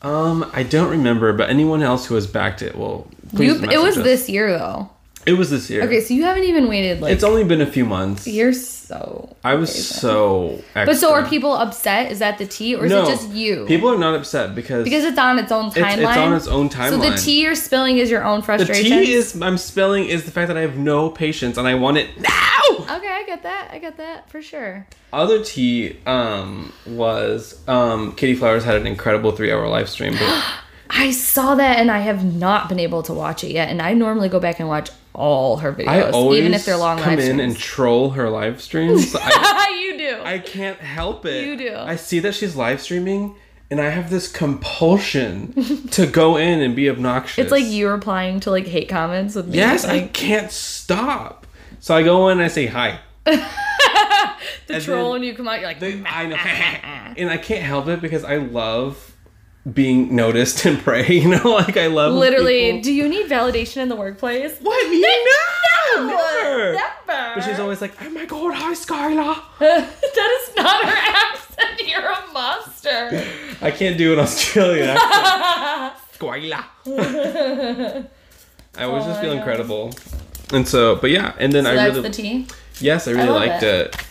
Um, 0.03 0.45
I 0.53 0.63
don't 0.65 0.91
remember, 0.91 1.33
but 1.33 1.51
anyone 1.51 1.83
else 1.85 2.07
who 2.07 2.17
has 2.17 2.27
backed 2.27 2.63
it 2.63 2.77
will. 2.77 3.07
Please 3.31 3.61
You, 3.61 3.71
it 3.71 3.81
was 3.81 3.97
us. 3.99 4.05
this 4.05 4.29
year 4.29 4.57
though. 4.57 4.91
It 5.27 5.33
was 5.33 5.51
this 5.51 5.69
year. 5.69 5.83
Okay, 5.83 6.01
so 6.01 6.15
you 6.15 6.23
haven't 6.23 6.45
even 6.45 6.69
waited 6.69 7.01
like 7.01 7.13
It's 7.13 7.25
only 7.25 7.43
been 7.43 7.61
a 7.61 7.67
few 7.67 7.85
months. 7.85 8.29
you're 8.29 8.53
so. 8.53 9.35
I 9.43 9.55
was 9.55 9.71
crazy. 9.71 9.83
so. 9.83 10.51
Extra. 10.53 10.87
But 10.87 10.97
so 10.99 11.13
are 11.13 11.29
people 11.29 11.53
upset? 11.53 12.13
Is 12.13 12.21
that 12.21 12.39
the 12.39 12.47
T 12.47 12.77
or 12.77 12.85
is 12.87 12.93
no, 12.93 13.03
it 13.03 13.07
just 13.07 13.31
you? 13.31 13.67
People 13.67 13.91
are 13.91 13.99
not 13.99 14.15
upset 14.15 14.55
because 14.55 14.85
because 14.85 15.03
it's 15.03 15.19
on 15.19 15.41
its 15.41 15.51
own 15.51 15.73
timeline. 15.73 15.99
it's 15.99 16.17
on 16.17 16.33
its 16.35 16.47
own 16.47 16.69
timeline. 16.69 16.91
So 16.91 16.99
the 16.99 17.17
tea 17.17 17.43
you're 17.43 17.57
spilling 17.57 17.99
is 17.99 18.09
your 18.09 18.23
own 18.23 18.39
The 18.39 18.47
frustration. 18.47 18.99
T 18.99 19.13
is 19.13 19.43
I'm 19.43 19.59
spilling 19.59 20.07
is 20.07 20.25
the 20.25 20.31
fact 20.31 20.47
that 20.47 20.57
I 20.57 20.61
have 20.61 20.79
no 20.79 21.11
patience 21.11 21.59
and 21.59 21.67
I 21.67 21.75
want 21.75 21.97
it 21.97 22.21
now. 22.21 22.31
Okay, 22.97 23.09
I 23.09 23.25
get 23.27 23.43
that. 23.43 23.71
I 23.73 23.79
get 23.79 23.97
that 23.97 24.31
for 24.31 24.41
sure. 24.41 24.87
Other 25.13 25.43
tea 25.43 25.99
um 26.07 26.73
was 26.87 27.61
um 27.67 28.13
Katie 28.13 28.37
Flowers 28.37 28.63
had 28.63 28.77
an 28.77 28.87
incredible 28.87 29.33
three 29.33 29.51
hour 29.51 29.67
live 29.67 29.89
stream, 29.89 30.13
but 30.13 30.45
I 30.91 31.11
saw 31.11 31.55
that 31.57 31.79
and 31.79 31.91
I 31.91 31.99
have 31.99 32.25
not 32.25 32.69
been 32.69 32.79
able 32.79 33.03
to 33.05 33.13
watch 33.13 33.45
it 33.45 33.51
yet. 33.51 33.69
And 33.69 33.83
I 33.83 33.93
normally 33.93 34.29
go 34.29 34.41
back 34.41 34.61
and 34.61 34.69
watch 34.69 34.91
all 35.13 35.59
her 35.59 35.73
videos, 35.73 36.37
even 36.37 36.53
if 36.55 36.65
they're 36.65 36.77
long 36.77 36.99
come 36.99 37.17
live 37.17 37.29
in 37.29 37.41
and 37.41 37.57
troll 37.57 38.11
her 38.11 38.29
live 38.29 38.61
streams. 38.61 39.15
I, 39.19 39.81
you 39.83 39.99
do. 39.99 40.21
I 40.23 40.39
can't 40.39 40.79
help 40.79 41.25
it. 41.25 41.47
You 41.47 41.57
do. 41.57 41.75
I 41.75 41.97
see 41.97 42.19
that 42.21 42.35
she's 42.35 42.55
live 42.55 42.81
streaming 42.81 43.35
and 43.71 43.81
I 43.81 43.89
have 43.91 44.11
this 44.11 44.31
compulsion 44.31 45.89
to 45.93 46.07
go 46.07 46.37
in 46.37 46.61
and 46.61 46.77
be 46.77 46.89
obnoxious. 46.89 47.39
it's 47.45 47.53
like 47.53 47.65
you 47.65 47.89
replying 47.89 48.41
to 48.41 48.51
like 48.51 48.67
hate 48.67 48.89
comments 48.89 49.35
with 49.35 49.49
me. 49.49 49.57
Yes, 49.57 49.85
I 49.85 50.07
can't 50.09 50.53
stop. 50.53 51.47
So 51.81 51.95
I 51.95 52.03
go 52.03 52.29
in 52.29 52.39
and 52.39 52.43
I 52.43 52.49
say 52.49 52.67
hi. 52.67 53.01
the 53.25 53.45
and 54.69 54.83
troll 54.83 55.19
you 55.19 55.35
come 55.35 55.49
out, 55.49 55.61
you're 55.61 55.69
like, 55.69 55.81
They- 55.81 56.03
I 56.05 56.27
know, 56.27 56.37
and 56.37 57.31
I 57.31 57.37
can't 57.39 57.63
help 57.63 57.89
it 57.89 58.01
because 58.01 58.23
I 58.23 58.37
love 58.37 59.16
being 59.73 60.15
noticed 60.15 60.65
and 60.67 60.79
pray. 60.79 61.07
You 61.09 61.29
know, 61.29 61.43
like 61.67 61.77
I 61.77 61.87
love 61.89 62.15
literally, 62.15 62.81
do 62.81 62.93
you 62.93 63.09
need 63.09 63.27
validation 63.29 63.79
in 63.79 63.89
the 63.89 63.97
workplace? 63.97 64.59
what 64.61 64.91
me? 64.91 65.01
No, 65.97 66.07
never. 66.07 66.73
Never. 66.75 67.33
But 67.35 67.41
she's 67.43 67.59
always 67.61 67.81
like, 67.81 67.93
"Oh 68.03 68.11
my 68.11 68.25
god, 68.27 68.55
hi 68.55 68.73
Skylar." 68.75 69.41
that 69.59 70.49
is 70.49 70.57
not 70.57 70.85
her 70.85 70.97
accent. 70.97 71.89
You're 71.89 72.11
a 72.11 72.33
monster. 72.33 73.25
I 73.63 73.71
can't 73.71 73.97
do 73.97 74.13
an 74.13 74.19
Australian 74.19 74.91
accent. 74.91 76.03
Skylar. 76.19 76.65
I 78.79 78.85
always 78.85 79.05
Oh 79.05 79.09
just 79.09 79.21
feel 79.21 79.33
incredible. 79.33 79.93
And 80.53 80.67
so, 80.69 80.97
but 80.97 81.11
yeah, 81.11 81.35
and 81.39 81.53
then 81.53 81.65
So 81.65 81.71
I 81.71 81.75
that's 81.75 81.97
really, 81.97 82.09
the 82.09 82.15
tea. 82.15 82.47
yes, 82.81 83.09
I 83.09 83.13
really 83.13 83.29
love 83.29 83.37
liked 83.47 83.63
it. 83.63 83.95
it. 83.95 84.07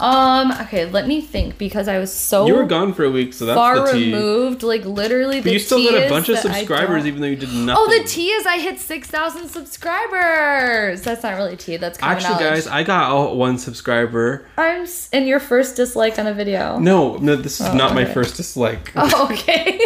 Um. 0.00 0.52
Okay. 0.52 0.86
Let 0.86 1.06
me 1.06 1.20
think 1.20 1.58
because 1.58 1.88
I 1.88 1.98
was 1.98 2.12
so 2.12 2.46
You 2.46 2.54
were 2.54 2.64
gone 2.66 2.94
for 2.94 3.04
a 3.04 3.10
week, 3.10 3.32
so 3.34 3.46
that's 3.46 3.56
far 3.56 3.86
the 3.86 3.92
tea. 3.92 4.12
removed. 4.12 4.62
Like 4.62 4.84
literally, 4.84 5.40
But 5.40 5.52
you 5.52 5.58
still 5.58 5.82
got 5.84 5.94
a 6.02 6.08
bunch 6.08 6.28
of 6.28 6.38
subscribers, 6.38 7.06
even 7.06 7.20
though 7.20 7.26
you 7.28 7.36
did 7.36 7.52
nothing. 7.52 7.74
Oh, 7.78 7.98
the 7.98 8.04
tea 8.08 8.28
is 8.28 8.46
I 8.46 8.58
hit 8.58 8.78
six 8.80 9.08
thousand 9.08 9.48
subscribers. 9.48 11.02
That's 11.02 11.22
not 11.22 11.36
really 11.36 11.56
tea. 11.56 11.76
That's 11.76 11.98
common 11.98 12.16
Actually, 12.16 12.44
knowledge. 12.44 12.64
guys, 12.64 12.66
I 12.66 12.82
got 12.82 13.10
all- 13.10 13.36
one 13.36 13.58
subscriber. 13.58 14.46
I'm 14.56 14.82
s- 14.82 15.08
in 15.12 15.26
your 15.26 15.40
first 15.40 15.76
dislike 15.76 16.18
on 16.18 16.26
a 16.26 16.34
video. 16.34 16.78
No, 16.78 17.16
no, 17.16 17.36
this 17.36 17.60
is 17.60 17.68
Oh, 17.68 17.74
not 17.74 17.94
my 17.94 18.04
first 18.04 18.36
dislike. 18.36 18.92
Oh, 18.96 19.28
okay. 19.32 19.78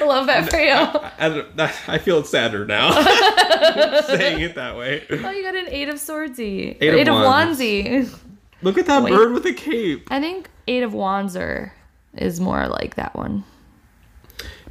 I 0.00 0.04
love 0.04 0.26
that 0.26 0.50
for 0.50 0.58
you. 0.58 0.72
I, 0.72 1.44
I, 1.58 1.94
I 1.94 1.98
feel 1.98 2.24
sadder 2.24 2.64
now 2.66 2.90
saying 4.02 4.40
it 4.40 4.54
that 4.56 4.76
way. 4.76 5.04
Oh, 5.10 5.30
you 5.30 5.42
got 5.42 5.54
an 5.54 5.66
eight 5.68 5.88
of 5.88 5.98
swordsy. 6.00 6.76
Eight 6.80 6.88
of 6.88 6.94
eight 7.00 7.08
of 7.08 7.14
wands. 7.14 7.58
wandsy. 7.60 8.08
Look 8.62 8.78
at 8.78 8.86
that 8.86 9.02
Wait. 9.02 9.10
bird 9.10 9.32
with 9.32 9.44
a 9.46 9.52
cape. 9.52 10.08
I 10.10 10.20
think 10.20 10.48
eight 10.68 10.82
of 10.82 10.94
wands 10.94 11.36
are 11.36 11.72
is 12.16 12.40
more 12.40 12.68
like 12.68 12.94
that 12.96 13.14
one. 13.16 13.44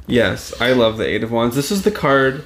Yes, 0.06 0.52
I 0.60 0.72
love 0.72 0.96
the 0.98 1.06
Eight 1.06 1.22
of 1.22 1.30
Wands. 1.30 1.54
This 1.54 1.70
is 1.70 1.82
the 1.82 1.90
card. 1.92 2.44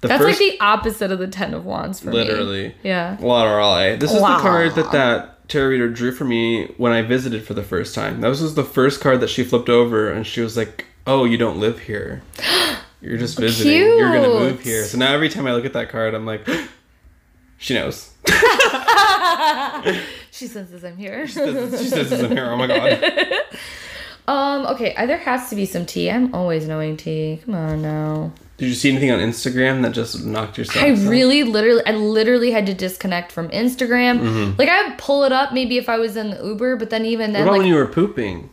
The 0.00 0.08
That's 0.08 0.24
like 0.24 0.38
the 0.38 0.58
opposite 0.60 1.10
of 1.12 1.18
the 1.18 1.28
ten 1.28 1.54
of 1.54 1.64
wands 1.64 2.00
for 2.00 2.08
me. 2.10 2.16
literally. 2.16 2.74
Yeah. 2.82 3.16
Laterale. 3.20 3.98
This 3.98 4.12
is 4.12 4.20
Wow. 4.20 4.36
the 4.36 4.42
card 4.42 4.74
that 4.74 4.92
that 4.92 5.48
tarot 5.48 5.68
reader 5.68 5.88
drew 5.88 6.12
for 6.12 6.24
me 6.24 6.66
when 6.76 6.92
I 6.92 7.02
visited 7.02 7.44
for 7.46 7.54
the 7.54 7.62
first 7.62 7.94
time. 7.94 8.20
That 8.20 8.28
was 8.28 8.54
the 8.54 8.64
first 8.64 9.00
card 9.00 9.20
that 9.20 9.30
she 9.30 9.44
flipped 9.44 9.68
over, 9.68 10.10
and 10.10 10.26
she 10.26 10.40
was 10.40 10.56
like, 10.56 10.86
"Oh, 11.06 11.24
you 11.24 11.38
don't 11.38 11.58
live 11.60 11.80
here. 11.80 12.22
You're 13.00 13.18
just 13.18 13.38
visiting. 13.38 13.76
You're 13.80 14.12
gonna 14.12 14.28
move 14.28 14.60
here." 14.62 14.84
So 14.84 14.98
now 14.98 15.12
every 15.12 15.28
time 15.28 15.46
I 15.46 15.52
look 15.52 15.64
at 15.64 15.72
that 15.74 15.88
card, 15.90 16.14
I'm 16.14 16.26
like, 16.26 16.46
"She 17.58 17.74
knows. 17.74 18.10
She 20.36 20.46
senses 20.46 20.84
I'm 20.84 20.96
here. 20.96 21.26
she 21.26 21.34
senses 21.34 22.22
I'm 22.22 22.30
here. 22.30 22.50
Oh 22.50 22.56
my 22.56 22.66
god." 22.66 23.32
um. 24.28 24.66
Okay. 24.74 24.94
uh, 24.94 25.06
There 25.06 25.16
has 25.18 25.48
to 25.50 25.56
be 25.56 25.64
some 25.64 25.86
tea. 25.86 26.10
I'm 26.10 26.34
always 26.34 26.68
knowing 26.68 26.96
tea. 26.96 27.40
Come 27.44 27.54
on 27.54 27.80
now. 27.82 28.32
Did 28.58 28.68
you 28.68 28.74
see 28.74 28.90
anything 28.90 29.10
on 29.10 29.18
Instagram 29.18 29.82
that 29.82 29.92
just 29.92 30.24
knocked 30.24 30.56
your 30.56 30.64
socks 30.64 30.78
I 30.78 30.88
really, 30.88 31.42
literally, 31.42 31.82
I 31.84 31.90
literally 31.92 32.52
had 32.52 32.64
to 32.66 32.74
disconnect 32.74 33.30
from 33.30 33.50
Instagram. 33.50 34.18
Mm-hmm. 34.20 34.58
Like 34.58 34.70
I 34.70 34.88
would 34.88 34.98
pull 34.98 35.24
it 35.24 35.32
up 35.32 35.52
maybe 35.52 35.76
if 35.76 35.90
I 35.90 35.98
was 35.98 36.16
in 36.16 36.30
the 36.30 36.42
Uber, 36.42 36.76
but 36.76 36.88
then 36.88 37.04
even 37.04 37.32
What 37.32 37.32
then, 37.34 37.42
about 37.42 37.52
like 37.52 37.58
when 37.60 37.68
you 37.68 37.74
were 37.74 37.86
pooping? 37.86 38.48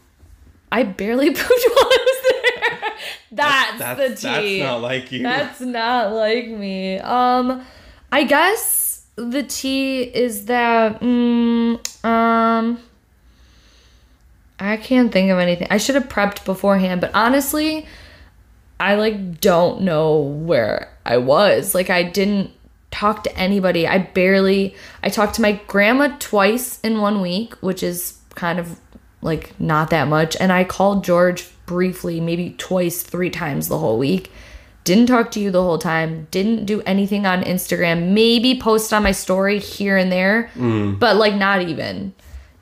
I 0.74 0.84
barely 0.84 1.28
pooped 1.34 1.48
while 1.48 1.86
I 1.86 2.06
was 2.06 2.32
there. 2.32 2.92
That's, 3.32 3.80
That's 3.80 4.00
the 4.00 4.16
tea. 4.42 4.60
That's 4.60 4.72
not 4.72 4.82
like 4.82 5.12
you. 5.12 5.24
That's 5.24 5.62
not 5.62 6.12
like 6.12 6.48
me. 6.50 7.00
Um, 7.00 7.66
I 8.12 8.26
guess 8.26 8.93
the 9.16 9.44
tea 9.44 10.04
is 10.04 10.46
that. 10.46 11.00
Mm, 11.02 12.06
um, 12.06 12.80
I 14.60 14.78
can't 14.78 15.12
think 15.12 15.30
of 15.30 15.40
anything. 15.40 15.68
I 15.70 15.78
should 15.78 15.96
have 15.96 16.08
prepped 16.08 16.46
beforehand, 16.46 17.02
but 17.02 17.12
honestly, 17.14 17.86
I 18.80 18.96
like 18.96 19.42
don't 19.42 19.82
know 19.82 20.20
where 20.20 20.96
I 21.06 21.18
was. 21.18 21.76
Like 21.76 21.90
I 21.90 22.04
didn't 22.04 22.52
talk 22.92 23.24
to 23.24 23.38
anybody. 23.38 23.88
I 23.88 23.98
barely. 23.98 24.76
I 25.02 25.10
talked 25.10 25.36
to 25.36 25.42
my 25.42 25.60
grandma 25.68 26.16
twice 26.20 26.80
in 26.82 27.02
one 27.02 27.22
week, 27.22 27.56
which 27.56 27.84
is 27.84 28.20
kind 28.36 28.60
of 28.60 28.80
like 29.22 29.60
not 29.60 29.90
that 29.90 30.08
much. 30.08 30.36
And 30.40 30.52
I 30.52 30.64
called 30.64 31.04
George 31.04 31.50
briefly, 31.66 32.20
maybe 32.20 32.56
twice, 32.58 33.04
three 33.04 33.30
times 33.30 33.68
the 33.68 33.80
whole 33.80 33.98
week. 33.98 34.32
Didn't 34.84 35.08
talk 35.08 35.32
to 35.32 35.40
you 35.40 35.50
the 35.52 35.62
whole 35.64 35.78
time. 35.78 36.28
Didn't 36.32 36.66
do 36.66 36.82
anything 36.82 37.26
on 37.26 37.44
Instagram. 37.44 38.14
Maybe 38.14 38.60
post 38.60 38.92
on 38.94 39.04
my 39.04 39.12
story 39.12 39.60
here 39.60 39.98
and 39.98 40.12
there, 40.12 40.52
but 41.00 41.16
like 41.16 41.36
not 41.36 41.62
even. 41.62 42.14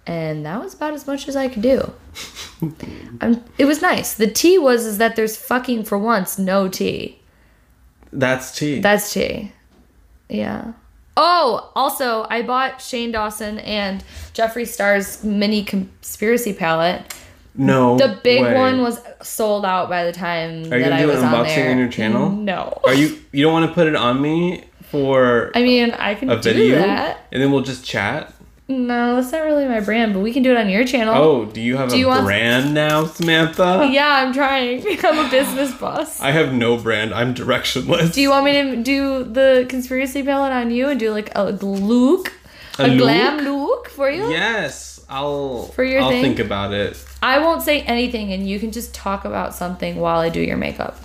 And 0.05 0.45
that 0.45 0.61
was 0.61 0.73
about 0.73 0.93
as 0.93 1.07
much 1.07 1.27
as 1.27 1.35
I 1.35 1.47
could 1.47 1.61
do. 1.61 1.93
um, 3.21 3.43
it 3.57 3.65
was 3.65 3.81
nice. 3.81 4.13
The 4.15 4.27
tea 4.27 4.57
was 4.57 4.85
is 4.85 4.97
that 4.97 5.15
there's 5.15 5.37
fucking 5.37 5.83
for 5.85 5.97
once 5.97 6.37
no 6.37 6.67
tea. 6.67 7.19
That's 8.11 8.57
tea. 8.57 8.81
That's 8.81 9.13
tea. 9.13 9.53
Yeah. 10.29 10.73
Oh, 11.17 11.71
also, 11.75 12.25
I 12.29 12.41
bought 12.41 12.81
Shane 12.81 13.11
Dawson 13.11 13.59
and 13.59 14.03
Jeffree 14.33 14.67
Star's 14.67 15.23
mini 15.23 15.63
conspiracy 15.63 16.53
palette. 16.53 17.13
No. 17.55 17.97
The 17.97 18.19
big 18.23 18.41
way. 18.43 18.53
one 18.55 18.81
was 18.81 18.99
sold 19.21 19.65
out 19.65 19.89
by 19.89 20.03
the 20.05 20.11
time 20.11 20.49
Are 20.71 20.77
you 20.77 20.83
that 20.83 20.89
gonna 20.89 20.95
I 20.95 20.99
do 21.01 21.09
an 21.09 21.15
was 21.15 21.23
on 21.23 21.33
unboxing 21.33 21.55
there. 21.55 21.71
on 21.71 21.77
your 21.77 21.89
channel? 21.89 22.29
No. 22.31 22.79
Are 22.85 22.93
you? 22.93 23.19
You 23.31 23.43
don't 23.43 23.53
want 23.53 23.69
to 23.69 23.73
put 23.73 23.87
it 23.87 23.95
on 23.95 24.21
me 24.21 24.63
for 24.89 25.51
I 25.55 25.63
mean, 25.63 25.91
I 25.91 26.15
can 26.15 26.29
a 26.29 26.35
do 26.35 26.41
video, 26.41 26.75
that. 26.79 27.25
and 27.31 27.41
then 27.41 27.51
we'll 27.51 27.61
just 27.63 27.85
chat. 27.85 28.33
No, 28.67 29.15
that's 29.17 29.33
not 29.33 29.39
really 29.43 29.67
my 29.67 29.81
brand, 29.81 30.13
but 30.13 30.21
we 30.21 30.31
can 30.31 30.43
do 30.43 30.51
it 30.51 30.57
on 30.57 30.69
your 30.69 30.85
channel. 30.85 31.13
Oh, 31.13 31.43
do 31.45 31.59
you 31.59 31.75
have 31.75 31.89
Do 31.89 31.95
a 31.95 31.97
you 31.99 32.07
want- 32.07 32.23
brand 32.25 32.73
now, 32.73 33.03
Samantha? 33.05 33.89
Yeah, 33.91 34.07
I'm 34.25 34.33
trying. 34.33 34.85
I'm 35.03 35.25
a 35.25 35.29
business 35.29 35.73
boss. 35.73 36.21
I 36.21 36.31
have 36.31 36.53
no 36.53 36.77
brand. 36.77 37.13
I'm 37.13 37.33
directionless. 37.35 38.13
Do 38.13 38.21
you 38.21 38.29
want 38.29 38.45
me 38.45 38.53
to 38.53 38.75
do 38.81 39.23
the 39.25 39.65
conspiracy 39.67 40.23
palette 40.23 40.53
on 40.53 40.71
you 40.71 40.87
and 40.87 40.97
do 40.97 41.11
like 41.11 41.31
a 41.35 41.51
look, 41.51 42.31
A 42.79 42.83
a, 42.85 42.87
look? 42.87 42.97
glam 42.99 43.39
look 43.43 43.89
for 43.89 44.09
you? 44.09 44.29
Yes, 44.31 45.00
I'll. 45.11 45.63
For 45.67 45.83
your 45.83 46.01
I'll 46.01 46.09
thing? 46.09 46.23
think 46.23 46.39
about 46.39 46.73
it. 46.73 47.03
I 47.21 47.37
won't 47.39 47.61
say 47.61 47.81
anything, 47.81 48.31
and 48.33 48.47
you 48.49 48.59
can 48.59 48.71
just 48.71 48.93
talk 48.95 49.25
about 49.25 49.53
something 49.53 49.97
while 49.97 50.19
I 50.19 50.29
do 50.29 50.39
your 50.41 50.57
makeup. 50.57 50.97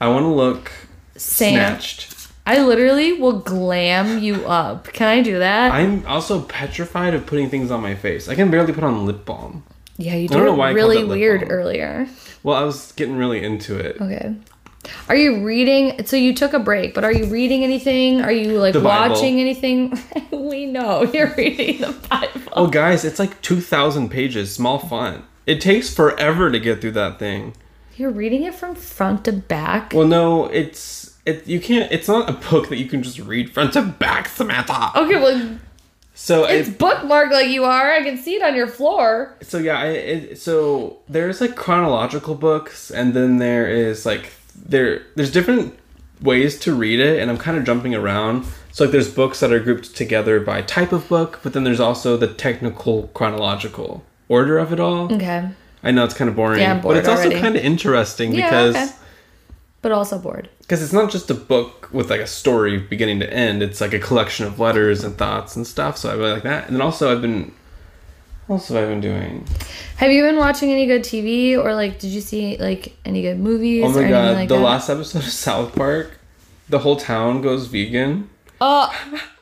I 0.00 0.08
want 0.08 0.24
to 0.24 0.28
look 0.28 0.70
Sam, 1.16 1.52
snatched. 1.54 2.14
I 2.46 2.62
literally 2.62 3.12
will 3.14 3.38
glam 3.40 4.18
you 4.18 4.46
up. 4.46 4.92
Can 4.92 5.08
I 5.08 5.22
do 5.22 5.38
that? 5.38 5.72
I'm 5.72 6.04
also 6.06 6.42
petrified 6.42 7.14
of 7.14 7.26
putting 7.26 7.48
things 7.48 7.70
on 7.70 7.80
my 7.80 7.94
face. 7.94 8.28
I 8.28 8.34
can 8.34 8.50
barely 8.50 8.72
put 8.72 8.84
on 8.84 9.06
lip 9.06 9.24
balm. 9.24 9.64
yeah, 9.96 10.14
you 10.14 10.28
don't 10.28 10.38
did 10.38 10.44
know 10.46 10.54
it 10.54 10.56
why 10.56 10.70
really 10.72 11.04
weird 11.04 11.50
earlier. 11.50 12.08
Well, 12.42 12.56
I 12.56 12.62
was 12.64 12.92
getting 12.92 13.16
really 13.16 13.42
into 13.42 13.76
it. 13.78 14.00
Okay. 14.00 14.34
Are 15.08 15.16
you 15.16 15.44
reading? 15.44 16.04
So 16.06 16.16
you 16.16 16.34
took 16.34 16.52
a 16.52 16.58
break, 16.58 16.94
but 16.94 17.02
are 17.04 17.12
you 17.12 17.26
reading 17.26 17.64
anything? 17.64 18.20
Are 18.20 18.32
you 18.32 18.58
like 18.58 18.74
watching 18.74 19.40
anything? 19.40 19.98
we 20.30 20.66
know 20.66 21.02
you're 21.14 21.34
reading 21.34 21.80
the 21.80 21.92
Bible. 22.10 22.40
Oh, 22.52 22.66
guys, 22.66 23.04
it's 23.04 23.18
like 23.18 23.40
2,000 23.40 24.10
pages, 24.10 24.54
small 24.54 24.78
font. 24.78 25.24
It 25.46 25.60
takes 25.62 25.92
forever 25.94 26.50
to 26.50 26.60
get 26.60 26.80
through 26.82 26.90
that 26.92 27.18
thing. 27.18 27.54
You're 27.96 28.10
reading 28.10 28.42
it 28.44 28.54
from 28.54 28.74
front 28.74 29.24
to 29.24 29.32
back. 29.32 29.92
Well, 29.94 30.06
no, 30.06 30.46
it's 30.46 31.16
it. 31.24 31.46
You 31.46 31.58
can't. 31.60 31.90
It's 31.90 32.06
not 32.06 32.28
a 32.28 32.32
book 32.50 32.68
that 32.68 32.76
you 32.76 32.86
can 32.86 33.02
just 33.02 33.18
read 33.18 33.52
front 33.52 33.72
to 33.72 33.82
back, 33.82 34.28
Samantha. 34.28 34.92
okay, 34.94 35.16
well, 35.20 35.58
So 36.14 36.44
it's 36.44 36.68
it, 36.68 36.78
bookmarked 36.78 37.32
like 37.32 37.48
you 37.48 37.64
are. 37.64 37.92
I 37.92 38.02
can 38.02 38.16
see 38.18 38.34
it 38.34 38.42
on 38.42 38.54
your 38.54 38.68
floor. 38.68 39.34
so 39.40 39.58
yeah. 39.58 39.78
I, 39.80 39.86
it, 39.86 40.38
so 40.38 40.98
there's 41.08 41.40
like 41.40 41.56
chronological 41.56 42.34
books, 42.34 42.90
and 42.90 43.14
then 43.14 43.38
there 43.38 43.66
is 43.68 44.04
like 44.06 44.32
there 44.66 45.02
there's 45.14 45.30
different 45.32 45.78
ways 46.20 46.58
to 46.60 46.74
read 46.74 47.00
it, 47.00 47.20
and 47.20 47.30
I'm 47.30 47.38
kind 47.38 47.56
of 47.56 47.64
jumping 47.64 47.94
around. 47.94 48.44
So 48.72 48.84
like 48.84 48.92
there's 48.92 49.12
books 49.12 49.40
that 49.40 49.52
are 49.52 49.60
grouped 49.60 49.96
together 49.96 50.40
by 50.40 50.62
type 50.62 50.92
of 50.92 51.08
book, 51.08 51.40
but 51.42 51.52
then 51.52 51.64
there's 51.64 51.80
also 51.80 52.16
the 52.16 52.26
technical 52.32 53.08
chronological 53.14 54.04
order 54.28 54.58
of 54.58 54.72
it 54.72 54.80
all. 54.80 55.12
Okay. 55.12 55.48
I 55.82 55.90
know 55.92 56.04
it's 56.04 56.14
kind 56.14 56.28
of 56.28 56.36
boring, 56.36 56.60
Yeah, 56.60 56.80
but 56.80 56.96
it's 56.96 57.08
also 57.08 57.22
already. 57.24 57.40
kind 57.40 57.56
of 57.56 57.62
interesting 57.64 58.34
Yeah, 58.34 58.50
because. 58.50 58.76
okay. 58.76 58.94
But 59.80 59.92
also 59.92 60.18
bored. 60.18 60.48
because 60.58 60.82
it's 60.82 60.92
not 60.92 61.08
just 61.08 61.30
a 61.30 61.34
book 61.34 61.88
with 61.92 62.10
like 62.10 62.20
a 62.20 62.26
story 62.26 62.78
beginning 62.78 63.20
to 63.20 63.32
end 63.32 63.62
it's 63.62 63.80
like 63.80 63.94
a 63.94 64.00
collection 64.00 64.44
of 64.44 64.58
letters 64.58 65.04
and 65.04 65.16
thoughts 65.16 65.54
and 65.54 65.64
stuff 65.64 65.96
so 65.96 66.10
i 66.10 66.14
really 66.14 66.32
like 66.32 66.42
that 66.42 66.66
and 66.66 66.74
then 66.74 66.82
also 66.82 67.12
i've 67.12 67.22
been 67.22 67.52
also 68.48 68.80
i've 68.80 68.88
been 68.88 69.00
doing 69.00 69.44
Have 69.96 70.10
you 70.12 70.22
been 70.22 70.36
watching 70.36 70.70
any 70.70 70.86
good 70.86 71.02
TV 71.02 71.56
or 71.56 71.74
like 71.74 71.98
did 71.98 72.10
you 72.10 72.20
see 72.20 72.56
like 72.58 72.96
any 73.04 73.22
good 73.22 73.38
movies 73.38 73.84
oh 73.84 73.90
my 74.02 74.08
god 74.08 74.34
like 74.36 74.48
the 74.48 74.56
that? 74.56 74.60
last 74.62 74.88
episode 74.88 75.18
of 75.24 75.28
south 75.30 75.74
park 75.74 76.18
the 76.68 76.78
whole 76.80 76.96
town 76.96 77.42
goes 77.42 77.66
vegan 77.66 78.28
Oh, 78.60 78.92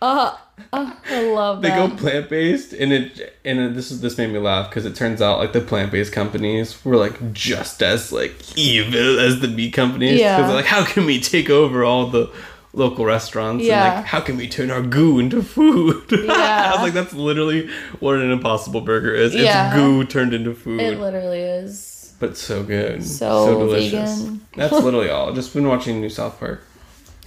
oh, 0.02 0.38
oh, 0.74 0.96
I 1.08 1.22
love 1.32 1.62
that. 1.62 1.70
they 1.70 1.88
go 1.88 1.96
plant-based 1.96 2.74
and 2.74 2.92
it 2.92 3.38
and 3.46 3.58
it, 3.58 3.74
this 3.74 3.90
is 3.90 4.02
this 4.02 4.18
made 4.18 4.30
me 4.30 4.38
laugh 4.38 4.68
because 4.68 4.84
it 4.84 4.94
turns 4.94 5.22
out 5.22 5.38
like 5.38 5.54
the 5.54 5.62
plant-based 5.62 6.12
companies 6.12 6.84
were 6.84 6.96
like 6.96 7.32
just 7.32 7.82
as 7.82 8.12
like 8.12 8.34
evil 8.58 9.18
as 9.18 9.40
the 9.40 9.48
meat 9.48 9.72
companies 9.72 10.20
Yeah. 10.20 10.36
because 10.36 10.52
like 10.52 10.66
how 10.66 10.84
can 10.84 11.06
we 11.06 11.18
take 11.18 11.48
over 11.48 11.82
all 11.82 12.08
the 12.08 12.30
local 12.76 13.04
restaurants 13.04 13.64
and 13.66 13.70
like 13.96 14.04
how 14.04 14.20
can 14.20 14.36
we 14.36 14.46
turn 14.46 14.70
our 14.70 14.82
goo 14.82 15.18
into 15.18 15.42
food 15.42 16.04
i 16.30 16.70
was 16.74 16.82
like 16.82 16.92
that's 16.92 17.12
literally 17.14 17.68
what 18.00 18.14
an 18.16 18.30
impossible 18.30 18.80
burger 18.82 19.12
is 19.14 19.34
Yeah. 19.34 19.68
it's 19.68 19.76
goo 19.76 20.04
turned 20.04 20.32
into 20.34 20.54
food 20.54 20.80
it 20.80 21.00
literally 21.00 21.40
is. 21.40 22.14
but 22.20 22.36
so 22.36 22.62
good 22.62 23.02
So 23.04 23.58
delicious 23.58 24.20
vegan. 24.20 24.46
that's 24.54 24.72
literally 24.84 25.08
all 25.10 25.32
just 25.32 25.52
been 25.54 25.66
watching 25.66 26.00
new 26.00 26.10
south 26.10 26.38
park 26.38 26.62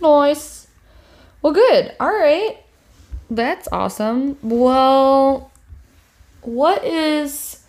Nice. 0.01 0.67
Well, 1.41 1.51
good. 1.51 1.93
All 1.99 2.07
right. 2.13 2.57
That's 3.29 3.67
awesome. 3.69 4.37
Well, 4.41 5.51
what 6.41 6.85
is. 6.85 7.63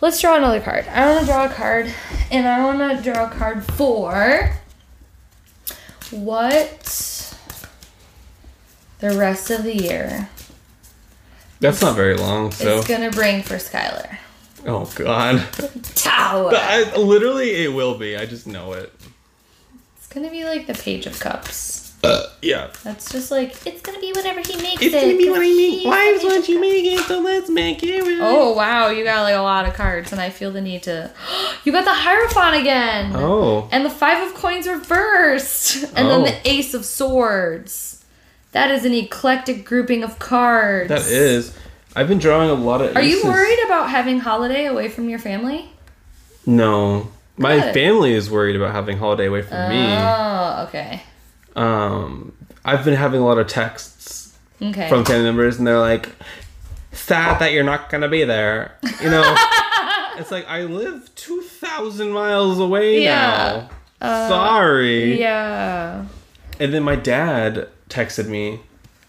Let's 0.00 0.20
draw 0.20 0.36
another 0.36 0.60
card. 0.60 0.86
I 0.86 1.06
want 1.08 1.20
to 1.20 1.26
draw 1.26 1.44
a 1.46 1.48
card, 1.48 1.92
and 2.30 2.46
I 2.46 2.64
want 2.64 2.78
to 2.78 3.02
draw 3.12 3.26
a 3.26 3.30
card 3.30 3.64
for. 3.64 4.52
What. 6.10 7.34
The 9.00 9.16
rest 9.16 9.50
of 9.50 9.62
the 9.62 9.76
year 9.76 10.28
That's 11.60 11.80
not 11.80 11.94
very 11.94 12.16
long, 12.16 12.50
so. 12.50 12.78
It's 12.78 12.88
gonna 12.88 13.10
bring 13.10 13.42
for 13.42 13.54
Skylar. 13.56 14.18
Oh 14.66 14.90
god. 14.96 15.44
Tower. 15.94 16.50
I, 16.54 16.96
literally, 16.96 17.64
it 17.64 17.72
will 17.72 17.96
be. 17.96 18.16
I 18.16 18.26
just 18.26 18.46
know 18.46 18.72
it. 18.72 18.92
It's 19.98 20.08
gonna 20.08 20.30
be 20.30 20.44
like 20.44 20.66
the 20.66 20.74
Page 20.74 21.06
of 21.06 21.18
Cups. 21.20 21.87
Yeah. 22.40 22.68
That's 22.84 23.10
just 23.10 23.30
like 23.30 23.56
it's 23.66 23.80
gonna 23.82 23.98
be 23.98 24.12
whatever 24.12 24.40
he 24.40 24.56
makes 24.62 24.80
It's 24.82 24.94
it. 24.94 25.00
gonna 25.00 25.16
be 25.16 25.28
what 25.28 25.40
I 25.40 25.44
'cause 25.44 25.56
mean. 25.56 25.72
he's 25.72 25.86
Wives 25.86 26.06
the 26.22 26.28
Page 26.28 26.32
want 26.32 26.42
of 26.44 26.48
you 26.48 26.60
make 26.60 26.84
it, 26.84 27.00
so 27.00 27.18
let's 27.20 27.50
make 27.50 27.82
it 27.82 28.00
right. 28.02 28.18
Oh 28.20 28.52
wow, 28.52 28.88
you 28.90 29.02
got 29.04 29.22
like 29.22 29.34
a 29.34 29.40
lot 29.40 29.66
of 29.66 29.74
cards, 29.74 30.12
and 30.12 30.20
I 30.20 30.30
feel 30.30 30.50
the 30.52 30.60
need 30.60 30.82
to. 30.84 31.10
you 31.64 31.72
got 31.72 31.84
the 31.84 31.92
Hierophant 31.94 32.54
again. 32.56 33.12
Oh. 33.16 33.68
And 33.72 33.84
the 33.84 33.90
Five 33.90 34.26
of 34.28 34.34
Coins 34.34 34.68
reversed, 34.68 35.82
and 35.96 36.08
then 36.08 36.20
Oh. 36.20 36.24
the 36.24 36.36
Ace 36.48 36.74
of 36.74 36.84
Swords. 36.84 38.04
That 38.52 38.70
is 38.70 38.84
an 38.84 38.94
eclectic 38.94 39.64
grouping 39.64 40.02
of 40.04 40.18
cards. 40.18 40.88
That 40.88 41.06
is. 41.06 41.52
I've 41.96 42.06
been 42.08 42.18
drawing 42.18 42.50
a 42.50 42.54
lot 42.54 42.80
of. 42.80 42.94
Are 42.96 43.02
you 43.02 43.22
worried 43.24 43.58
about 43.66 43.90
having 43.90 44.20
holiday 44.20 44.66
away 44.66 44.88
from 44.88 45.08
your 45.08 45.18
family? 45.18 45.70
No. 46.46 47.08
My 47.36 47.58
Good. 47.60 47.74
family 47.74 48.14
is 48.14 48.30
worried 48.30 48.56
about 48.56 48.72
having 48.72 48.98
holiday 48.98 49.26
away 49.26 49.42
from 49.42 49.68
me. 49.68 49.84
Oh, 49.86 50.64
okay. 50.68 51.02
Um, 51.58 52.32
I've 52.64 52.84
been 52.84 52.94
having 52.94 53.20
a 53.20 53.24
lot 53.26 53.38
of 53.38 53.46
texts 53.46 54.36
Okay. 54.62 54.88
from 54.88 55.04
family 55.04 55.24
members, 55.24 55.58
and 55.58 55.66
they're 55.66 55.78
like, 55.78 56.08
"Sad 56.92 57.38
that 57.40 57.52
you're 57.52 57.64
not 57.64 57.90
gonna 57.90 58.08
be 58.08 58.24
there." 58.24 58.72
You 59.02 59.10
know, 59.10 59.36
it's 60.16 60.30
like 60.30 60.46
I 60.48 60.62
live 60.62 61.10
two 61.14 61.40
thousand 61.42 62.10
miles 62.12 62.58
away 62.58 63.02
Yeah. 63.02 63.66
now. 64.00 64.28
Sorry. 64.28 65.18
yeah. 65.18 66.04
And 66.60 66.72
then 66.74 66.82
my 66.82 66.96
dad 66.96 67.68
texted 67.88 68.26
me, 68.28 68.60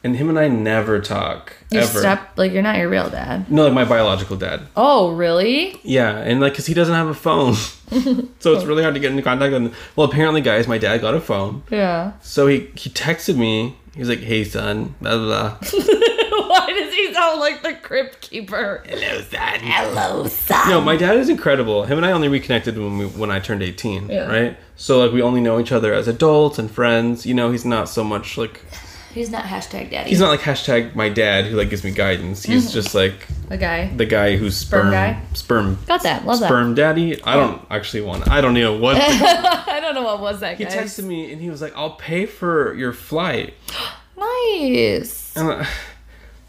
and 0.04 0.16
him 0.16 0.30
and 0.30 0.40
I 0.40 0.48
never 0.48 1.00
talk 1.00 1.54
Your 1.72 1.84
ever. 1.84 2.00
step, 2.00 2.38
like 2.38 2.52
you're 2.54 2.62
not 2.62 2.78
your 2.78 2.90
real 2.90 3.10
dad. 3.10 3.52
no, 3.52 3.66
like 3.66 3.74
my 3.74 3.86
biological 3.86 4.38
dad. 4.38 4.62
Oh, 4.76 5.12
really? 5.14 5.80
Yeah, 5.84 6.18
and 6.18 6.40
like, 6.40 6.56
cause 6.56 6.66
he 6.66 6.74
doesn't 6.74 6.96
have 6.96 7.08
a 7.08 7.14
phone, 7.14 7.54
so 8.40 8.54
it's 8.54 8.64
really 8.66 8.84
hard 8.84 8.94
to 8.96 9.00
get 9.00 9.12
into 9.12 9.24
contact 9.24 9.52
with 9.54 9.62
him. 9.64 9.74
Well, 9.96 10.08
apparently, 10.10 10.42
guys, 10.42 10.68
my 10.68 10.78
dad 10.78 11.02
got 11.02 11.16
a 11.16 11.22
phone, 11.22 11.64
Yeah. 11.70 12.14
so 12.22 12.48
he 12.48 12.70
he 12.76 12.90
texted 12.90 13.36
me. 13.38 13.76
He 13.94 14.00
was 14.00 14.10
like, 14.10 14.20
"Hey, 14.20 14.44
son, 14.46 14.96
blah 15.02 15.18
blah." 15.18 15.58
blah. 15.58 15.58
Why 16.50 16.68
does 16.70 16.94
he 16.94 17.14
sound 17.14 17.40
like 17.40 17.62
the 17.64 17.74
crypt 17.74 18.22
keeper? 18.22 18.84
Hello, 18.88 19.22
son. 19.22 19.60
Hello, 19.62 20.28
son. 20.28 20.70
No, 20.70 20.82
my 20.82 20.96
dad 20.96 21.18
is 21.18 21.28
incredible. 21.30 21.84
Him 21.84 21.98
and 21.98 22.06
I 22.06 22.12
only 22.12 22.28
reconnected 22.28 22.78
when 22.78 22.98
we 22.98 23.06
when 23.08 23.30
I 23.32 23.40
turned 23.40 23.62
eighteen, 23.62 24.08
Yeah. 24.10 24.26
right? 24.28 24.58
So 24.76 25.00
like 25.04 25.12
we 25.12 25.22
only 25.22 25.42
know 25.42 25.60
each 25.60 25.72
other 25.72 25.94
as 25.94 26.08
adults 26.08 26.58
and 26.58 26.72
friends. 26.72 27.26
You 27.26 27.34
know, 27.34 27.52
he's 27.52 27.66
not 27.66 27.90
so 27.90 28.04
much 28.04 28.38
like 28.38 28.62
He's 29.14 29.30
not 29.32 29.44
hashtag 29.46 29.90
daddy. 29.92 30.10
he's 30.10 30.20
not 30.20 30.30
like 30.30 30.42
hashtag 30.42 30.94
my 30.96 31.10
dad 31.10 31.46
who 31.46 31.58
like 31.58 31.70
gives 31.70 31.84
me 31.84 31.92
guidance. 31.92 32.44
He's 32.44 32.66
Mm-hmm. 32.66 32.74
just 32.74 32.94
like 32.96 33.28
a 33.50 33.58
guy. 33.58 33.88
the 33.88 34.06
guy 34.06 34.36
who's 34.38 34.56
sperm 34.56 34.92
guy? 34.92 35.22
sperm 35.34 35.78
Got 35.88 36.04
that. 36.04 36.26
Love 36.26 36.40
that. 36.42 36.46
sperm 36.48 36.76
daddy. 36.76 37.22
I 37.24 37.36
don't 37.36 37.62
actually 37.72 38.02
want. 38.02 38.28
I 38.30 38.40
don't 38.42 38.54
know 38.54 38.78
what. 38.78 38.94
the- 38.96 39.02
I 39.72 39.80
don't 39.82 39.96
know 39.96 40.04
what 40.04 40.20
was 40.22 40.40
that 40.42 40.58
he 40.58 40.66
guy. 40.66 40.72
texted 40.72 41.06
me 41.06 41.32
and 41.32 41.42
he 41.42 41.50
was 41.50 41.62
like, 41.62 41.76
"I'll 41.76 41.92
pay 41.96 42.26
for 42.26 42.74
your 42.76 42.94
flight." 42.94 43.54
Nice. 44.20 45.36
And 45.38 45.50
uh, 45.50 45.66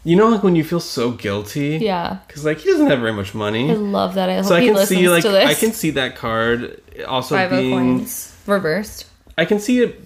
you 0.03 0.15
know, 0.15 0.27
like 0.29 0.43
when 0.43 0.55
you 0.55 0.63
feel 0.63 0.79
so 0.79 1.11
guilty, 1.11 1.77
Yeah. 1.81 2.17
because 2.27 2.43
like 2.45 2.59
he 2.59 2.69
doesn't 2.69 2.87
have 2.87 2.99
very 2.99 3.13
much 3.13 3.33
money. 3.33 3.69
I 3.71 3.75
love 3.75 4.15
that. 4.15 4.29
I 4.29 4.35
hope 4.37 4.45
so 4.45 4.55
I 4.55 4.65
can 4.65 4.85
see 4.85 5.07
like 5.09 5.23
to 5.23 5.29
this. 5.29 5.49
I 5.49 5.53
can 5.53 5.71
see 5.71 5.91
that 5.91 6.15
card 6.15 6.81
also 7.07 7.35
Five 7.35 7.49
being 7.51 7.71
coins 7.71 8.35
reversed. 8.45 9.05
I 9.37 9.45
can 9.45 9.59
see 9.59 9.81
it 9.81 10.01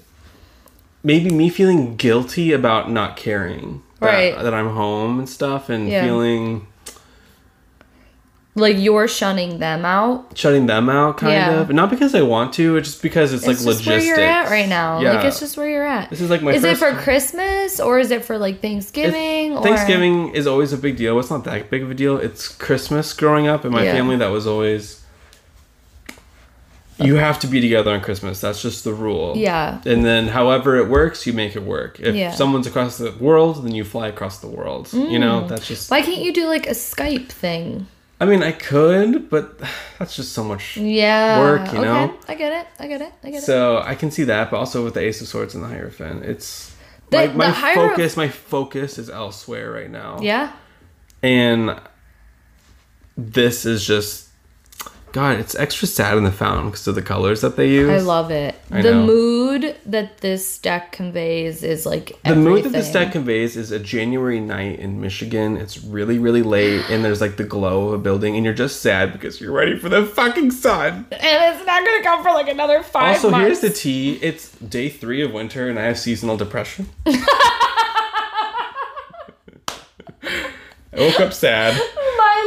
maybe 1.05 1.29
me 1.29 1.47
feeling 1.49 1.95
guilty 1.95 2.51
about 2.51 2.91
not 2.91 3.15
caring 3.15 3.81
that, 4.01 4.07
Right. 4.07 4.37
that 4.43 4.53
I'm 4.53 4.69
home 4.71 5.19
and 5.19 5.29
stuff 5.29 5.69
and 5.69 5.87
Yeah. 5.87 6.03
feeling 6.03 6.67
Like 8.57 8.77
you're 8.79 9.07
shunning 9.09 9.59
them 9.59 9.83
out. 9.83 10.31
shutting 10.37 10.65
them 10.65 10.89
out 10.89 11.17
kind 11.17 11.33
Yeah. 11.33 11.59
of 11.59 11.69
not 11.71 11.89
because 11.89 12.15
I 12.15 12.21
want 12.21 12.53
to 12.53 12.77
it's 12.77 12.87
just 12.89 13.01
because 13.01 13.33
it's, 13.33 13.45
like 13.45 13.55
It's 13.55 13.65
just 13.65 13.85
logistics 13.85 14.05
where 14.07 14.25
you're 14.25 14.25
at 14.33 14.49
right 14.49 14.69
now. 14.69 15.01
yeah 15.01 15.13
Like 15.15 15.25
it's 15.25 15.39
just 15.41 15.57
where 15.57 15.67
you're 15.69 15.85
at. 15.85 16.09
this 16.09 16.21
is 16.21 16.29
like 16.29 16.41
my 16.41 16.53
is 16.53 16.63
it 16.63 16.77
for 16.77 16.91
Christmas 16.93 17.79
or 17.81 17.99
is 17.99 18.11
it 18.11 18.23
for 18.23 18.37
like 18.37 18.61
Thanksgiving? 18.61 19.57
or... 19.57 19.61
Thanksgiving 19.63 20.29
is 20.33 20.47
always 20.47 20.71
a 20.71 20.77
big 20.77 20.95
deal 20.95 21.19
it's 21.19 21.29
not 21.29 21.43
that 21.43 21.69
big 21.69 21.83
of 21.83 21.91
a 21.91 21.93
deal 21.93 22.17
it's 22.17 22.47
Christmas 22.47 23.11
growing 23.13 23.45
up 23.47 23.65
in 23.65 23.71
my 23.73 23.83
Yeah. 23.83 23.91
family 23.93 24.15
that 24.17 24.31
was 24.31 24.47
always 24.47 25.01
you 26.97 27.15
have 27.15 27.39
to 27.39 27.47
be 27.47 27.59
together 27.59 27.91
on 27.91 28.01
Christmas 28.01 28.39
that's 28.41 28.61
just 28.61 28.83
the 28.83 28.93
rule 28.93 29.33
Yeah. 29.35 29.81
and 29.85 30.05
then 30.05 30.27
however 30.29 30.77
it 30.77 30.87
works 30.87 31.27
you 31.27 31.33
make 31.33 31.55
it 31.55 31.63
work 31.63 31.99
if 31.99 32.15
Yeah. 32.15 32.31
someone's 32.31 32.67
across 32.67 32.97
the 32.97 33.11
world 33.19 33.63
then 33.65 33.73
you 33.75 33.83
fly 33.83 34.07
across 34.07 34.39
the 34.39 34.47
world 34.47 34.91
you 34.93 35.19
know 35.19 35.41
mm. 35.41 35.47
that's 35.49 35.67
just 35.67 35.91
Why 35.91 36.01
can't 36.01 36.21
you 36.21 36.31
do 36.33 36.47
like 36.47 36.67
a 36.67 36.71
Skype 36.71 37.27
thing? 37.29 37.87
i 38.21 38.25
mean 38.25 38.41
i 38.41 38.53
could 38.53 39.29
but 39.29 39.59
that's 39.99 40.15
just 40.15 40.31
so 40.31 40.43
much 40.43 40.77
Yeah. 40.77 41.39
Work, 41.39 41.71
you 41.73 41.79
okay. 41.79 41.81
know? 41.81 42.13
I 42.29 42.35
get 42.35 42.53
it. 42.61 42.67
I 42.79 42.87
get 42.87 43.01
it. 43.01 43.11
I 43.23 43.29
get 43.31 43.43
it. 43.43 43.45
so 43.45 43.79
i 43.85 43.93
can 43.95 44.09
see 44.09 44.23
that 44.25 44.49
but 44.51 44.57
also 44.57 44.83
with 44.85 44.93
the 44.93 45.01
ace 45.01 45.19
of 45.21 45.27
swords 45.27 45.53
and 45.55 45.63
the 45.63 45.67
hierophant 45.67 46.23
it's 46.23 46.73
The- 47.09 47.17
my, 47.17 47.27
the 47.27 47.37
my 47.37 47.51
Hieroph- 47.51 47.73
focus 47.75 48.15
my 48.17 48.29
focus 48.29 48.97
is 48.97 49.09
elsewhere 49.09 49.69
right 49.71 49.91
now 49.91 50.19
Yeah. 50.21 50.53
and 51.21 51.77
this 53.17 53.65
is 53.65 53.85
just 53.85 54.24
god 55.15 55.39
it's 55.39 55.55
extra 55.55 55.87
sad 55.87 56.17
in 56.17 56.25
the 56.25 56.31
fountain 56.31 56.65
because 56.69 56.85
of 56.87 56.95
the 56.95 57.01
colors 57.01 57.39
that 57.39 57.55
they 57.55 57.69
use 57.69 57.89
I 57.89 57.99
love 57.99 58.31
it. 58.31 58.53
I 58.69 58.81
the 58.81 58.91
know. 58.91 59.05
mood 59.05 59.75
that 59.85 60.17
this 60.17 60.57
deck 60.57 60.91
conveys 60.91 61.63
is 61.63 61.85
like 61.85 62.11
the 62.25 62.35
mood 62.35 62.65
that 62.65 62.73
this 62.73 62.91
deck 62.91 63.13
conveys 63.13 63.55
is 63.55 63.71
a 63.71 63.79
January 63.79 64.41
night 64.41 64.77
in 64.79 64.99
Michigan. 64.99 65.55
It's 65.55 65.81
really, 65.83 66.19
really 66.19 66.41
late, 66.41 66.81
and 66.89 67.05
there's 67.05 67.21
like 67.21 67.37
the 67.37 67.45
glow 67.45 67.87
of 67.87 67.93
a 67.93 67.97
building, 67.97 68.35
and 68.35 68.43
you're 68.43 68.53
just 68.53 68.81
sad 68.81 69.13
because 69.13 69.39
you're 69.39 69.53
ready 69.53 69.79
for 69.79 69.87
the 69.87 70.05
fucking 70.05 70.51
sun. 70.51 71.05
and 71.11 71.55
it's 71.55 71.65
not 71.65 71.85
gonna 71.85 72.03
come 72.03 72.21
for 72.21 72.31
like 72.31 72.49
another 72.49 72.83
five 72.83 73.15
Also, 73.15 73.29
months. 73.31 73.45
here's 73.45 73.59
the 73.61 73.69
tea. 73.69 74.15
It's 74.21 74.51
day 74.57 74.89
three 74.89 75.21
of 75.23 75.31
winter, 75.31 75.69
and 75.69 75.79
I 75.79 75.83
have 75.83 75.97
seasonal 75.97 76.35
depression. 76.35 76.89
I 77.05 77.15
woke 80.97 81.19
up 81.21 81.31
sad. 81.33 81.79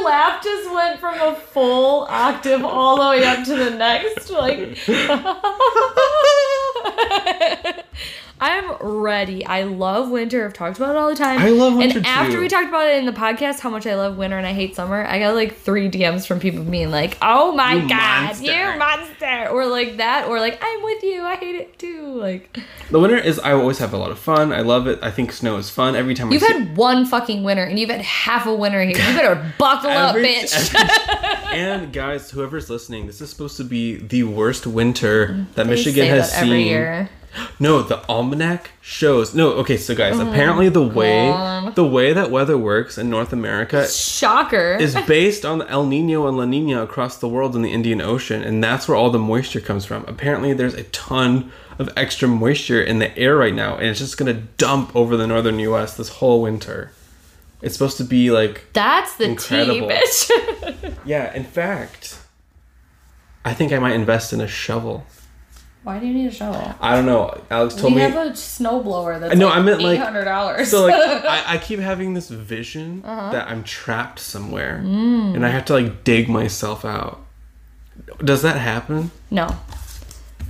Laugh 0.08 0.42
just 0.42 0.72
went 0.72 1.00
from 1.00 1.20
a 1.20 1.34
full 1.34 2.06
octave 2.08 2.64
all 2.64 2.96
the 2.96 3.10
way 3.10 3.26
up 3.26 3.44
to 3.44 3.54
the 3.54 3.68
next. 3.68 4.30
Like, 4.30 4.78
I'm 8.40 8.70
ready. 8.80 9.44
I 9.44 9.64
love 9.64 10.10
winter. 10.10 10.44
I've 10.44 10.52
talked 10.52 10.76
about 10.76 10.90
it 10.90 10.96
all 10.96 11.08
the 11.08 11.16
time. 11.16 11.38
I 11.40 11.48
love 11.50 11.74
winter 11.76 11.98
And 11.98 12.06
after 12.06 12.32
too. 12.34 12.40
we 12.40 12.48
talked 12.48 12.68
about 12.68 12.86
it 12.86 12.96
in 12.98 13.06
the 13.06 13.12
podcast, 13.12 13.60
how 13.60 13.70
much 13.70 13.86
I 13.86 13.94
love 13.96 14.16
winter 14.16 14.38
and 14.38 14.46
I 14.46 14.52
hate 14.52 14.76
summer, 14.76 15.04
I 15.04 15.18
got 15.18 15.34
like 15.34 15.56
three 15.56 15.90
DMs 15.90 16.26
from 16.26 16.38
people 16.38 16.62
being 16.64 16.90
like, 16.90 17.18
"Oh 17.20 17.52
my 17.52 17.74
god, 17.74 17.82
You 17.82 17.88
god, 17.88 18.24
monster." 18.26 18.44
you 18.72 18.78
monster," 18.78 19.48
or 19.50 19.66
like 19.66 19.96
that, 19.96 20.28
or 20.28 20.38
like, 20.40 20.58
"I'm 20.62 20.82
with 20.84 21.02
you. 21.02 21.22
I 21.24 21.36
hate 21.36 21.56
it 21.56 21.78
too." 21.78 22.06
Like, 22.18 22.58
The 22.90 22.98
winter 23.00 23.16
is. 23.18 23.38
I 23.40 23.52
always 23.52 23.78
have 23.78 23.92
a 23.92 23.96
lot 23.98 24.10
of 24.10 24.18
fun. 24.18 24.52
I 24.52 24.60
love 24.60 24.86
it. 24.86 24.98
I 25.02 25.10
think 25.10 25.32
snow 25.32 25.56
is 25.56 25.68
fun. 25.70 25.96
Every 25.96 26.14
time 26.14 26.30
you've 26.32 26.42
I 26.42 26.46
see 26.46 26.52
had 26.60 26.76
one 26.76 27.06
fucking 27.06 27.42
winter 27.44 27.64
and 27.64 27.78
you've 27.78 27.90
had 27.90 28.02
half 28.02 28.46
a 28.46 28.54
winter 28.54 28.80
here. 28.82 28.90
You 28.90 28.94
better 29.16 29.52
buckle 29.58 29.90
up, 29.90 30.14
Every- 30.14 30.28
bitch. 30.28 30.74
and 31.52 31.92
guys, 31.92 32.30
whoever's 32.30 32.70
listening, 32.70 33.06
this 33.06 33.20
is 33.20 33.30
supposed 33.30 33.56
to 33.58 33.64
be 33.64 33.96
the 33.96 34.22
worst 34.24 34.66
winter 34.66 35.28
mm, 35.28 35.54
that 35.54 35.64
They 35.64 35.70
Michigan 35.70 36.06
has 36.08 36.30
that 36.30 36.40
seen. 36.40 36.48
every 36.50 36.62
year. 36.64 37.10
No, 37.60 37.82
the 37.82 38.04
almanac 38.08 38.70
shows. 38.80 39.34
No, 39.34 39.50
okay, 39.54 39.76
so 39.76 39.94
guys, 39.94 40.14
mm-hmm. 40.16 40.28
apparently 40.28 40.68
the 40.68 40.82
way 40.82 41.28
Oh, 41.28 41.32
God. 41.32 41.74
the 41.74 41.84
way 41.84 42.12
that 42.12 42.30
weather 42.30 42.56
works 42.58 42.98
in 42.98 43.10
North 43.10 43.32
America 43.32 43.86
Shocker. 43.88 44.76
is 44.80 44.96
based 45.06 45.44
on 45.44 45.58
the 45.58 45.68
El 45.68 45.86
Nino 45.86 46.26
and 46.26 46.36
La 46.36 46.44
Nina 46.44 46.82
across 46.82 47.16
the 47.18 47.28
world 47.28 47.54
in 47.54 47.62
the 47.62 47.72
Indian 47.72 48.00
Ocean, 48.00 48.42
and 48.42 48.62
that's 48.62 48.88
where 48.88 48.96
all 48.96 49.10
the 49.10 49.18
moisture 49.18 49.60
comes 49.60 49.84
from. 49.84 50.04
Apparently, 50.08 50.52
there's 50.52 50.74
a 50.74 50.84
ton 50.84 51.52
of 51.78 51.90
extra 51.96 52.26
moisture 52.26 52.82
in 52.82 52.98
the 52.98 53.16
air 53.16 53.36
right 53.36 53.54
now, 53.54 53.76
and 53.76 53.86
it's 53.86 54.00
just 54.00 54.16
gonna 54.16 54.34
dump 54.56 54.94
over 54.96 55.16
the 55.16 55.26
northern 55.26 55.58
U.S. 55.60 55.96
this 55.96 56.08
whole 56.08 56.42
winter. 56.42 56.90
It's 57.60 57.74
supposed 57.74 57.96
to 57.98 58.04
be 58.04 58.30
like, 58.30 58.66
That's 58.72 59.16
the 59.16 59.24
Incredible. 59.24 59.88
tea, 59.88 59.94
bitch. 59.94 60.94
yeah. 61.04 61.34
In 61.34 61.42
fact, 61.44 62.18
I 63.44 63.52
think 63.52 63.72
I 63.72 63.78
might 63.80 63.94
invest 63.94 64.32
in 64.32 64.40
a 64.40 64.46
shovel. 64.48 65.04
Why 65.88 65.98
do 65.98 66.06
you 66.06 66.12
need 66.12 66.26
a 66.26 66.30
shovel? 66.30 66.74
I 66.82 66.94
don't 66.94 67.06
know. 67.06 67.40
Alex 67.50 67.74
told 67.74 67.94
we 67.94 68.00
me. 68.00 68.06
We 68.06 68.12
have 68.12 68.26
a 68.26 68.30
snowblower 68.32 69.18
that's 69.18 69.34
No, 69.36 69.46
like 69.46 69.56
I 69.56 69.62
meant, 69.62 69.80
like- 69.80 69.98
eight 69.98 70.02
hundred 70.04 70.26
dollars. 70.26 70.70
So 70.70 70.82
like 70.84 70.94
I, 71.24 71.54
I 71.54 71.56
keep 71.56 71.80
having 71.80 72.12
this 72.12 72.28
vision 72.28 73.02
Uh-huh. 73.06 73.32
that 73.32 73.48
I'm 73.50 73.64
trapped 73.64 74.18
somewhere 74.18 74.82
Mm. 74.84 75.34
and 75.34 75.46
I 75.46 75.48
have 75.48 75.64
to 75.64 75.72
like 75.72 76.04
dig 76.04 76.28
myself 76.28 76.84
out. 76.84 77.20
Does 78.22 78.42
that 78.42 78.58
happen? 78.58 79.10
no, 79.30 79.48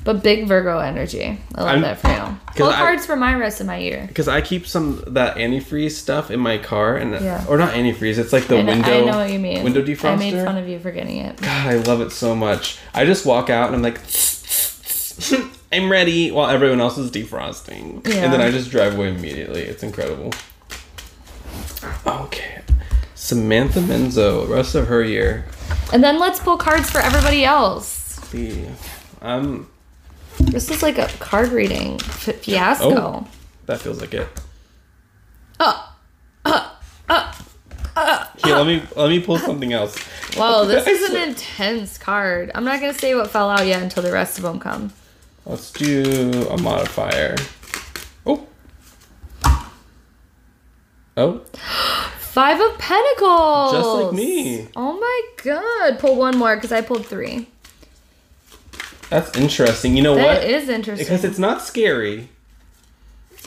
but 0.03 0.25
big 0.25 0.49
Virgo 0.49 0.79
energy. 0.81 1.39
I 1.55 1.61
love 1.61 1.69
I'm- 1.71 1.81
that 1.83 1.99
for 2.01 2.09
you. 2.09 2.39
Pull 2.57 2.73
cards 2.73 3.07
for 3.07 3.15
my 3.15 3.35
rest 3.37 3.61
of 3.61 3.69
my 3.69 3.77
year. 3.77 4.07
Because 4.09 4.27
I 4.27 4.41
keep 4.41 4.67
some 4.67 5.05
that 5.07 5.37
antifreeze 5.37 5.93
stuff 5.93 6.33
in 6.33 6.41
my 6.41 6.59
car 6.59 6.97
and 6.97 7.13
Yeah. 7.13 7.45
or 7.49 7.59
not 7.59 7.75
antifreeze. 7.75 8.19
It's 8.19 8.33
like 8.33 8.49
the 8.49 8.59
I 8.59 8.63
know, 8.63 8.73
window. 8.73 8.91
I 8.91 9.05
know 9.09 9.19
what 9.19 9.31
you 9.31 9.39
mean. 9.39 9.63
Window 9.63 9.83
defroster. 9.83 10.05
I 10.15 10.17
made 10.17 10.35
fun 10.45 10.57
of 10.59 10.67
you 10.67 10.81
for 10.81 10.91
getting 10.91 11.19
it. 11.19 11.41
God, 11.41 11.67
I 11.69 11.77
love 11.77 12.01
it 12.01 12.11
so 12.11 12.35
much. 12.35 12.79
I 12.93 13.05
just 13.05 13.25
walk 13.25 13.49
out 13.51 13.69
and 13.69 13.77
I'm 13.77 13.83
like, 13.83 14.01
I'm 15.73 15.91
ready 15.91 16.31
while 16.31 16.49
everyone 16.49 16.81
else 16.81 16.97
is 16.99 17.11
defrosting, 17.11 18.07
Yeah. 18.07 18.25
and 18.25 18.33
then 18.33 18.41
I 18.41 18.51
just 18.51 18.71
drive 18.71 18.97
away 18.97 19.09
immediately. 19.09 19.63
It's 19.63 19.83
incredible. 19.83 20.33
Okay, 22.07 22.63
Samantha 23.15 23.81
Menzo, 23.81 24.49
rest 24.49 24.75
of 24.75 24.89
her 24.89 25.03
year. 25.03 25.45
And 25.93 26.03
then 26.03 26.19
let's 26.19 26.41
pull 26.41 26.57
cards 26.57 26.91
for 26.91 26.99
everybody 27.01 27.45
else. 27.45 27.87
See, 28.31 28.67
I'm. 29.21 29.69
This 30.41 30.71
is 30.71 30.83
like 30.83 30.99
a 30.99 31.09
card 31.19 31.51
reading 31.51 31.99
fiasco. 31.99 32.87
Oh. 32.97 33.29
That 33.67 33.81
feels 33.81 34.01
like 34.01 34.15
it. 34.15 34.29
Oh. 35.61 35.85
Here, 38.45 38.55
let 38.55 38.67
me 38.67 38.83
let 38.95 39.09
me 39.11 39.21
pull 39.21 39.39
something 39.39 39.73
else. 39.73 39.99
Whoa, 40.37 40.65
this 40.67 40.87
is 40.87 41.11
an 41.11 41.17
intense 41.31 41.99
card. 41.99 42.53
I'm 42.55 42.65
not 42.65 42.81
gonna 42.81 42.95
say 42.95 43.15
what 43.15 43.31
fell 43.31 43.51
out 43.51 43.67
yet 43.67 43.83
until 43.83 44.03
the 44.03 44.13
rest 44.13 44.39
of 44.39 44.45
them 44.45 44.61
come. 44.61 44.93
Let's 45.47 45.71
do 45.73 46.47
a 46.51 46.59
modifier. 46.61 47.37
Oh. 48.27 48.47
Oh, 51.17 51.39
Five 52.19 52.61
of 52.61 52.79
Pentacles. 52.79 53.73
Just 53.73 53.89
like 53.89 54.13
me. 54.13 54.69
Oh 54.77 54.93
my 55.01 55.23
god. 55.43 55.99
Pull 55.99 56.15
one 56.17 56.37
more 56.39 56.55
because 56.55 56.71
I 56.71 56.81
pulled 56.83 57.07
three. 57.07 57.49
that's 59.11 59.37
interesting. 59.37 59.97
You 59.97 60.03
know 60.05 60.15
That 60.15 60.43
what? 60.43 60.45
is 60.49 60.69
interesting. 60.69 61.05
Because 61.07 61.25
it's 61.25 61.39
not 61.39 61.63
scary. 61.63 62.29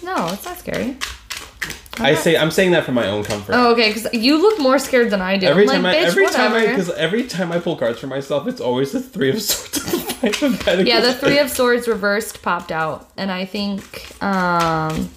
no, 0.04 0.28
it's 0.34 0.44
not 0.44 0.58
scary. 0.58 0.98
I 2.00 2.16
say 2.16 2.36
I'm 2.36 2.52
saying 2.52 2.72
that 2.72 2.84
for 2.84 2.92
my 2.94 3.08
own 3.08 3.24
comfort. 3.24 3.54
Oh, 3.56 3.72
okay. 3.74 3.94
Because 3.94 4.12
you 4.14 4.42
look 4.42 4.60
more 4.60 4.80
scared 4.80 5.12
than 5.12 5.22
I 5.22 5.38
do. 5.38 5.46
Every 5.48 5.64
I'm 5.64 5.70
time 5.70 5.84
like, 5.84 5.96
I 5.96 6.00
every 6.00 6.28
time 6.28 6.54
I 6.54 6.66
because 6.66 6.90
every 6.92 7.24
time 7.28 7.52
I 7.52 7.60
pull 7.60 7.76
cards 7.78 8.00
for 8.00 8.08
myself, 8.08 8.48
it's 8.48 8.60
always 8.60 8.92
the 8.92 9.00
three 9.02 9.30
of 9.30 9.42
swords 9.42 10.01
and 10.24 10.34
the 10.34 10.38
five 10.38 10.54
of 10.54 10.60
pentacles. 10.66 10.88
Yeah, 10.88 11.00
the 11.02 11.14
three 11.14 11.40
of 11.40 11.50
swords 11.50 11.88
reversed 11.88 12.42
popped 12.42 12.72
out, 12.72 13.10
and 13.18 13.32
I 13.32 13.46
think, 13.46 14.22
um, 14.24 15.10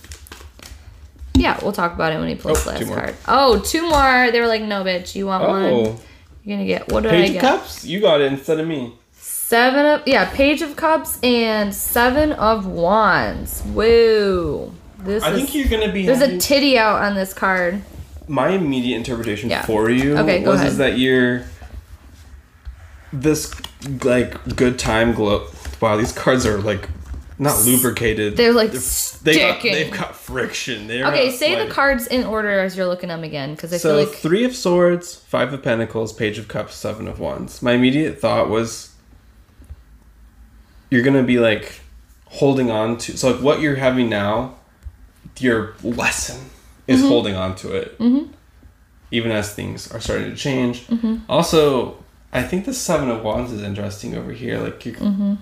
yeah, 1.34 1.58
we'll 1.62 1.72
talk 1.72 1.92
about 1.94 2.12
it 2.12 2.18
when 2.18 2.28
he 2.28 2.34
plays 2.34 2.66
Oh, 2.66 2.70
last 2.70 2.86
card. 2.86 3.14
Oh, 3.26 3.60
two 3.60 3.82
more. 3.88 4.30
They 4.30 4.40
were 4.40 4.46
like, 4.46 4.62
no, 4.62 4.84
bitch, 4.84 5.14
you 5.14 5.26
want 5.26 5.46
one? 5.48 5.62
Oh, 5.64 6.00
You're 6.44 6.56
gonna 6.56 6.66
get. 6.66 6.90
What 6.92 7.02
did 7.02 7.12
I 7.12 7.16
get? 7.22 7.26
page 7.28 7.36
of 7.36 7.40
cups. 7.42 7.84
You 7.84 8.00
got 8.00 8.20
it 8.20 8.32
instead 8.32 8.60
of 8.60 8.66
me. 8.68 8.94
Seven 9.12 9.84
of 9.86 10.02
yeah, 10.06 10.30
page 10.30 10.62
of 10.62 10.74
cups 10.76 11.18
and 11.22 11.74
seven 11.74 12.32
of 12.32 12.66
wands. 12.66 13.62
Woo! 13.66 14.72
This 14.98 15.22
I 15.22 15.30
is. 15.32 15.36
think 15.36 15.54
you're 15.54 15.68
gonna 15.68 15.92
be. 15.92 16.06
there's 16.06 16.22
a 16.22 16.38
titty 16.38 16.78
out 16.78 17.02
on 17.02 17.14
this 17.14 17.34
card. 17.34 17.82
my 18.26 18.48
immediate 18.50 18.96
interpretation 18.96 19.50
Yeah. 19.50 19.62
for 19.62 19.90
you 19.90 20.16
Okay, 20.18 20.44
was 20.46 20.62
is 20.62 20.78
that 20.78 20.96
you're 20.98 21.44
this 23.12 23.52
like 24.04 24.56
good 24.56 24.78
time 24.78 25.12
glow. 25.12 25.46
Wow, 25.80 25.96
these 25.96 26.12
cards 26.12 26.46
are 26.46 26.58
like 26.60 26.88
not 27.38 27.64
lubricated. 27.64 28.36
They're 28.36 28.52
like 28.52 28.70
they 28.70 28.76
got 28.76 28.82
sticking. 29.58 29.72
they've 29.72 29.92
got 29.92 30.14
friction. 30.16 30.86
They're 30.86 31.06
okay, 31.08 31.26
not 31.28 31.34
say 31.34 31.66
the 31.66 31.70
cards 31.72 32.06
in 32.06 32.24
order 32.24 32.60
as 32.60 32.76
you're 32.76 32.86
looking 32.86 33.10
at 33.10 33.16
them 33.16 33.24
again, 33.24 33.54
because 33.54 33.72
I 33.72 33.76
So 33.78 33.96
feel 33.96 34.06
like 34.08 34.16
three 34.16 34.44
of 34.44 34.54
swords, 34.54 35.14
five 35.16 35.52
of 35.52 35.62
pentacles, 35.62 36.12
page 36.12 36.38
of 36.38 36.46
cups, 36.48 36.74
seven 36.74 37.08
of 37.08 37.18
wands. 37.20 37.60
My 37.62 37.72
immediate 37.72 38.20
thought 38.20 38.48
was 38.48 38.94
you're 40.90 41.02
gonna 41.02 41.22
be 41.22 41.38
like 41.38 41.80
holding 42.26 42.70
on 42.70 42.96
to 42.98 43.16
so 43.16 43.32
like 43.32 43.40
what 43.42 43.60
you're 43.60 43.76
having 43.76 44.08
now, 44.08 44.54
your 45.38 45.74
lesson 45.82 46.50
is 46.86 47.00
Mm-hmm. 47.00 47.08
holding 47.08 47.34
on 47.34 47.56
to 47.56 47.74
it. 47.74 47.98
Even 49.10 49.30
as 49.32 49.54
things 49.54 49.90
are 49.92 50.00
starting 50.00 50.30
to 50.30 50.36
change. 50.36 50.86
Mm-hmm. 50.88 51.16
Also, 51.30 52.03
I 52.34 52.42
think 52.42 52.64
the 52.64 52.74
seven 52.74 53.10
of 53.10 53.22
wands 53.22 53.52
is 53.52 53.62
interesting 53.62 54.14
over 54.16 54.32
here. 54.32 54.58
Like 54.58 54.80
Mm-hmm. 54.80 55.34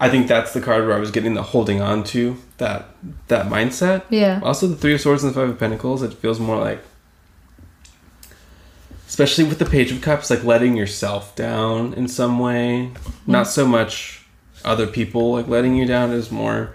I 0.00 0.08
think 0.08 0.28
that's 0.28 0.52
the 0.52 0.60
card 0.60 0.86
where 0.86 0.94
I 0.94 1.00
was 1.00 1.10
getting 1.10 1.34
the 1.34 1.42
holding 1.42 1.80
on 1.80 2.04
to 2.04 2.36
that 2.58 2.90
that 3.26 3.46
mindset. 3.46 4.04
yeah. 4.10 4.40
Also, 4.44 4.68
the 4.68 4.76
Three 4.76 4.94
of 4.94 5.00
Swords 5.00 5.24
and 5.24 5.32
the 5.32 5.34
Five 5.34 5.48
of 5.48 5.58
Pentacles, 5.58 6.02
it 6.02 6.14
feels 6.14 6.38
more 6.38 6.56
like, 6.56 6.80
especially 9.08 9.44
with 9.44 9.58
the 9.58 9.64
Page 9.64 9.90
of 9.90 10.00
Cups, 10.00 10.30
like 10.30 10.44
letting 10.44 10.76
yourself 10.76 11.34
down 11.34 11.94
in 11.94 12.06
some 12.06 12.38
way. 12.38 12.92
Not 13.26 13.48
so 13.48 13.66
much 13.66 14.26
other 14.64 14.86
people 14.86 15.32
like 15.32 15.48
letting 15.48 15.74
you 15.74 15.86
down, 15.86 16.12
is 16.12 16.30
more. 16.30 16.74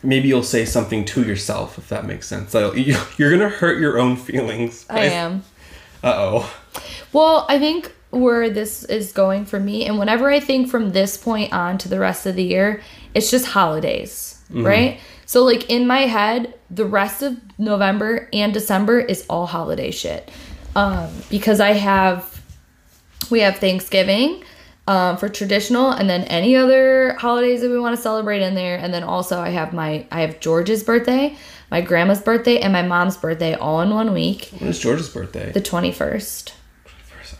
Maybe 0.00 0.28
you'll 0.28 0.44
say 0.44 0.64
something 0.64 1.04
to 1.06 1.24
yourself 1.24 1.76
if 1.76 1.88
that 1.88 2.04
makes 2.04 2.28
sense. 2.28 2.54
Like, 2.54 2.74
You're 3.18 3.30
gonna 3.32 3.48
hurt 3.48 3.80
your 3.80 3.98
own 3.98 4.14
feelings. 4.16 4.86
I 4.88 5.06
am. 5.06 5.42
Uh 6.04 6.14
oh. 6.16 6.54
Well, 7.12 7.46
I 7.48 7.58
think 7.58 7.92
where 8.10 8.48
this 8.50 8.84
is 8.84 9.12
going 9.12 9.44
for 9.44 9.60
me, 9.60 9.84
and 9.86 9.98
whenever 9.98 10.30
I 10.30 10.40
think 10.40 10.68
from 10.70 10.90
this 10.90 11.16
point 11.16 11.52
on 11.52 11.78
to 11.78 11.88
the 11.88 11.98
rest 11.98 12.26
of 12.26 12.36
the 12.36 12.42
year, 12.42 12.80
it's 13.14 13.30
just 13.30 13.46
holidays, 13.46 14.42
right? 14.50 15.00
So, 15.26 15.44
like 15.44 15.68
in 15.70 15.86
my 15.86 16.00
head, 16.00 16.54
the 16.70 16.86
rest 16.86 17.22
of 17.22 17.36
November 17.58 18.28
and 18.32 18.52
December 18.54 18.98
is 19.00 19.26
all 19.28 19.46
holiday 19.46 19.90
shit. 19.90 20.30
Um, 20.76 21.10
because 21.28 21.60
I 21.60 21.72
have, 21.72 22.42
we 23.30 23.40
have 23.40 23.56
Thanksgiving 23.56 24.42
um, 24.86 25.16
for 25.18 25.28
traditional, 25.28 25.90
and 25.90 26.08
then 26.08 26.22
any 26.24 26.56
other 26.56 27.14
holidays 27.18 27.60
that 27.60 27.70
we 27.70 27.78
want 27.78 27.94
to 27.96 28.00
celebrate 28.02 28.40
in 28.40 28.54
there. 28.54 28.78
And 28.78 28.92
then 28.94 29.02
also, 29.02 29.38
I 29.38 29.50
have 29.50 29.72
my, 29.74 30.06
I 30.10 30.22
have 30.22 30.40
George's 30.40 30.82
birthday, 30.82 31.36
my 31.70 31.80
grandma's 31.82 32.22
birthday, 32.22 32.60
and 32.60 32.72
my 32.72 32.82
mom's 32.82 33.16
birthday 33.18 33.54
all 33.54 33.82
in 33.82 33.90
one 33.90 34.14
week, 34.14 34.48
When 34.58 34.70
is 34.70 34.78
George's 34.78 35.10
birthday? 35.10 35.52
the 35.52 35.60
21st. 35.60 36.52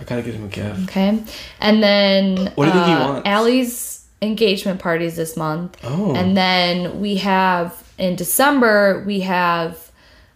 I 0.01 0.05
gotta 0.05 0.23
get 0.23 0.35
him 0.35 0.45
a 0.45 0.49
gift. 0.49 0.81
Okay. 0.85 1.23
And 1.61 1.83
then 1.83 2.53
What 2.55 2.65
do 2.65 2.67
you 2.67 2.73
think 2.73 2.87
he 2.87 2.93
uh, 2.93 3.09
wants? 3.09 3.29
Allie's 3.29 4.07
engagement 4.23 4.81
parties 4.81 5.17
this 5.17 5.37
month. 5.37 5.77
Oh. 5.85 6.15
And 6.15 6.37
then 6.37 7.01
we 7.01 7.17
have 7.17 7.83
in 7.99 8.17
December 8.17 9.03
we 9.07 9.21
have 9.21 9.91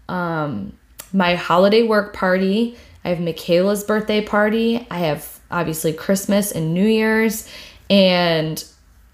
um 0.09 0.73
my 1.13 1.35
holiday 1.35 1.83
work 1.83 2.15
party. 2.15 2.77
I 3.05 3.11
have 3.11 3.21
Michaela's 3.21 3.85
birthday 3.85 4.25
party. 4.25 4.87
I 4.91 4.99
have 4.99 5.41
obviously 5.51 5.93
Christmas 5.93 6.53
and 6.53 6.75
New 6.75 6.87
Year's 6.87 7.49
and 7.91 8.65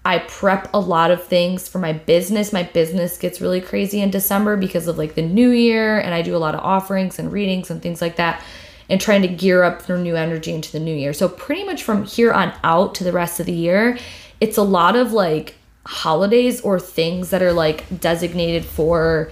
I 0.05 0.19
prep 0.19 0.73
a 0.73 0.79
lot 0.79 1.11
of 1.11 1.23
things 1.23 1.67
for 1.67 1.77
my 1.77 1.91
business. 1.93 2.53
My 2.53 2.63
business 2.63 3.17
gets 3.17 3.41
really 3.41 3.59
crazy 3.59 3.99
in 4.01 4.09
December 4.09 4.55
because 4.55 4.87
of 4.87 4.97
like 4.97 5.15
the 5.15 5.21
new 5.21 5.49
year 5.49 5.99
and 5.99 6.13
I 6.13 6.21
do 6.21 6.35
a 6.35 6.39
lot 6.39 6.55
of 6.55 6.61
offerings 6.61 7.19
and 7.19 7.31
readings 7.31 7.69
and 7.69 7.81
things 7.81 8.01
like 8.01 8.15
that 8.15 8.43
and 8.89 8.99
trying 8.99 9.21
to 9.21 9.27
gear 9.27 9.63
up 9.63 9.81
for 9.81 9.97
new 9.97 10.15
energy 10.15 10.53
into 10.53 10.71
the 10.71 10.79
new 10.79 10.95
year. 10.95 11.13
So 11.13 11.29
pretty 11.29 11.63
much 11.63 11.83
from 11.83 12.05
here 12.05 12.33
on 12.33 12.53
out 12.63 12.95
to 12.95 13.03
the 13.03 13.11
rest 13.11 13.39
of 13.39 13.45
the 13.45 13.53
year, 13.53 13.97
it's 14.41 14.57
a 14.57 14.63
lot 14.63 14.95
of 14.95 15.13
like 15.13 15.55
holidays 15.85 16.61
or 16.61 16.79
things 16.79 17.29
that 17.29 17.41
are 17.41 17.53
like 17.53 17.99
designated 17.99 18.65
for 18.65 19.31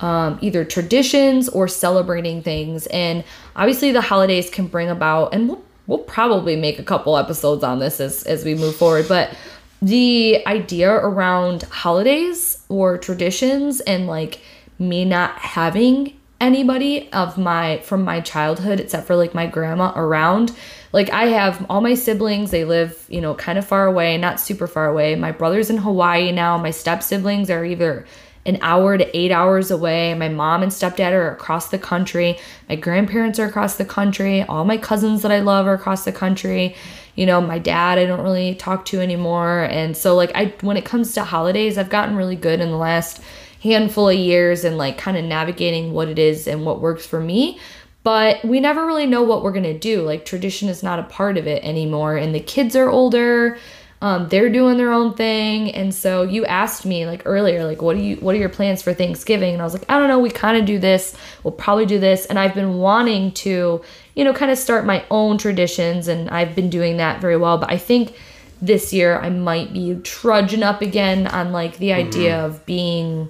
um, 0.00 0.38
either 0.40 0.64
traditions 0.64 1.48
or 1.48 1.68
celebrating 1.68 2.42
things. 2.42 2.86
And 2.88 3.24
obviously, 3.54 3.92
the 3.92 4.00
holidays 4.00 4.50
can 4.50 4.66
bring 4.66 4.88
about, 4.88 5.34
and 5.34 5.48
we'll, 5.48 5.62
we'll 5.86 5.98
probably 5.98 6.56
make 6.56 6.78
a 6.78 6.82
couple 6.82 7.16
episodes 7.16 7.62
on 7.62 7.78
this 7.78 8.00
as, 8.00 8.24
as 8.24 8.44
we 8.44 8.54
move 8.54 8.74
forward, 8.74 9.06
but 9.08 9.36
the 9.80 10.46
idea 10.46 10.90
around 10.92 11.64
holidays 11.64 12.62
or 12.68 12.98
traditions 12.98 13.80
and 13.80 14.06
like 14.06 14.40
me 14.78 15.04
not 15.04 15.36
having 15.38 16.16
anybody 16.42 17.08
of 17.12 17.38
my 17.38 17.78
from 17.78 18.02
my 18.02 18.20
childhood 18.20 18.80
except 18.80 19.06
for 19.06 19.14
like 19.14 19.32
my 19.32 19.46
grandma 19.46 19.92
around. 19.94 20.54
Like 20.92 21.08
i 21.10 21.26
have 21.26 21.64
all 21.70 21.80
my 21.80 21.94
siblings 21.94 22.50
they 22.50 22.64
live 22.64 23.06
you 23.08 23.20
know 23.20 23.34
kind 23.34 23.58
of 23.58 23.66
far 23.66 23.86
away 23.86 24.18
not 24.18 24.40
super 24.40 24.66
far 24.66 24.88
away. 24.88 25.14
My 25.14 25.30
brother's 25.30 25.70
in 25.70 25.78
hawaii 25.78 26.32
now 26.32 26.58
my 26.58 26.72
step 26.72 27.02
siblings 27.02 27.48
are 27.48 27.64
either 27.64 28.04
an 28.44 28.58
hour 28.60 28.98
to 28.98 29.16
eight 29.16 29.30
hours 29.30 29.70
away 29.70 30.14
my 30.14 30.28
mom 30.28 30.64
and 30.64 30.72
stepdad 30.72 31.12
are 31.12 31.30
across 31.30 31.68
the 31.68 31.78
country 31.78 32.36
my 32.68 32.74
grandparents 32.74 33.38
are 33.38 33.46
across 33.46 33.76
the 33.76 33.84
country 33.84 34.42
all 34.42 34.64
my 34.64 34.76
cousins 34.76 35.22
that 35.22 35.30
i 35.30 35.38
love 35.38 35.66
are 35.66 35.74
across 35.74 36.04
the 36.04 36.12
country. 36.12 36.74
You 37.14 37.26
know 37.26 37.40
my 37.40 37.58
dad 37.60 37.98
i 37.98 38.04
don't 38.06 38.22
really 38.22 38.56
talk 38.56 38.84
to 38.86 39.00
anymore 39.00 39.68
and 39.70 39.96
so 39.96 40.16
like 40.16 40.32
i 40.34 40.46
when 40.62 40.76
it 40.76 40.84
comes 40.84 41.12
to 41.14 41.22
holidays 41.24 41.78
i've 41.78 41.90
gotten 41.90 42.16
really 42.16 42.36
good 42.36 42.58
in 42.58 42.70
the 42.70 42.76
last 42.76 43.22
handful 43.62 44.08
of 44.08 44.16
years 44.16 44.64
and 44.64 44.76
like 44.76 44.98
kind 44.98 45.16
of 45.16 45.24
navigating 45.24 45.92
what 45.92 46.08
it 46.08 46.18
is 46.18 46.48
and 46.48 46.66
what 46.66 46.80
works 46.80 47.06
for 47.06 47.20
me. 47.20 47.58
But 48.02 48.44
we 48.44 48.58
never 48.58 48.84
really 48.84 49.06
know 49.06 49.22
what 49.22 49.44
we're 49.44 49.52
gonna 49.52 49.78
do. 49.78 50.02
Like 50.02 50.24
tradition 50.24 50.68
is 50.68 50.82
not 50.82 50.98
a 50.98 51.04
part 51.04 51.38
of 51.38 51.46
it 51.46 51.62
anymore 51.62 52.16
and 52.16 52.34
the 52.34 52.40
kids 52.40 52.74
are 52.74 52.90
older. 52.90 53.58
Um, 54.00 54.28
they're 54.28 54.50
doing 54.50 54.78
their 54.78 54.90
own 54.92 55.14
thing. 55.14 55.72
And 55.72 55.94
so 55.94 56.24
you 56.24 56.44
asked 56.44 56.84
me 56.84 57.06
like 57.06 57.22
earlier 57.24 57.64
like 57.64 57.80
what 57.80 57.94
do 57.96 58.02
you 58.02 58.16
what 58.16 58.34
are 58.34 58.38
your 58.38 58.48
plans 58.48 58.82
for 58.82 58.92
thanksgiving? 58.92 59.52
And 59.52 59.62
i 59.62 59.64
was 59.64 59.74
like 59.74 59.88
i 59.88 59.96
don't 59.96 60.08
know. 60.08 60.18
We 60.18 60.30
kind 60.30 60.56
of 60.56 60.64
do 60.66 60.80
this. 60.80 61.14
We'll 61.44 61.52
probably 61.52 61.86
do 61.86 62.00
this. 62.00 62.26
And 62.26 62.40
i've 62.40 62.54
been 62.54 62.78
wanting 62.78 63.30
to 63.32 63.80
you 64.16 64.24
know 64.24 64.32
kind 64.34 64.50
of 64.50 64.58
start 64.58 64.84
my 64.84 65.04
own 65.08 65.38
traditions 65.38 66.08
and 66.08 66.28
i've 66.30 66.56
been 66.56 66.68
doing 66.68 66.96
that 66.96 67.20
very 67.20 67.36
well. 67.36 67.58
But 67.58 67.70
i 67.70 67.78
think 67.78 68.16
this 68.60 68.92
year 68.92 69.18
i 69.18 69.28
might 69.28 69.72
be 69.72 69.96
trudging 70.04 70.62
up 70.62 70.82
again 70.82 71.26
on 71.26 71.50
like 71.50 71.78
the 71.78 71.92
idea 71.92 72.44
of 72.44 72.64
being 72.64 73.28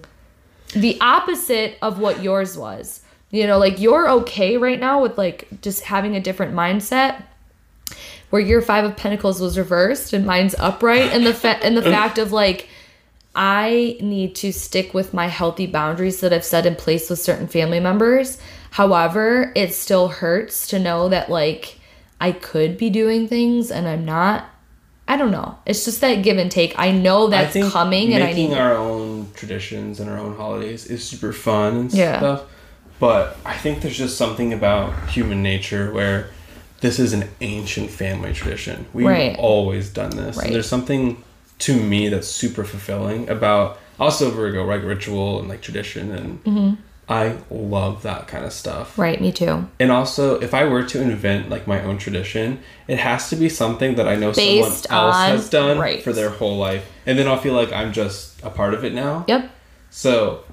the 0.72 0.98
opposite 1.00 1.78
of 1.82 1.98
what 1.98 2.22
yours 2.22 2.56
was. 2.56 3.00
You 3.30 3.46
know, 3.46 3.58
like 3.58 3.80
you're 3.80 4.10
okay 4.10 4.58
right 4.58 4.78
now 4.78 5.00
with 5.00 5.16
like 5.16 5.48
just 5.62 5.84
having 5.84 6.16
a 6.16 6.20
different 6.20 6.54
mindset 6.54 7.22
where 8.30 8.42
your 8.42 8.60
5 8.60 8.84
of 8.84 8.96
pentacles 8.96 9.40
was 9.40 9.58
reversed 9.58 10.12
and 10.12 10.24
mine's 10.26 10.54
upright 10.58 11.12
and 11.12 11.26
the 11.26 11.34
fa- 11.34 11.62
and 11.62 11.76
the 11.76 11.82
fact 11.96 12.18
of 12.18 12.32
like 12.32 12.68
I 13.34 13.96
need 14.00 14.34
to 14.36 14.52
stick 14.52 14.92
with 14.92 15.14
my 15.14 15.28
healthy 15.28 15.66
boundaries 15.66 16.20
that 16.20 16.32
I've 16.32 16.44
set 16.44 16.66
in 16.66 16.76
place 16.76 17.08
with 17.08 17.18
certain 17.18 17.48
family 17.48 17.80
members. 17.80 18.38
However, 18.72 19.52
it 19.54 19.72
still 19.72 20.08
hurts 20.08 20.66
to 20.68 20.78
know 20.78 21.08
that 21.08 21.30
like 21.30 21.78
I 22.20 22.32
could 22.32 22.76
be 22.76 22.90
doing 22.90 23.28
things 23.28 23.70
and 23.70 23.88
I'm 23.88 24.04
not. 24.04 24.46
I 25.08 25.16
don't 25.16 25.30
know. 25.30 25.58
It's 25.66 25.84
just 25.84 26.00
that 26.00 26.22
give 26.22 26.38
and 26.38 26.50
take. 26.50 26.78
I 26.78 26.90
know 26.92 27.28
that's 27.28 27.54
coming 27.70 28.14
and 28.14 28.22
I 28.22 28.32
need 28.32 28.52
our 28.52 28.74
own 28.74 29.01
traditions 29.34 30.00
and 30.00 30.08
our 30.10 30.18
own 30.18 30.36
holidays 30.36 30.86
is 30.86 31.02
super 31.04 31.32
fun 31.32 31.76
and 31.76 31.92
Yeah. 31.92 32.18
stuff. 32.18 32.42
But 32.98 33.36
I 33.44 33.54
think 33.56 33.82
there's 33.82 33.96
just 33.98 34.16
something 34.16 34.52
about 34.52 35.10
human 35.10 35.42
nature 35.42 35.92
where 35.92 36.30
this 36.80 36.98
is 36.98 37.12
an 37.12 37.28
ancient 37.40 37.90
family 37.90 38.32
tradition. 38.32 38.86
We've 38.92 39.06
Right. 39.06 39.36
always 39.38 39.88
done 39.88 40.10
this. 40.10 40.36
Right. 40.36 40.46
And 40.46 40.54
there's 40.54 40.68
something 40.68 41.22
to 41.60 41.76
me 41.76 42.08
that's 42.08 42.28
super 42.28 42.64
fulfilling 42.64 43.28
about 43.28 43.78
also 44.00 44.30
Virgo, 44.30 44.64
like 44.64 44.82
ritual 44.82 45.38
and 45.38 45.48
like 45.48 45.62
tradition 45.62 46.12
and 46.12 46.44
Mm-hmm. 46.44 46.74
I 47.08 47.36
love 47.50 48.02
that 48.02 48.28
kind 48.28 48.44
of 48.44 48.52
stuff. 48.52 48.96
Right, 48.96 49.20
me 49.20 49.32
too. 49.32 49.68
And 49.80 49.90
also, 49.90 50.40
if 50.40 50.54
I 50.54 50.64
were 50.64 50.84
to 50.84 51.02
invent 51.02 51.50
like 51.50 51.66
my 51.66 51.82
own 51.82 51.98
tradition, 51.98 52.60
it 52.88 52.98
has 52.98 53.28
to 53.30 53.36
be 53.36 53.48
something 53.48 53.96
that 53.96 54.06
I 54.08 54.14
know 54.14 54.32
Based 54.32 54.84
someone 54.84 55.06
else 55.06 55.16
on- 55.16 55.30
has 55.30 55.50
done 55.50 55.78
right. 55.78 56.02
for 56.02 56.12
their 56.12 56.30
whole 56.30 56.56
life, 56.56 56.90
and 57.04 57.18
then 57.18 57.26
I'll 57.26 57.38
feel 57.38 57.54
like 57.54 57.72
I'm 57.72 57.92
just 57.92 58.40
a 58.42 58.50
part 58.50 58.72
of 58.72 58.84
it 58.84 58.94
now. 58.94 59.24
Yep. 59.28 59.50
So 59.90 60.44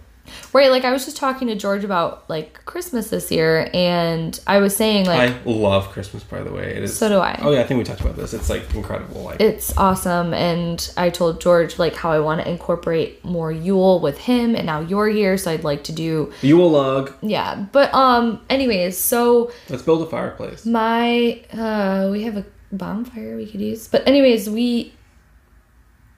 Right, 0.54 0.70
like 0.72 0.84
I 0.86 0.92
was 0.92 1.06
just 1.06 1.18
talking 1.18 1.48
to 1.50 1.56
George 1.56 1.84
about 1.84 2.30
like 2.30 2.66
Christmas 2.66 3.10
this 3.10 3.32
year 3.32 3.70
and 3.74 4.40
I 4.48 4.60
was 4.60 4.76
saying 4.76 5.06
like 5.06 5.32
I 5.32 5.40
love 5.46 5.90
Christmas, 5.90 6.24
by 6.24 6.42
the 6.42 6.52
way. 6.52 6.76
It 6.76 6.84
is, 6.84 6.98
So 6.98 7.10
do 7.10 7.18
I. 7.20 7.40
Oh 7.42 7.52
yeah, 7.52 7.62
I 7.62 7.64
think 7.64 7.78
we 7.78 7.84
talked 7.84 8.02
about 8.02 8.16
this. 8.16 8.34
It's 8.34 8.50
like 8.50 8.74
incredible. 8.74 9.24
Like 9.24 9.40
it's 9.42 9.76
awesome 9.78 10.34
and 10.34 10.92
I 10.98 11.10
told 11.10 11.40
George 11.42 11.78
like 11.80 11.96
how 11.96 12.12
I 12.12 12.20
want 12.20 12.42
to 12.42 12.50
incorporate 12.50 13.24
more 13.24 13.52
Yule 13.52 14.00
with 14.00 14.18
him 14.18 14.56
and 14.56 14.66
now 14.66 14.80
you're 14.80 15.10
here 15.10 15.38
so 15.38 15.52
I'd 15.52 15.64
like 15.64 15.84
to 15.86 15.92
do 15.92 16.32
Yule 16.42 16.70
log. 16.72 17.14
yeah. 17.22 17.66
But 17.72 17.94
um 17.94 18.42
anyways, 18.50 18.98
so 18.98 19.52
Let's 19.70 19.84
build 19.84 20.02
a 20.02 20.06
fireplace. 20.10 20.66
my 20.66 21.42
uh 21.54 22.10
we 22.12 22.24
have 22.24 22.38
a 22.38 22.46
bonfire 22.72 23.36
we 23.36 23.46
could 23.46 23.62
use. 23.62 23.88
But 23.88 24.08
anyways, 24.08 24.50
we 24.50 24.94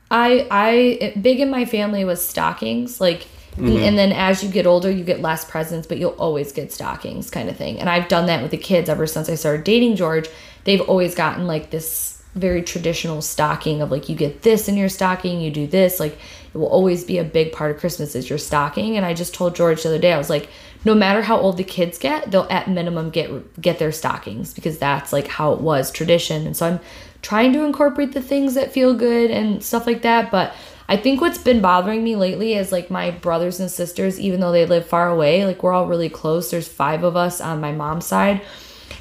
I 0.10 0.46
I 0.52 1.14
big 1.22 1.40
in 1.40 1.50
my 1.50 1.66
family 1.66 2.04
was 2.04 2.26
stockings 2.26 3.00
like 3.00 3.28
and- 3.58 3.68
mm-hmm. 3.68 3.84
and 3.84 3.98
then 3.98 4.12
as 4.12 4.44
you 4.44 4.50
get 4.50 4.66
older 4.66 4.90
you 4.90 5.04
get 5.04 5.22
less 5.22 5.44
presents 5.44 5.88
but 5.88 5.98
you'll 5.98 6.12
always 6.12 6.52
get 6.52 6.72
stockings 6.72 7.30
kind 7.30 7.50
of 7.50 7.58
thing. 7.58 7.80
And 7.80 7.90
i've 7.90 8.08
done 8.08 8.28
that 8.28 8.42
with 8.42 8.52
the 8.52 8.58
kids 8.58 8.90
ever 8.90 9.08
since 9.08 9.30
i 9.30 9.36
started 9.36 9.64
dating 9.64 9.96
george. 9.96 10.30
They've 10.64 10.82
always 10.82 11.16
gotten 11.16 11.48
like 11.48 11.72
this 11.72 12.22
very 12.36 12.62
traditional 12.62 13.22
stocking 13.22 13.82
of 13.82 13.92
like 13.92 14.08
you 14.08 14.16
get 14.16 14.42
this 14.42 14.70
in 14.70 14.78
your 14.78 14.88
stocking 14.88 15.42
you 15.42 15.52
do 15.52 15.68
this. 15.68 16.00
Like 16.00 16.18
it 16.54 16.58
will 16.58 16.68
always 16.68 17.04
be 17.04 17.18
a 17.18 17.24
big 17.24 17.52
part 17.52 17.72
of 17.72 17.80
christmas 17.80 18.16
is 18.16 18.30
your 18.30 18.40
stocking. 18.40 18.96
And 18.98 19.06
i 19.06 19.14
just 19.14 19.34
told 19.34 19.56
george 19.56 19.84
the 19.84 19.90
other 19.90 20.00
day 20.00 20.14
i 20.14 20.18
was 20.18 20.30
like 20.30 20.50
no 20.84 20.96
matter 20.96 21.22
how 21.22 21.38
old 21.38 21.58
the 21.58 21.64
kids 21.64 21.98
get 21.98 22.32
they'll 22.32 22.48
at 22.50 22.70
minimum 22.70 23.10
get 23.10 23.62
get 23.62 23.80
their 23.80 23.92
stockings 23.92 24.54
because 24.54 24.78
that's 24.78 25.12
like 25.12 25.28
how 25.28 25.52
it 25.54 25.62
was 25.62 25.92
tradition. 25.92 26.48
And 26.48 26.56
so 26.56 26.68
i'm 26.68 26.80
trying 27.22 27.54
to 27.54 27.64
incorporate 27.64 28.14
the 28.14 28.22
things 28.22 28.56
that 28.56 28.72
feel 28.72 28.94
good 28.94 29.30
and 29.30 29.64
stuff 29.64 29.86
like 29.86 30.02
that 30.02 30.32
but 30.32 30.54
I 30.92 30.98
think 30.98 31.22
what's 31.22 31.38
been 31.38 31.62
bothering 31.62 32.04
me 32.04 32.18
lately 32.18 32.54
is 32.54 32.74
like 32.74 32.92
my 32.92 33.12
brothers 33.12 33.62
and 33.62 33.72
sisters, 33.72 34.20
even 34.20 34.42
though 34.42 34.52
they 34.52 34.66
live 34.66 34.86
far 34.86 35.08
away, 35.10 35.46
like 35.46 35.64
we're 35.64 35.72
all 35.72 35.88
really 35.88 36.10
close. 36.10 36.52
There's 36.52 36.68
five 36.68 37.06
of 37.06 37.16
us 37.16 37.40
on 37.40 37.62
my 37.62 37.72
mom's 37.72 38.06
side. 38.06 38.42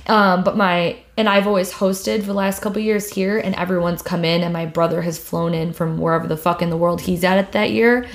Um, 0.07 0.45
but 0.45 0.57
my 0.57 0.99
and 1.17 1.29
I've 1.29 1.49
always 1.49 1.73
hosted 1.73 2.21
for 2.21 2.27
the 2.27 2.35
last 2.35 2.63
couple 2.63 2.81
years 2.81 3.11
here, 3.11 3.39
and 3.39 3.57
everyone's 3.57 4.03
come 4.03 4.25
in, 4.25 4.45
and 4.45 4.53
my 4.53 4.67
brother 4.67 5.03
has 5.03 5.19
flown 5.19 5.53
in 5.53 5.73
from 5.73 5.99
wherever 5.99 6.29
the 6.29 6.37
fuck 6.37 6.63
in 6.63 6.71
the 6.71 6.77
world 6.77 7.01
he's 7.01 7.25
at 7.25 7.39
it 7.39 7.51
that 7.53 7.73
year. 7.73 8.07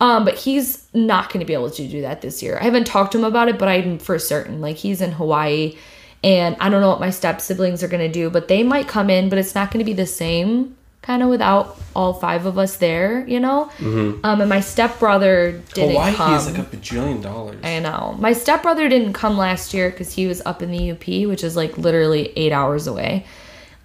Um, 0.00 0.24
but 0.24 0.36
he's 0.36 0.86
not 0.94 1.32
going 1.32 1.40
to 1.40 1.46
be 1.46 1.52
able 1.52 1.72
to 1.72 1.88
do 1.88 2.02
that 2.02 2.20
this 2.20 2.44
year. 2.44 2.56
I 2.60 2.62
haven't 2.62 2.86
talked 2.86 3.10
to 3.12 3.18
him 3.18 3.24
about 3.24 3.48
it, 3.48 3.58
but 3.58 3.66
I'm 3.66 3.98
for 3.98 4.20
certain. 4.20 4.60
Like 4.60 4.76
he's 4.76 5.00
in 5.00 5.10
Hawaii, 5.10 5.76
and 6.22 6.54
I 6.60 6.68
don't 6.68 6.80
know 6.80 6.90
what 6.90 7.00
my 7.00 7.10
step 7.10 7.40
siblings 7.40 7.82
are 7.82 7.88
going 7.88 8.06
to 8.06 8.12
do, 8.12 8.30
but 8.30 8.46
they 8.46 8.62
might 8.62 8.86
come 8.86 9.10
in, 9.10 9.28
but 9.28 9.38
it's 9.40 9.56
not 9.56 9.72
going 9.72 9.84
to 9.84 9.84
be 9.84 9.94
the 9.94 10.06
same 10.06 10.75
kind 11.06 11.22
of 11.22 11.28
without 11.28 11.78
all 11.94 12.12
five 12.12 12.46
of 12.46 12.58
us 12.58 12.76
there, 12.78 13.24
you 13.28 13.38
know. 13.40 13.70
Um, 13.80 14.20
and 14.40 14.48
my 14.48 14.60
stepbrother 14.60 15.52
didn't 15.72 15.90
Hawaii 15.90 16.14
come. 16.14 16.34
is 16.34 16.46
like 16.46 16.58
a 16.58 16.62
bajillion 16.76 17.22
dollars. 17.22 17.60
I 17.64 17.78
know. 17.78 18.16
My 18.18 18.32
stepbrother 18.32 18.88
didn't 18.88 19.12
come 19.12 19.38
last 19.38 19.72
year 19.72 19.90
because 19.90 20.12
he 20.12 20.26
was 20.26 20.42
up 20.44 20.62
in 20.62 20.70
the 20.70 20.90
UP, 20.90 21.06
which 21.28 21.44
is 21.44 21.54
like 21.56 21.78
literally 21.78 22.32
eight 22.36 22.52
hours 22.52 22.86
away. 22.86 23.24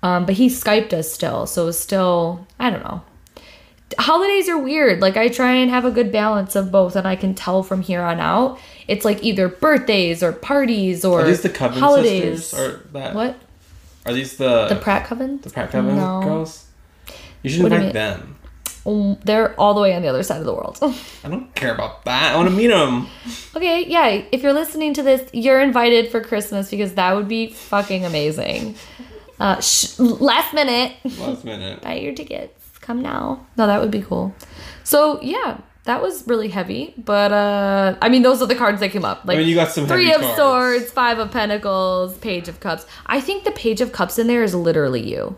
Um, 0.04 0.26
but 0.26 0.34
he 0.36 0.48
Skyped 0.48 0.94
us 0.94 1.12
still. 1.14 1.46
So 1.46 1.64
it 1.64 1.66
was 1.68 1.80
still, 1.80 2.48
I 2.60 2.72
don't 2.72 2.84
know. 2.84 3.04
Holidays 4.00 4.48
are 4.50 4.58
weird. 4.58 5.00
Like 5.02 5.16
I 5.18 5.28
try 5.28 5.52
and 5.52 5.70
have 5.70 5.86
a 5.86 5.92
good 5.92 6.12
balance 6.12 6.56
of 6.56 6.72
both, 6.72 6.96
and 6.96 7.08
I 7.08 7.16
can 7.16 7.36
tell 7.36 7.62
from 7.62 7.82
here 7.82 8.02
on 8.02 8.20
out. 8.20 8.58
It's 8.88 9.06
like 9.06 9.22
either 9.24 9.48
birthdays 9.48 10.24
or 10.24 10.32
parties 10.32 11.04
or 11.06 11.22
Are 11.22 11.28
these 11.28 11.42
the 11.42 11.50
Coven 11.50 11.78
holidays. 11.78 12.48
sisters? 12.48 12.60
Or 12.60 12.78
that? 12.94 13.14
What? 13.14 13.36
Are 14.06 14.14
these 14.14 14.38
the 14.38 14.68
The 14.70 14.76
Pratt 14.78 15.06
Coven? 15.06 15.40
the 15.42 15.50
Pratt 15.50 15.70
Coven 15.72 15.96
No. 15.98 16.22
girls? 16.24 16.66
You 17.44 17.50
should 17.50 17.64
What 17.64 17.72
invite 17.74 17.94
them. 17.94 18.38
Um, 18.86 19.18
They're 19.24 19.54
all 19.60 19.74
the 19.76 19.82
way 19.82 19.94
on 19.94 20.02
the 20.02 20.08
other 20.08 20.24
side 20.24 20.40
of 20.40 20.46
the 20.46 20.54
world. 20.54 20.78
I 21.24 21.30
don't 21.30 21.54
care 21.54 21.74
about 21.74 22.04
that. 22.06 22.34
I 22.34 22.36
want 22.36 22.50
to 22.50 22.56
meet 22.56 22.68
them. 22.68 23.08
Okay, 23.56 23.86
yeah. 23.88 24.24
If 24.32 24.42
you're 24.42 24.54
listening 24.54 24.94
to 24.96 25.04
this, 25.04 25.30
you're 25.34 25.62
invited 25.62 26.10
for 26.10 26.22
Christmas 26.22 26.70
because 26.72 26.94
that 26.96 27.14
would 27.16 27.28
be 27.28 27.48
fucking 27.52 28.06
amazing. 28.06 28.76
Uh, 29.40 29.60
sh- 29.60 29.98
last 30.00 30.54
minute, 30.54 30.94
Last 31.20 31.44
minute. 31.46 31.82
buy 31.82 31.96
your 31.96 32.14
tickets. 32.14 32.54
Come 32.82 33.02
now. 33.02 33.46
No, 33.58 33.68
that 33.68 33.80
would 33.82 33.92
be 33.92 34.02
cool. 34.02 34.34
So 34.84 35.22
yeah, 35.22 35.60
that 35.84 36.02
was 36.02 36.28
really 36.28 36.48
heavy. 36.50 36.94
But 36.98 37.32
uh, 37.32 37.96
I 38.02 38.10
mean, 38.10 38.24
those 38.24 38.42
are 38.42 38.48
the 38.48 38.56
cards 38.56 38.80
that 38.80 38.90
came 38.92 39.06
up. 39.06 39.22
Like 39.26 39.38
mean, 39.38 39.48
you 39.48 39.54
got 39.56 39.70
some 39.72 39.86
three 39.88 40.06
heavy 40.08 40.16
of 40.16 40.36
cards. 40.36 40.38
swords, 40.38 40.92
five 40.92 41.20
of 41.20 41.32
pentacles, 41.32 42.18
page 42.18 42.48
of 42.48 42.60
cups. 42.60 42.86
I 43.06 43.22
think 43.22 43.44
the 43.44 43.52
page 43.52 43.82
of 43.82 43.92
cups 43.92 44.18
in 44.18 44.26
there 44.28 44.44
is 44.44 44.56
literally 44.56 45.08
you. 45.08 45.38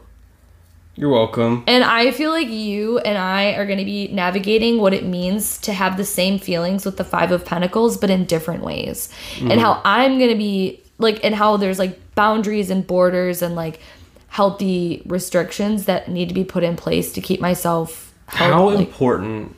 You're 0.96 1.10
welcome. 1.10 1.64
And 1.66 1.84
I 1.84 2.12
feel 2.12 2.30
like 2.30 2.50
you 2.50 3.00
and 3.00 3.18
I 3.18 3.54
are 3.54 3.66
going 3.66 3.80
to 3.80 3.86
be 3.86 4.10
navigating 4.10 4.78
what 4.78 4.94
it 4.94 5.04
means 5.04 5.58
to 5.60 5.74
have 5.74 5.98
the 5.98 6.06
same 6.06 6.38
feelings 6.38 6.86
with 6.86 6.98
the 6.98 7.04
Five 7.04 7.32
of 7.32 7.46
Pentacles, 7.46 7.98
but 7.98 8.12
in 8.12 8.26
different 8.26 8.64
ways. 8.64 9.10
And 9.42 9.60
how 9.60 9.76
mm-hmm. 9.76 9.88
I'm 9.88 10.18
going 10.20 10.30
to 10.30 10.38
be 10.38 10.84
like, 11.00 11.24
and 11.24 11.34
how 11.34 11.58
there's 11.58 11.80
like 11.80 12.00
boundaries 12.14 12.70
and 12.70 12.86
borders 12.86 13.42
and 13.42 13.56
like 13.56 13.80
healthy 14.28 15.02
restrictions 15.06 15.86
that 15.86 16.10
need 16.10 16.28
to 16.30 16.36
be 16.36 16.44
put 16.44 16.64
in 16.64 16.76
place 16.76 17.12
to 17.14 17.22
keep 17.22 17.42
myself 17.42 18.14
How 18.28 18.52
healthy. 18.52 18.78
like, 18.78 18.88
important? 18.88 19.56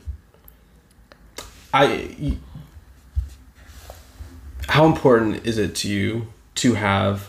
I. 1.74 2.38
How 4.68 4.86
important 4.86 5.46
is 5.46 5.58
it 5.58 5.74
to 5.76 5.88
you 5.88 6.32
to 6.56 6.74
have 6.74 7.28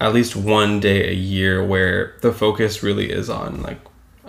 at 0.00 0.12
least 0.12 0.36
one 0.36 0.80
day 0.80 1.08
a 1.08 1.14
year 1.14 1.64
where 1.64 2.16
the 2.20 2.32
focus 2.32 2.82
really 2.82 3.10
is 3.10 3.30
on 3.30 3.62
like 3.62 3.80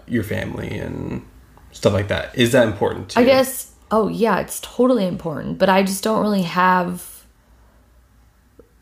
your 0.07 0.23
family 0.23 0.77
and 0.77 1.25
stuff 1.71 1.93
like 1.93 2.07
that? 2.07 2.37
Is 2.37 2.51
that 2.53 2.67
important 2.67 3.09
to 3.09 3.19
I 3.19 3.21
you? 3.21 3.27
guess, 3.27 3.71
oh 3.91 4.07
yeah, 4.07 4.39
it's 4.39 4.59
totally 4.61 5.05
important, 5.05 5.57
but 5.57 5.69
I 5.69 5.83
just 5.83 6.03
don't 6.03 6.21
really 6.21 6.43
have 6.43 7.17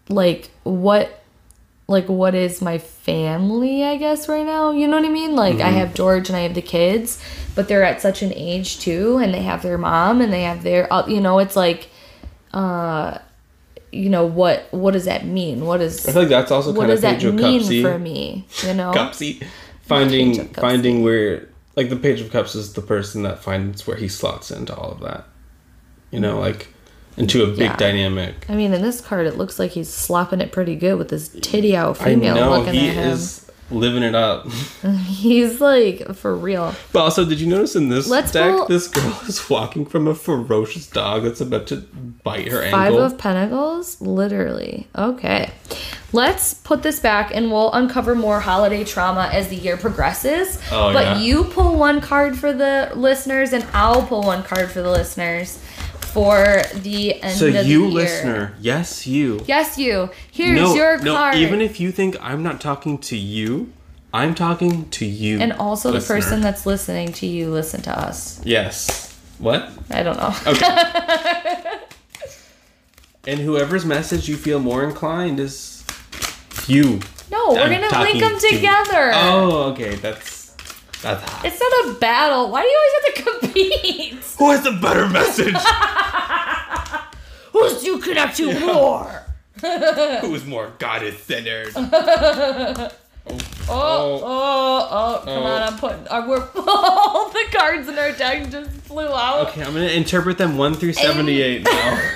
like 0.10 0.52
what 0.64 1.22
like 1.88 2.08
what 2.08 2.34
is 2.34 2.62
my 2.62 2.78
family 2.78 3.84
i 3.84 3.96
guess 3.98 4.28
right 4.28 4.46
now 4.46 4.72
you 4.72 4.88
know 4.88 4.98
what 4.98 5.06
i 5.06 5.10
mean 5.10 5.36
like 5.36 5.60
i 5.60 5.70
have 5.70 5.94
george 5.94 6.30
and 6.30 6.36
i 6.36 6.42
have 6.42 6.54
the 6.56 6.62
kids 6.62 7.22
but 7.54 7.68
they're 7.68 7.84
at 7.84 8.02
such 8.02 8.22
an 8.22 8.34
age 8.34 8.80
too 8.80 9.18
and 9.18 9.34
they 9.34 9.42
have 9.42 9.62
their 9.62 9.78
mom 9.78 10.22
and 10.22 10.34
they 10.34 10.44
have 10.44 10.64
their 10.64 10.92
uh, 10.92 11.06
you 11.08 11.22
know 11.22 11.40
it's 11.40 11.56
like 11.56 11.90
uh 12.54 13.18
you 13.96 14.10
know 14.10 14.26
what 14.26 14.68
what 14.72 14.92
does 14.92 15.06
that 15.06 15.26
mean 15.26 15.66
what 15.66 15.82
is 15.82 16.06
I 16.08 16.12
feel 16.12 16.22
like 16.24 16.30
that's 16.30 16.52
also 16.52 16.72
what 16.72 16.82
kind 16.82 16.92
of 16.92 16.96
does 16.96 17.02
that 17.02 17.16
page 17.16 17.24
of 17.26 17.36
mean 17.36 17.62
cupsy. 17.62 17.82
for 17.82 17.98
me 18.00 18.46
you 18.68 18.74
know 18.74 18.92
Cupsy. 18.96 19.44
Finding 19.82 20.40
of 20.40 20.48
Cupsy. 20.48 20.62
finding 20.62 21.04
where 21.04 21.48
like 21.76 21.90
the 21.90 21.96
page 21.96 22.22
of 22.22 22.32
cups 22.32 22.56
is 22.56 22.74
the 22.74 22.82
person 22.82 23.24
that 23.24 23.44
finds 23.44 23.86
where 23.86 23.98
he 23.98 24.08
slots 24.08 24.50
into 24.50 24.74
all 24.76 24.92
of 24.92 25.02
that. 25.02 25.26
You 26.12 26.20
know, 26.22 26.40
like 26.40 26.70
into 27.18 27.44
a 27.44 27.48
big 27.48 27.60
Yeah. 27.60 27.76
dynamic. 27.78 28.46
i 28.50 28.56
mean 28.56 28.74
in 28.74 28.82
this 28.82 29.00
card 29.02 29.28
it 29.28 29.38
looks 29.38 29.60
like 29.60 29.72
he's 29.72 29.90
slopping 29.90 30.42
it 30.42 30.52
pretty 30.52 30.76
good 30.76 30.98
with 30.98 31.10
this 31.10 31.30
titty 31.42 31.76
out 31.76 32.00
I 32.02 32.06
female 32.06 32.36
know 32.36 32.50
looking 32.58 32.74
he 32.74 32.90
at 32.90 32.96
him 32.96 33.12
is 33.12 33.45
living 33.72 34.04
it 34.04 34.16
up. 34.16 34.48
he's 35.06 35.60
like 35.60 36.16
for 36.16 36.36
real 36.36 36.76
But 36.92 37.00
also, 37.00 37.26
did 37.26 37.40
you 37.40 37.48
notice 37.48 37.76
in 37.76 37.90
this 37.90 38.08
Let's 38.08 38.32
deck, 38.32 38.52
pull- 38.56 38.68
this 38.68 38.88
girl 38.88 39.20
is 39.28 39.50
walking 39.50 39.86
from 39.86 40.08
a 40.08 40.16
ferocious 40.16 40.88
dog 40.88 41.24
that's 41.24 41.42
about 41.42 41.68
to 41.68 41.78
bite 42.24 42.48
her 42.50 42.62
Five 42.70 42.92
ankle? 42.92 43.02
of 43.04 43.18
Pentacles? 43.18 44.00
Literally. 44.02 44.88
Okay. 44.96 45.52
Let's 46.14 46.54
put 46.54 46.84
this 46.84 47.00
back 47.00 47.32
and 47.36 47.52
we'll 47.52 47.74
uncover 47.74 48.16
more 48.16 48.40
holiday 48.40 48.84
trauma 48.84 49.30
as 49.34 49.50
the 49.50 49.56
year 49.56 49.76
progresses. 49.78 50.62
Oh, 50.72 50.94
but 50.94 51.04
yeah. 51.04 51.20
you 51.20 51.44
pull 51.46 51.78
one 51.78 52.00
card 52.02 52.38
for 52.38 52.54
the 52.54 52.92
listeners 52.96 53.52
and 53.52 53.66
I'll 53.74 54.04
pull 54.04 54.24
one 54.24 54.44
card 54.44 54.72
for 54.72 54.82
the 54.82 54.92
listeners 54.92 55.60
for 56.16 56.62
the 56.76 57.22
end 57.22 57.38
so 57.38 57.48
of 57.48 57.54
the 57.54 57.66
you 57.66 57.84
year. 57.84 57.92
listener, 57.92 58.54
yes, 58.62 59.06
you. 59.06 59.44
Yes, 59.48 59.78
you. 59.78 60.10
Here's 60.32 60.56
no, 60.56 60.74
your 60.74 60.98
no, 61.00 61.14
card. 61.14 61.36
even 61.36 61.60
if 61.60 61.78
you 61.82 61.92
think 61.92 62.16
I'm 62.22 62.42
not 62.42 62.62
talking 62.62 62.98
to 63.00 63.18
you, 63.18 63.74
I'm 64.14 64.34
talking 64.34 64.90
to 64.92 65.06
you. 65.06 65.42
And 65.42 65.52
also 65.52 65.92
the 65.92 66.00
person 66.00 66.40
that's 66.40 66.66
listening 66.66 67.12
to 67.20 67.28
you 67.28 67.50
listen 67.50 67.82
to 67.82 67.92
us. 67.92 68.40
Yes. 68.46 69.14
What? 69.40 69.70
I 69.92 70.04
don't 70.04 70.16
know. 70.16 70.34
Okay. 70.48 71.80
and 73.28 73.42
whoever's 73.42 73.84
message 73.84 74.30
you 74.30 74.38
feel 74.38 74.60
more 74.60 74.86
inclined 74.86 75.42
is 75.42 75.84
you. 76.66 77.02
No, 77.30 77.50
we're 77.50 77.60
I'm 77.60 77.82
gonna 77.82 78.04
link 78.04 78.22
them 78.22 78.40
to- 78.40 78.50
together. 78.56 79.12
Oh, 79.14 79.72
okay. 79.74 79.96
That's. 79.96 80.35
It's 81.04 81.60
not 81.60 81.86
a 81.88 81.94
battle. 82.00 82.50
Why 82.50 82.62
do 82.62 82.68
you 82.68 82.78
always 82.78 82.94
have 82.94 83.16
to 83.16 83.24
compete? 83.48 84.14
Who 84.40 84.52
has 84.52 84.66
a 84.66 84.72
better 84.72 85.08
message? 85.08 85.56
Who's 87.52 87.84
you 87.84 88.00
connect 88.00 88.38
to 88.38 88.60
more? 88.60 89.24
Who's 90.22 90.46
more 90.46 90.72
goddess 90.80 91.20
centered? 91.24 91.72
Oh, 91.76 92.90
oh, 93.68 94.88
oh, 94.92 95.22
come 95.24 95.30
Oh. 95.44 95.44
on, 95.46 95.64
I'm 95.64 95.78
putting, 95.80 96.08
uh, 96.10 96.26
we're, 96.28 96.48
all 96.68 97.30
the 97.30 97.46
cards 97.52 97.88
in 97.88 97.98
our 97.98 98.12
deck 98.12 98.50
just 98.52 98.70
flew 98.82 99.08
out. 99.08 99.48
Okay, 99.50 99.64
I'm 99.64 99.74
gonna 99.74 99.86
interpret 99.88 100.38
them 100.38 100.58
one 100.58 100.76
through 100.76 100.94
seventy-eight 100.94 101.64
now. 101.64 102.12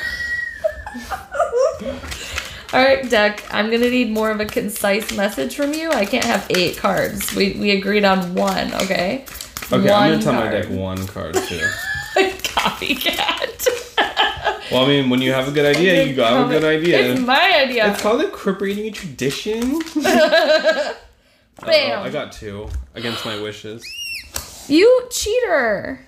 All 2.72 2.84
right, 2.84 3.10
deck, 3.10 3.44
I'm 3.52 3.72
gonna 3.72 3.90
need 3.90 4.12
more 4.12 4.30
of 4.30 4.40
a 4.40 4.46
concise 4.46 5.12
message 5.16 5.56
from 5.56 5.74
you. 5.74 5.90
I 5.92 6.06
can't 6.06 6.26
have 6.26 6.46
eight 6.52 6.78
cards. 6.78 7.34
We, 7.36 7.54
we 7.54 7.72
agreed 7.72 8.06
on 8.06 8.36
one, 8.36 8.74
okay? 8.76 9.26
Okay, 9.72 9.92
I'm 9.92 10.12
gonna 10.12 10.22
tell 10.22 10.34
my 10.34 10.50
deck 10.50 10.66
one 10.70 11.06
card 11.08 11.34
too. 11.34 11.68
Copycat. 12.16 13.68
Well, 14.72 14.84
I 14.84 14.88
mean, 14.88 15.10
when 15.10 15.20
you 15.20 15.34
have 15.34 15.48
a 15.48 15.52
good 15.52 15.66
idea, 15.66 16.04
you 16.06 16.14
got 16.16 16.46
a 16.46 16.48
good 16.48 16.64
idea. 16.64 17.00
It's 17.14 17.20
my 17.22 17.56
idea. 17.58 17.90
It's 17.90 18.00
called 18.04 18.22
incorporating 18.22 18.86
a 18.86 18.92
tradition. 18.92 19.80
Bam. 19.96 20.94
I 22.04 22.10
got 22.12 22.32
two 22.32 22.70
against 22.94 23.26
my 23.26 23.42
wishes. 23.42 23.84
you 24.68 25.08
cheater. 25.10 26.06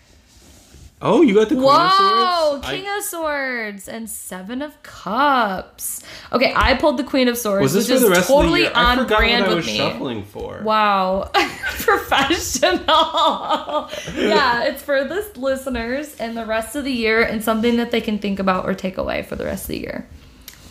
Oh, 1.04 1.22
you 1.24 1.34
got 1.34 1.50
the 1.50 1.56
queen 1.56 1.66
Whoa, 1.66 2.58
of 2.58 2.64
swords. 2.64 2.68
King 2.68 2.86
I- 2.88 2.98
of 2.98 3.04
Swords 3.04 3.88
and 3.88 4.10
Seven 4.10 4.62
of 4.62 4.82
Cups. 4.84 6.04
Okay, 6.32 6.54
I 6.56 6.76
pulled 6.76 6.98
the 6.98 7.04
Queen 7.04 7.28
of 7.28 7.38
Swords, 7.38 7.64
was 7.64 7.74
this 7.74 7.90
which 7.90 8.00
for 8.02 8.06
the 8.06 8.12
is 8.12 8.18
rest 8.20 8.28
totally 8.30 8.66
of 8.66 8.74
the 8.74 8.80
year? 8.80 8.88
I 8.88 8.92
on 8.92 8.98
forgot 9.00 9.18
brand 9.18 9.42
what 9.42 9.46
I 9.52 9.56
with 9.56 9.58
was 9.58 9.66
me. 9.66 9.78
shuffling 9.78 10.24
for. 10.26 10.62
Wow, 10.64 11.32
professional. 11.80 12.86
yeah, 14.16 14.64
it's 14.66 14.82
for 14.84 15.04
the 15.04 15.26
listeners 15.38 16.16
and 16.20 16.38
the 16.38 16.46
rest 16.46 16.76
of 16.76 16.84
the 16.84 16.92
year, 16.92 17.22
and 17.24 17.44
something 17.44 17.78
that 17.78 17.92
they 17.92 18.02
can 18.02 18.20
think 18.20 18.40
about 18.40 18.66
or 18.66 18.74
take 18.74 18.98
away 18.98 19.24
for 19.24 19.36
the 19.36 19.46
rest 19.46 19.64
of 19.64 19.68
the 19.70 19.80
year. 19.80 20.08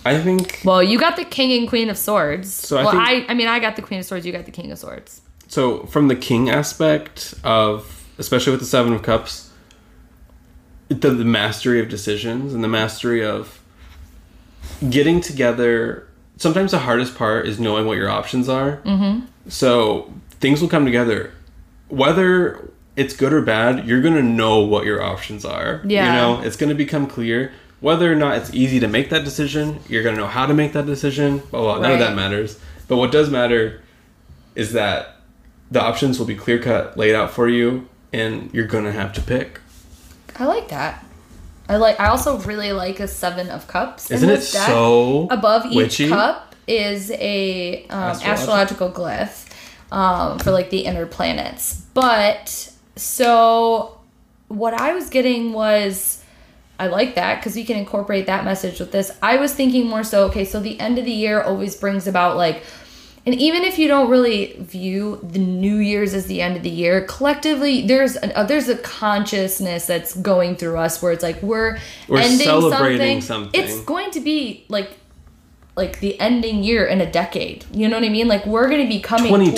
I 0.05 0.19
think 0.19 0.61
Well, 0.65 0.83
you 0.83 0.99
got 0.99 1.17
the 1.17 1.25
King 1.25 1.59
and 1.59 1.69
Queen 1.69 1.91
of 1.91 1.99
Swords. 1.99 2.53
So 2.53 2.79
I 2.79 2.83
well, 2.85 2.93
think- 2.93 3.29
I, 3.29 3.33
I 3.33 3.35
mean, 3.35 3.49
I 3.49 3.59
got 3.59 3.77
the 3.77 3.83
Queen 3.83 4.01
of 4.01 4.07
Swords. 4.07 4.25
You 4.25 4.33
got 4.33 4.47
the 4.47 4.51
King 4.53 4.71
of 4.73 4.79
Swords. 4.79 5.21
so. 5.49 5.85
From 5.87 6.09
the 6.09 6.17
king 6.17 6.49
aspect 6.49 7.35
of, 7.45 8.07
especially 8.19 8.53
with 8.53 8.61
the 8.61 8.67
seven 8.67 8.93
of 8.95 9.03
cups, 9.03 9.50
the, 10.91 11.11
the 11.11 11.25
mastery 11.25 11.81
of 11.81 11.89
decisions 11.89 12.53
and 12.53 12.63
the 12.63 12.69
mastery 12.69 13.25
of 13.25 13.61
getting 14.89 15.21
together. 15.21 16.07
Sometimes 16.37 16.73
the 16.73 16.81
hardest 16.81 17.17
part 17.17 17.47
is 17.47 17.59
knowing 17.59 17.87
what 17.87 17.97
your 17.97 18.11
options 18.11 18.49
are. 18.49 18.79
Mm-hmm. 18.79 19.27
So 19.49 20.13
things 20.41 20.61
will 20.61 20.69
come 20.69 20.85
together, 20.85 21.33
whether 21.89 22.71
it's 22.97 23.15
good 23.15 23.33
or 23.33 23.41
bad. 23.41 23.87
You're 23.87 24.03
gonna 24.03 24.23
know 24.23 24.61
what 24.61 24.85
your 24.85 25.03
options 25.03 25.45
are. 25.45 25.81
Yeah. 25.85 26.07
You 26.07 26.13
know, 26.13 26.43
it's 26.43 26.57
gonna 26.57 26.75
become 26.75 27.07
clear. 27.07 27.53
Whether 27.81 28.13
or 28.13 28.17
not 28.17 28.37
it's 28.37 28.53
easy 28.53 28.81
to 28.81 28.89
make 28.89 29.09
that 29.11 29.25
decision, 29.25 29.81
you're 29.89 30.03
gonna 30.03 30.19
know 30.19 30.27
how 30.27 30.45
to 30.47 30.53
make 30.53 30.73
that 30.73 30.87
decision. 30.87 31.39
Blah, 31.51 31.61
blah. 31.61 31.79
None 31.81 31.93
of 31.93 31.99
that 32.01 32.15
matters. 32.15 32.59
But 32.89 32.97
what 32.97 33.13
does 33.13 33.31
matter 33.31 33.81
is 34.55 34.73
that 34.73 35.17
the 35.71 35.81
options 35.81 36.19
will 36.19 36.27
be 36.27 36.35
clear 36.35 36.59
cut, 36.59 36.97
laid 36.97 37.15
out 37.15 37.31
for 37.31 37.49
you, 37.49 37.89
and 38.13 38.53
you're 38.53 38.67
gonna 38.67 38.93
have 38.93 39.13
to 39.15 39.23
pick. 39.23 39.61
I 40.41 40.47
like 40.47 40.69
that. 40.69 41.05
I 41.69 41.77
like. 41.77 42.01
I 42.01 42.09
also 42.09 42.39
really 42.41 42.73
like 42.73 42.99
a 42.99 43.07
Seven 43.07 43.49
of 43.51 43.69
Cups. 43.69 44.11
Isn't 44.11 44.29
it 44.29 44.37
deck. 44.37 44.67
so 44.67 45.29
above 45.31 45.67
each 45.67 45.77
witchy? 45.77 46.09
cup 46.09 46.57
is 46.67 47.11
a 47.13 47.87
um, 47.91 48.01
Astrological? 48.01 48.33
astrological 48.33 48.91
glyph 48.93 49.47
um, 49.93 50.39
for 50.39 50.51
like 50.51 50.71
the 50.71 50.81
inner 50.81 51.07
planets. 51.07 51.83
But 51.95 52.73
so 52.97 53.99
what 54.49 54.75
I 54.75 54.95
was 54.95 55.11
getting 55.11 55.53
was 55.53 56.25
I 56.79 56.87
like 56.87 57.15
that 57.17 57.37
because 57.41 57.55
we 57.55 57.65
can 57.65 57.77
incorporate 57.77 58.27
that 58.27 58.45
message 58.45 58.81
with 58.81 58.91
this. 58.91 59.13
I 59.23 59.37
was 59.37 59.53
thinking 59.55 59.87
more 59.87 60.03
so 60.03 60.25
okay, 60.29 60.45
so 60.45 60.61
the 60.61 60.81
end 60.81 60.99
of 60.99 61.05
the 61.05 61.13
year 61.13 61.43
always 61.43 61.77
brings 61.77 62.07
about 62.07 62.37
like 62.37 62.63
and 63.27 63.35
even 63.35 63.65
if 63.65 63.79
you 63.79 63.87
don't 63.89 64.11
really 64.11 64.55
view 64.59 65.21
the 65.23 65.39
New 65.39 65.77
Year's 65.77 66.15
as 66.15 66.27
the 66.27 66.41
end 66.41 66.57
of 66.57 66.63
the 66.63 66.71
year, 66.71 67.03
collectively 67.07 67.87
there's 67.87 68.17
a, 68.17 68.39
uh, 68.39 68.45
there's 68.45 68.69
a 68.69 68.77
consciousness 68.79 69.87
that's 69.87 70.15
going 70.17 70.57
through 70.57 70.79
us 70.79 71.03
where 71.03 71.13
it's 71.13 71.23
like 71.23 71.43
we're, 71.43 71.79
We're 72.09 72.19
ending 72.21 72.47
celebrating 72.47 73.21
something. 73.21 73.53
something. 73.53 73.61
It's 73.61 73.81
going 73.85 74.11
to 74.13 74.21
be 74.21 74.65
like 74.69 74.91
like 75.77 76.01
the 76.01 76.19
ending 76.21 76.63
year 76.65 76.85
in 76.85 77.01
a 77.01 77.11
decade. 77.11 77.65
You 77.73 77.89
know 77.89 77.97
what 77.97 78.05
I 78.05 78.09
mean? 78.11 78.29
Like 78.29 78.45
we're 78.45 78.69
going 78.69 78.83
to 78.83 78.89
be 78.89 79.01
coming 79.01 79.29
2020. 79.33 79.57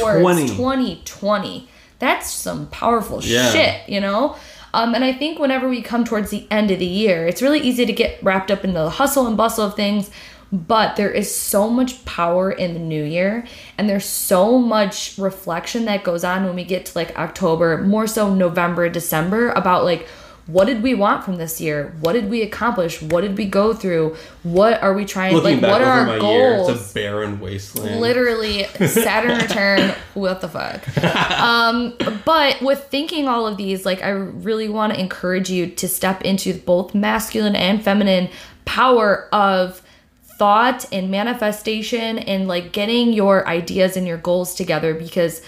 towards 0.48 0.50
2020. 0.56 1.68
That's 1.98 2.30
some 2.30 2.66
powerful 2.68 3.22
Yeah. 3.22 3.50
shit, 3.50 3.88
you 3.88 4.00
know? 4.00 4.36
Um, 4.74 4.94
and 4.94 5.04
I 5.04 5.12
think 5.12 5.38
whenever 5.38 5.68
we 5.68 5.82
come 5.82 6.04
towards 6.04 6.30
the 6.30 6.46
end 6.50 6.70
of 6.70 6.78
the 6.78 6.86
year, 6.86 7.26
it's 7.26 7.42
really 7.42 7.60
easy 7.60 7.84
to 7.86 7.92
get 7.92 8.22
wrapped 8.22 8.50
up 8.50 8.64
in 8.64 8.72
the 8.72 8.88
hustle 8.90 9.26
and 9.26 9.36
bustle 9.36 9.66
of 9.66 9.74
things. 9.74 10.10
But 10.52 10.96
there 10.96 11.10
is 11.10 11.34
so 11.34 11.70
much 11.70 12.04
power 12.04 12.50
in 12.50 12.74
the 12.74 12.80
new 12.80 13.02
year, 13.02 13.46
and 13.78 13.88
there's 13.88 14.04
so 14.04 14.58
much 14.58 15.16
reflection 15.16 15.86
that 15.86 16.04
goes 16.04 16.24
on 16.24 16.44
when 16.44 16.54
we 16.54 16.64
get 16.64 16.86
to 16.86 16.98
like 16.98 17.18
October, 17.18 17.78
more 17.78 18.06
so 18.06 18.34
November, 18.34 18.90
December, 18.90 19.50
about 19.50 19.84
like 19.84 20.06
what 20.46 20.64
did 20.64 20.82
we 20.82 20.94
want 20.94 21.24
from 21.24 21.36
this 21.36 21.60
year? 21.60 21.94
What 22.00 22.14
did 22.14 22.28
we 22.28 22.42
accomplish? 22.42 23.00
What 23.00 23.20
did 23.20 23.38
we 23.38 23.46
go 23.46 23.72
through? 23.72 24.16
What 24.42 24.82
are 24.82 24.92
we 24.92 25.04
trying? 25.04 25.34
Looking 25.34 25.60
like, 25.60 25.70
what 25.70 25.82
are 25.82 26.08
our 26.08 26.18
goals? 26.18 26.68
year, 26.68 26.76
it's 26.76 26.90
a 26.90 26.94
barren 26.94 27.38
wasteland. 27.38 28.00
literally 28.00 28.64
Saturn 28.88 29.38
return. 29.42 29.94
What 30.14 30.40
the 30.40 30.48
fuck? 30.48 30.86
Um, 31.40 31.94
but 32.24 32.60
with 32.60 32.84
thinking 32.88 33.28
all 33.28 33.46
of 33.46 33.56
these, 33.56 33.86
like 33.86 34.02
I 34.02 34.10
really 34.10 34.68
want 34.68 34.92
to 34.94 35.00
encourage 35.00 35.48
you 35.48 35.68
to 35.68 35.88
step 35.88 36.22
into 36.22 36.54
both 36.54 36.94
masculine 36.94 37.54
and 37.54 37.82
feminine 37.82 38.28
power 38.64 39.28
of 39.32 39.80
thought 40.38 40.84
and 40.92 41.10
manifestation 41.10 42.18
and 42.18 42.48
like 42.48 42.72
getting 42.72 43.12
your 43.12 43.46
ideas 43.46 43.96
and 43.96 44.06
your 44.06 44.18
goals 44.18 44.54
together 44.54 44.94
because 44.94 45.42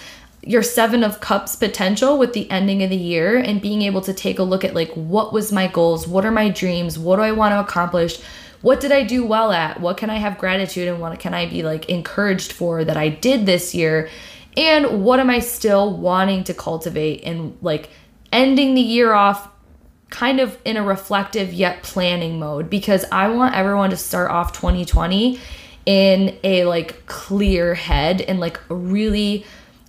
your 0.47 0.63
seven 0.63 1.03
of 1.03 1.21
cups 1.21 1.57
potential 1.57 2.19
with 2.19 2.33
the 2.33 2.51
ending 2.51 2.83
of 2.83 2.91
the 2.91 2.97
year 2.97 3.39
and 3.39 3.63
being 3.63 3.83
able 3.83 4.01
to 4.03 4.13
take 4.13 4.39
a 4.39 4.43
look 4.43 4.65
at 4.65 4.75
like 4.75 4.93
what 4.93 5.33
was 5.33 5.53
my 5.53 5.67
goals? 5.67 6.07
What 6.07 6.27
are 6.27 6.31
my 6.31 6.51
dreams? 6.51 6.99
What 6.99 7.17
do 7.17 7.23
i 7.23 7.33
want 7.33 7.53
to 7.53 7.61
accomplish? 7.61 8.21
What 8.61 8.81
did 8.81 8.93
i 8.93 9.03
do 9.03 9.25
well 9.25 9.53
at? 9.53 9.81
What 9.81 9.97
can 9.97 10.11
i 10.11 10.17
have 10.17 10.39
gratitude 10.39 10.89
and 10.89 11.01
what 11.01 11.19
can 11.19 11.35
i 11.35 11.47
be 11.47 11.63
like 11.63 11.89
encouraged 11.89 12.53
for 12.53 12.85
that 12.85 12.97
i 12.97 13.09
did 13.09 13.47
this 13.47 13.75
year? 13.75 14.11
And 14.57 15.05
what 15.05 15.19
am 15.19 15.31
i 15.31 15.39
still 15.39 15.97
wanting 15.97 16.45
to 16.45 16.55
cultivate 16.55 17.25
and 17.25 17.57
like 17.63 17.89
ending 18.33 18.75
the 18.75 18.83
year 18.83 19.13
off 19.13 19.49
kind 20.15 20.39
of 20.39 20.57
in 20.65 20.77
a 20.77 20.83
reflective 20.83 21.53
yet 21.53 21.83
planning 21.83 22.39
mode 22.39 22.71
because 22.71 23.05
I 23.11 23.27
want 23.27 23.57
everyone 23.57 23.91
to 23.91 23.97
start 23.97 24.31
off 24.31 24.53
2020 24.53 25.41
in 25.87 26.39
a 26.45 26.65
like 26.67 27.05
clear 27.07 27.75
head 27.75 28.21
and 28.21 28.39
like 28.39 28.61
really 28.69 29.45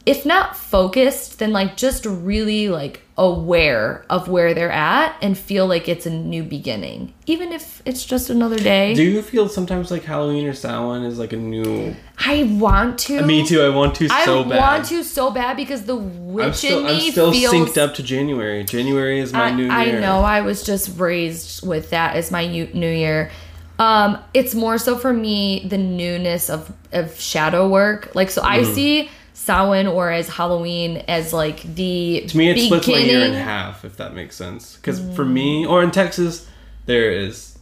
if 0.05 0.25
not 0.25 0.55
focused 0.55 1.39
then 1.39 1.51
like 1.51 1.75
just 1.77 2.05
really 2.05 2.69
like 2.69 3.01
aware 3.17 4.05
of 4.09 4.27
where 4.27 4.53
they're 4.53 4.69
at 4.71 5.15
and 5.21 5.37
feel 5.37 5.65
like 5.65 5.87
it's 5.87 6.05
a 6.05 6.09
new 6.09 6.43
beginning 6.43 7.13
even 7.25 7.51
if 7.53 7.81
it's 7.85 8.05
just 8.05 8.29
another 8.29 8.59
day 8.59 8.93
Do 8.93 9.03
you 9.03 9.21
feel 9.21 9.47
sometimes 9.47 9.89
like 9.89 10.03
Halloween 10.03 10.45
or 10.45 10.53
Samhain 10.53 11.03
is 11.03 11.17
like 11.17 11.31
a 11.33 11.37
new? 11.37 11.95
I 12.19 12.43
want 12.43 12.99
to 12.99 13.21
Me 13.23 13.45
too. 13.47 13.61
I 13.61 13.69
want 13.69 13.95
to 13.95 14.07
I 14.11 14.25
so 14.25 14.43
bad. 14.43 14.57
want 14.59 14.85
to 14.87 15.01
so 15.03 15.31
bad 15.31 15.55
because 15.55 15.83
the 15.85 15.95
witch 15.95 16.45
I'm 16.45 16.53
still, 16.53 16.79
in 16.79 16.95
I'm 16.95 16.99
still 16.99 17.31
feels 17.31 17.53
synced 17.53 17.77
up 17.77 17.95
to 17.95 18.03
January. 18.03 18.63
January 18.65 19.19
is 19.19 19.31
my 19.31 19.45
I, 19.45 19.51
new 19.55 19.69
I 19.69 19.83
year. 19.85 19.97
I 19.97 20.01
know 20.01 20.19
I 20.19 20.41
was 20.41 20.63
just 20.63 20.99
raised 20.99 21.65
with 21.65 21.89
that 21.91 22.15
as 22.17 22.31
my 22.31 22.45
new 22.47 22.67
year. 22.75 23.31
Um, 23.79 24.17
it's 24.33 24.53
more 24.55 24.77
so 24.77 24.97
for 24.97 25.13
me 25.13 25.65
the 25.69 25.77
newness 25.77 26.49
of 26.49 26.71
of 26.91 27.19
shadow 27.19 27.67
work. 27.69 28.13
Like 28.13 28.29
so, 28.29 28.41
I 28.43 28.59
Mm-hmm. 28.59 28.73
see 28.73 29.09
Samhain 29.45 29.85
or 29.85 30.11
as 30.11 30.27
Halloween 30.27 30.97
as 31.07 31.31
like 31.31 31.61
the 31.61 32.25
To 32.27 32.37
me, 32.37 32.49
it 32.49 32.65
splits 32.65 32.87
my 32.87 32.97
year 32.97 33.25
in 33.25 33.33
half, 33.33 33.85
if 33.85 33.97
that 33.97 34.15
makes 34.15 34.35
sense. 34.35 34.75
Because 34.75 34.99
for 35.15 35.23
me, 35.23 35.65
or 35.65 35.83
in 35.83 35.91
Texas, 35.91 36.47
there 36.87 37.11
is 37.11 37.57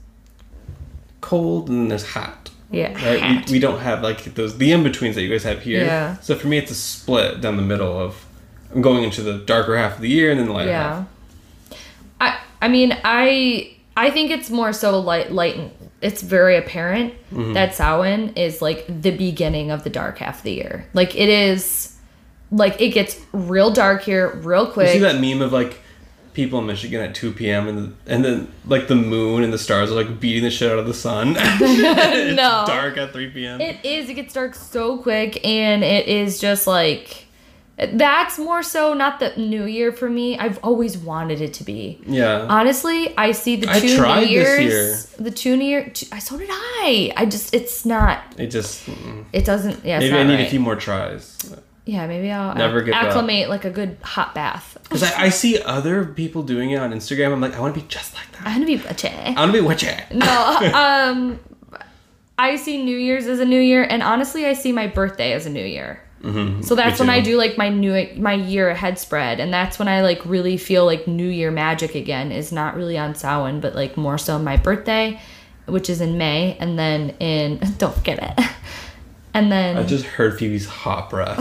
cold 1.19 1.69
and 1.69 1.91
there's 1.91 2.05
hot. 2.05 2.51
Yeah, 2.71 2.93
Right? 2.93 3.19
hat. 3.19 3.47
We, 3.47 3.53
we 3.53 3.59
don't 3.59 3.79
have 3.79 4.01
like 4.01 4.23
those 4.33 4.57
the 4.57 4.71
in 4.71 4.81
betweens 4.81 5.15
that 5.15 5.21
you 5.21 5.29
guys 5.29 5.43
have 5.43 5.61
here. 5.61 5.83
Yeah. 5.83 6.17
So 6.19 6.35
for 6.35 6.47
me, 6.47 6.57
it's 6.57 6.71
a 6.71 6.75
split 6.75 7.41
down 7.41 7.57
the 7.57 7.61
middle 7.61 7.99
of 7.99 8.25
I'm 8.73 8.81
going 8.81 9.03
into 9.03 9.21
the 9.21 9.37
darker 9.37 9.77
half 9.77 9.95
of 9.95 10.01
the 10.01 10.09
year 10.09 10.31
and 10.31 10.39
then 10.39 10.47
the 10.47 10.53
lighter 10.53 10.69
yeah. 10.69 10.95
half. 10.95 11.07
I 12.21 12.39
I 12.61 12.67
mean 12.69 12.97
I 13.03 13.75
I 13.95 14.09
think 14.09 14.31
it's 14.31 14.49
more 14.49 14.71
so 14.73 14.99
light 14.99 15.31
light. 15.31 15.59
It's 16.03 16.21
very 16.21 16.57
apparent 16.57 17.13
Mm-hmm. 17.33 17.53
that 17.53 17.73
Samhain 17.73 18.33
is 18.35 18.61
like 18.61 18.85
the 18.87 19.09
beginning 19.11 19.71
of 19.71 19.83
the 19.83 19.89
dark 19.89 20.19
half 20.19 20.37
of 20.39 20.43
the 20.43 20.51
year. 20.53 20.85
Like 20.93 21.15
it 21.15 21.29
is 21.29 21.95
like 22.51 22.79
it 22.79 22.89
gets 22.89 23.19
real 23.31 23.71
dark 23.71 24.03
here 24.03 24.29
real 24.35 24.67
quick. 24.67 24.87
You 24.89 24.93
see 24.93 24.99
that 24.99 25.19
meme 25.19 25.41
of 25.41 25.51
like 25.51 25.79
people 26.33 26.59
in 26.59 26.65
Michigan 26.67 27.01
at 27.01 27.13
2 27.15 27.31
p.m. 27.33 27.67
and 27.67 27.95
and 28.05 28.23
then 28.23 28.51
like 28.67 28.87
the 28.87 28.95
moon 28.95 29.43
and 29.43 29.51
the 29.53 29.57
stars 29.57 29.91
are 29.91 29.95
like 29.95 30.19
beating 30.19 30.43
the 30.43 30.51
shit 30.51 30.71
out 30.71 30.77
of 30.79 30.85
the 30.85 30.93
sun. 30.93 31.35
it's 31.39 32.35
No. 32.37 32.63
dark 32.67 32.97
at 32.97 33.13
3 33.13 33.29
p.m. 33.31 33.59
It 33.61 33.83
is. 33.83 34.09
It 34.09 34.13
gets 34.15 34.33
dark 34.33 34.53
so 34.55 34.97
quick, 34.99 35.43
and 35.45 35.83
it 35.83 36.07
is 36.07 36.39
just 36.39 36.67
like 36.67 37.25
that's 37.77 38.37
more 38.37 38.61
so 38.61 38.93
not 38.93 39.19
the 39.19 39.33
New 39.35 39.65
Year 39.65 39.91
for 39.91 40.09
me. 40.09 40.37
I've 40.37 40.59
always 40.63 40.97
wanted 40.97 41.41
it 41.41 41.53
to 41.55 41.63
be. 41.63 41.99
yeah. 42.05 42.45
Honestly, 42.49 43.17
I 43.17 43.31
see 43.31 43.55
the 43.55 43.69
I 43.69 43.79
two 43.79 43.97
tried 43.97 44.27
New 44.27 44.39
this 44.43 44.59
Years. 44.59 45.05
The 45.17 45.31
two 45.31 45.57
New 45.57 45.65
Year. 45.65 45.91
I 46.11 46.19
so 46.19 46.37
did 46.37 46.49
I. 46.51 47.11
I 47.17 47.25
just 47.25 47.53
it's 47.53 47.85
not. 47.85 48.21
it 48.37 48.47
just 48.47 48.85
mm. 48.85 49.25
It 49.33 49.45
doesn't. 49.45 49.83
Yeah. 49.83 49.99
Maybe 49.99 50.15
I 50.15 50.23
need 50.23 50.35
right. 50.35 50.47
a 50.47 50.49
few 50.49 50.59
more 50.59 50.75
tries. 50.75 51.55
Yeah, 51.85 52.07
maybe 52.07 52.31
I'll 52.31 52.55
Never 52.55 52.79
acc- 52.79 52.85
give 52.85 52.93
up. 52.93 53.03
acclimate 53.03 53.49
like 53.49 53.65
a 53.65 53.69
good 53.69 53.97
hot 54.01 54.33
bath. 54.33 54.77
Because 54.83 55.03
I, 55.03 55.23
I 55.23 55.29
see 55.29 55.61
other 55.61 56.05
people 56.05 56.43
doing 56.43 56.71
it 56.71 56.77
on 56.77 56.93
Instagram. 56.93 57.33
I'm 57.33 57.41
like, 57.41 57.55
I 57.55 57.59
want 57.59 57.75
to 57.75 57.81
be 57.81 57.87
just 57.87 58.13
like 58.13 58.31
that. 58.33 58.45
I'm 58.45 58.53
gonna 58.53 58.65
be 58.67 58.77
butch. 58.77 59.03
I 59.03 59.33
want 59.35 59.51
to 59.51 59.61
be 59.61 59.65
witchy. 59.65 59.89
No, 60.13 60.25
um, 60.73 61.39
I 62.37 62.55
see 62.55 62.83
New 62.83 62.97
Year's 62.97 63.25
as 63.27 63.39
a 63.39 63.45
New 63.45 63.59
Year, 63.59 63.83
and 63.83 64.01
honestly, 64.01 64.45
I 64.45 64.53
see 64.53 64.71
my 64.71 64.87
birthday 64.87 65.33
as 65.33 65.45
a 65.45 65.49
New 65.49 65.65
Year. 65.65 66.01
So 66.23 66.75
that's 66.75 67.01
when 67.01 67.09
I 67.09 67.19
do 67.19 67.37
like 67.37 67.57
my 67.57 67.67
new 67.67 68.07
my 68.15 68.33
year 68.33 68.69
ahead 68.69 68.97
spread, 68.97 69.41
and 69.41 69.53
that's 69.53 69.77
when 69.77 69.89
I 69.89 70.01
like 70.03 70.25
really 70.25 70.55
feel 70.55 70.85
like 70.85 71.05
New 71.05 71.27
Year 71.27 71.51
magic 71.51 71.95
again. 71.95 72.31
Is 72.31 72.51
not 72.51 72.75
really 72.77 72.97
on 72.97 73.13
Samhain, 73.13 73.59
but 73.59 73.75
like 73.75 73.97
more 73.97 74.17
so 74.17 74.39
my 74.39 74.55
birthday, 74.55 75.19
which 75.65 75.89
is 75.89 75.99
in 75.99 76.17
May, 76.17 76.55
and 76.61 76.79
then 76.79 77.09
in 77.19 77.59
don't 77.77 77.93
forget 77.93 78.19
it, 78.23 78.45
and 79.33 79.51
then 79.51 79.75
I 79.75 79.83
just 79.83 80.05
heard 80.05 80.39
Phoebe's 80.39 80.65
hot 80.65 81.09
breath. 81.09 81.37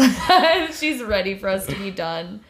She's 0.76 1.00
ready 1.00 1.36
for 1.36 1.48
us 1.48 1.64
to 1.66 1.76
be 1.76 1.92
done. 1.92 2.40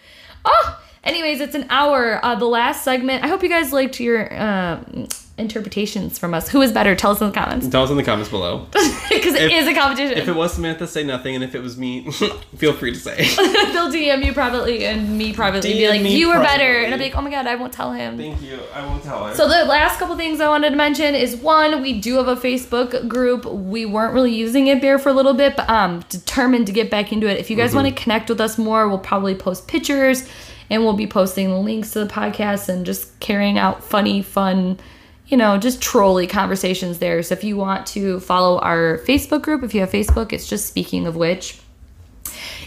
Oh, 0.46 0.80
anyways, 1.04 1.40
it's 1.40 1.54
an 1.54 1.66
hour. 1.68 2.18
Uh, 2.24 2.34
the 2.34 2.46
last 2.46 2.82
segment. 2.82 3.24
I 3.24 3.28
hope 3.28 3.42
you 3.42 3.50
guys 3.50 3.74
liked 3.74 4.00
your 4.00 4.34
um, 4.42 5.06
interpretations 5.38 6.18
from 6.18 6.34
us. 6.34 6.48
Who 6.48 6.60
is 6.62 6.72
better? 6.72 6.94
Tell 6.94 7.12
us 7.12 7.20
in 7.20 7.28
the 7.28 7.32
comments 7.32 7.66
Tell 7.68 7.84
us 7.84 7.90
in 7.90 7.96
the 7.96 8.02
comments 8.02 8.30
below. 8.30 8.66
because 9.10 9.34
it 9.34 9.50
is 9.50 9.66
a 9.66 9.74
competition. 9.74 10.18
If 10.18 10.28
it 10.28 10.34
was 10.34 10.52
Samantha, 10.52 10.86
say 10.86 11.02
nothing, 11.02 11.34
and 11.34 11.42
if 11.42 11.54
it 11.54 11.60
was 11.60 11.76
me, 11.78 12.10
feel 12.56 12.72
free 12.72 12.92
to 12.92 12.98
say. 12.98 13.16
They'll 13.36 13.90
DM 13.90 14.24
you 14.24 14.32
privately 14.32 14.84
and 14.84 15.16
me 15.16 15.32
privately. 15.32 15.72
be 15.72 15.88
like, 15.88 16.02
you 16.02 16.28
were 16.28 16.38
better, 16.38 16.82
and 16.82 16.92
I'll 16.92 16.98
be 16.98 17.04
like, 17.04 17.16
oh 17.16 17.22
my 17.22 17.30
god, 17.30 17.46
I 17.46 17.54
won't 17.54 17.72
tell 17.72 17.92
him. 17.92 18.18
Thank 18.18 18.42
you. 18.42 18.58
I 18.74 18.86
won't 18.86 19.02
tell 19.02 19.26
him. 19.26 19.34
So 19.34 19.48
the 19.48 19.64
last 19.64 19.98
couple 19.98 20.16
things 20.16 20.40
I 20.40 20.48
wanted 20.48 20.70
to 20.70 20.76
mention 20.76 21.14
is 21.14 21.36
one, 21.36 21.82
we 21.82 22.00
do 22.00 22.16
have 22.16 22.28
a 22.28 22.36
Facebook 22.36 23.08
group. 23.08 23.44
We 23.46 23.86
weren't 23.86 24.14
really 24.14 24.34
using 24.34 24.66
it 24.66 24.80
there 24.80 24.98
for 24.98 25.08
a 25.08 25.14
little 25.14 25.34
bit, 25.34 25.56
but 25.56 25.68
um 25.68 26.04
determined 26.08 26.66
to 26.66 26.72
get 26.72 26.90
back 26.90 27.12
into 27.12 27.26
it. 27.26 27.38
If 27.38 27.50
you 27.50 27.56
guys 27.56 27.74
want 27.74 27.88
to 27.88 28.02
connect 28.02 28.28
with 28.28 28.40
us 28.40 28.58
more, 28.58 28.88
we'll 28.88 28.98
probably 28.98 29.34
post 29.34 29.66
pictures 29.66 30.28
and 30.70 30.84
we'll 30.84 30.94
be 30.94 31.06
posting 31.06 31.50
the 31.50 31.56
links 31.56 31.90
to 31.92 32.00
the 32.00 32.06
podcast 32.06 32.68
and 32.68 32.86
just 32.86 33.18
carrying 33.20 33.58
out 33.58 33.84
funny, 33.84 34.22
fun, 34.22 34.78
you 35.32 35.38
know, 35.38 35.56
just 35.56 35.80
trolly 35.80 36.26
conversations 36.26 36.98
there. 36.98 37.22
So 37.22 37.32
if 37.32 37.42
you 37.42 37.56
want 37.56 37.86
to 37.88 38.20
follow 38.20 38.58
our 38.58 38.98
Facebook 38.98 39.40
group, 39.40 39.62
if 39.62 39.74
you 39.74 39.80
have 39.80 39.90
Facebook, 39.90 40.30
it's 40.30 40.46
just 40.46 40.66
speaking 40.66 41.06
of 41.06 41.16
which. 41.16 41.58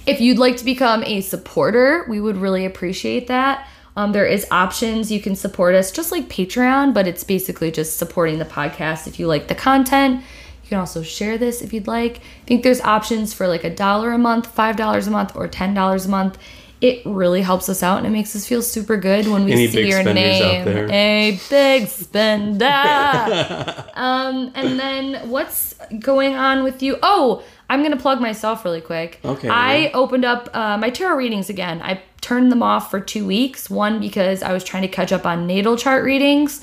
If 0.07 0.20
you'd 0.20 0.39
like 0.39 0.57
to 0.57 0.66
become 0.66 1.03
a 1.03 1.22
supporter, 1.22 2.07
we 2.09 2.20
would 2.20 2.38
really 2.38 2.66
appreciate 2.66 3.28
that. 3.28 3.68
Um, 3.95 4.13
there 4.13 4.26
is 4.26 4.47
options 4.49 5.11
you 5.11 5.22
can 5.22 5.36
support 5.36 5.76
us 5.76 5.91
just 5.91 6.11
like 6.11 6.28
Patreon, 6.28 6.95
but 6.95 7.05
it's 7.05 7.24
basically 7.24 7.70
just 7.70 7.97
supporting 7.97 8.39
the 8.39 8.45
podcast 8.45 9.05
if 9.05 9.20
you 9.20 9.28
like 9.28 9.47
the 9.47 9.53
content. 9.53 10.24
You 10.63 10.70
can 10.70 10.80
also 10.80 11.03
share 11.03 11.38
this 11.38 11.61
if 11.61 11.72
you'd 11.72 11.86
like. 11.86 12.18
I 12.18 12.45
think 12.47 12.63
there's 12.63 12.82
options 12.82 13.32
for 13.32 13.47
like 13.47 13.63
a 13.63 13.70
dollar 13.70 14.11
a 14.11 14.18
month, 14.18 14.47
five 14.47 14.76
dollars 14.76 15.05
a 15.05 15.11
month, 15.11 15.36
or 15.36 15.47
ten 15.47 15.76
dollars 15.76 16.07
a 16.07 16.09
month. 16.09 16.39
It 16.82 17.05
really 17.05 17.41
helps 17.41 17.69
us 17.69 17.82
out 17.82 17.99
and 17.99 18.07
it 18.07 18.09
makes 18.09 18.36
us 18.36 18.45
feel 18.45 18.61
super 18.61 18.97
good 18.97 19.28
when 19.28 19.45
we 19.45 19.53
Any 19.53 19.67
see 19.67 19.88
your 19.88 20.03
name. 20.03 20.67
A 20.91 21.39
big 21.49 21.88
spender. 21.88 22.65
um, 23.93 24.51
and 24.53 24.80
then 24.80 25.30
what's 25.30 25.73
going 25.99 26.36
on 26.36 26.63
with 26.63 26.84
you? 26.84 26.97
Oh, 27.01 27.43
I'm 27.69 27.82
gonna 27.82 27.97
plug 27.97 28.19
myself 28.19 28.65
really 28.65 28.82
quick. 28.82 29.19
Okay. 29.23 29.49
I 29.49 29.91
opened 29.93 30.26
up 30.26 30.49
uh, 30.53 30.78
my 30.78 30.89
tarot 30.89 31.15
readings 31.15 31.49
again. 31.49 31.82
I 31.82 32.01
turned 32.21 32.51
them 32.51 32.61
off 32.61 32.91
for 32.91 32.99
two 32.99 33.26
weeks. 33.26 33.69
One 33.69 33.99
because 33.99 34.43
I 34.43 34.51
was 34.53 34.63
trying 34.63 34.84
to 34.84 34.88
catch 34.88 35.11
up 35.11 35.26
on 35.26 35.47
natal 35.47 35.78
chart 35.78 36.03
readings. 36.03 36.61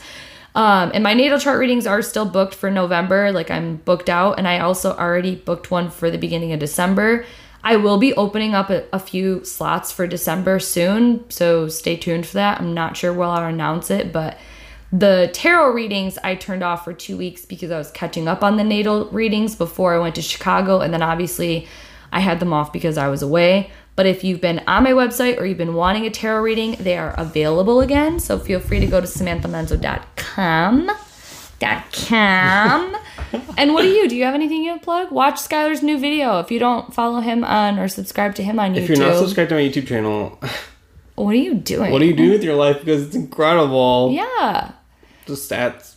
Um, 0.54 0.90
and 0.92 1.02
my 1.02 1.14
natal 1.14 1.38
chart 1.38 1.58
readings 1.58 1.86
are 1.86 2.02
still 2.02 2.26
booked 2.26 2.54
for 2.54 2.70
November. 2.70 3.32
Like 3.32 3.50
I'm 3.50 3.76
booked 3.76 4.10
out, 4.10 4.38
and 4.38 4.46
I 4.46 4.58
also 4.60 4.94
already 4.94 5.36
booked 5.36 5.70
one 5.70 5.90
for 5.90 6.10
the 6.10 6.18
beginning 6.18 6.52
of 6.52 6.60
December. 6.60 7.24
I 7.64 7.76
will 7.76 7.98
be 7.98 8.12
opening 8.14 8.54
up 8.54 8.70
a, 8.70 8.84
a 8.92 8.98
few 8.98 9.44
slots 9.44 9.92
for 9.92 10.06
December 10.06 10.58
soon, 10.58 11.28
so 11.30 11.68
stay 11.68 11.96
tuned 11.96 12.26
for 12.26 12.34
that. 12.34 12.60
I'm 12.60 12.74
not 12.74 12.96
sure 12.96 13.12
when 13.12 13.28
I'll 13.28 13.44
announce 13.44 13.90
it, 13.90 14.12
but 14.12 14.38
the 14.92 15.30
tarot 15.32 15.72
readings 15.72 16.18
I 16.22 16.34
turned 16.34 16.62
off 16.62 16.84
for 16.84 16.92
two 16.92 17.16
weeks 17.16 17.46
because 17.46 17.70
I 17.70 17.78
was 17.78 17.90
catching 17.92 18.28
up 18.28 18.42
on 18.42 18.56
the 18.56 18.64
natal 18.64 19.06
readings 19.06 19.54
before 19.54 19.94
I 19.94 19.98
went 19.98 20.16
to 20.16 20.22
Chicago, 20.22 20.80
and 20.80 20.92
then 20.92 21.02
obviously 21.02 21.66
I 22.12 22.20
had 22.20 22.40
them 22.40 22.52
off 22.52 22.72
because 22.72 22.98
I 22.98 23.08
was 23.08 23.22
away. 23.22 23.70
But 23.94 24.06
if 24.06 24.24
you've 24.24 24.40
been 24.40 24.62
on 24.66 24.84
my 24.84 24.92
website 24.92 25.38
or 25.38 25.46
you've 25.46 25.58
been 25.58 25.74
wanting 25.74 26.06
a 26.06 26.10
tarot 26.10 26.42
reading, 26.42 26.76
they 26.80 26.96
are 26.96 27.14
available 27.18 27.80
again. 27.80 28.18
So 28.20 28.38
feel 28.38 28.60
free 28.60 28.80
to 28.80 28.86
go 28.86 29.00
to 29.00 29.06
samanthamenzo.com. 29.06 30.90
Com. 31.62 32.96
and 33.56 33.72
what 33.72 33.82
do 33.82 33.88
you? 33.88 34.08
Do 34.08 34.16
you 34.16 34.24
have 34.24 34.34
anything 34.34 34.62
you 34.62 34.78
plug? 34.78 35.10
Watch 35.10 35.36
Skylar's 35.36 35.82
new 35.82 35.98
video. 35.98 36.40
If 36.40 36.50
you 36.50 36.58
don't 36.58 36.92
follow 36.92 37.20
him 37.20 37.44
on 37.44 37.78
or 37.78 37.88
subscribe 37.88 38.34
to 38.36 38.42
him 38.42 38.58
on 38.58 38.74
YouTube. 38.74 38.76
if 38.78 38.88
you're 38.90 38.98
not 38.98 39.16
subscribed 39.16 39.50
to 39.50 39.54
my 39.54 39.62
YouTube 39.62 39.86
channel, 39.86 40.38
what 41.14 41.30
are 41.30 41.34
you 41.34 41.54
doing? 41.54 41.92
what 41.92 42.00
do 42.00 42.06
you 42.06 42.16
do 42.16 42.30
with 42.30 42.42
your 42.42 42.56
life? 42.56 42.80
Because 42.80 43.06
it's 43.06 43.16
incredible. 43.16 44.10
Yeah. 44.12 44.72
The 45.26 45.34
stats. 45.34 45.94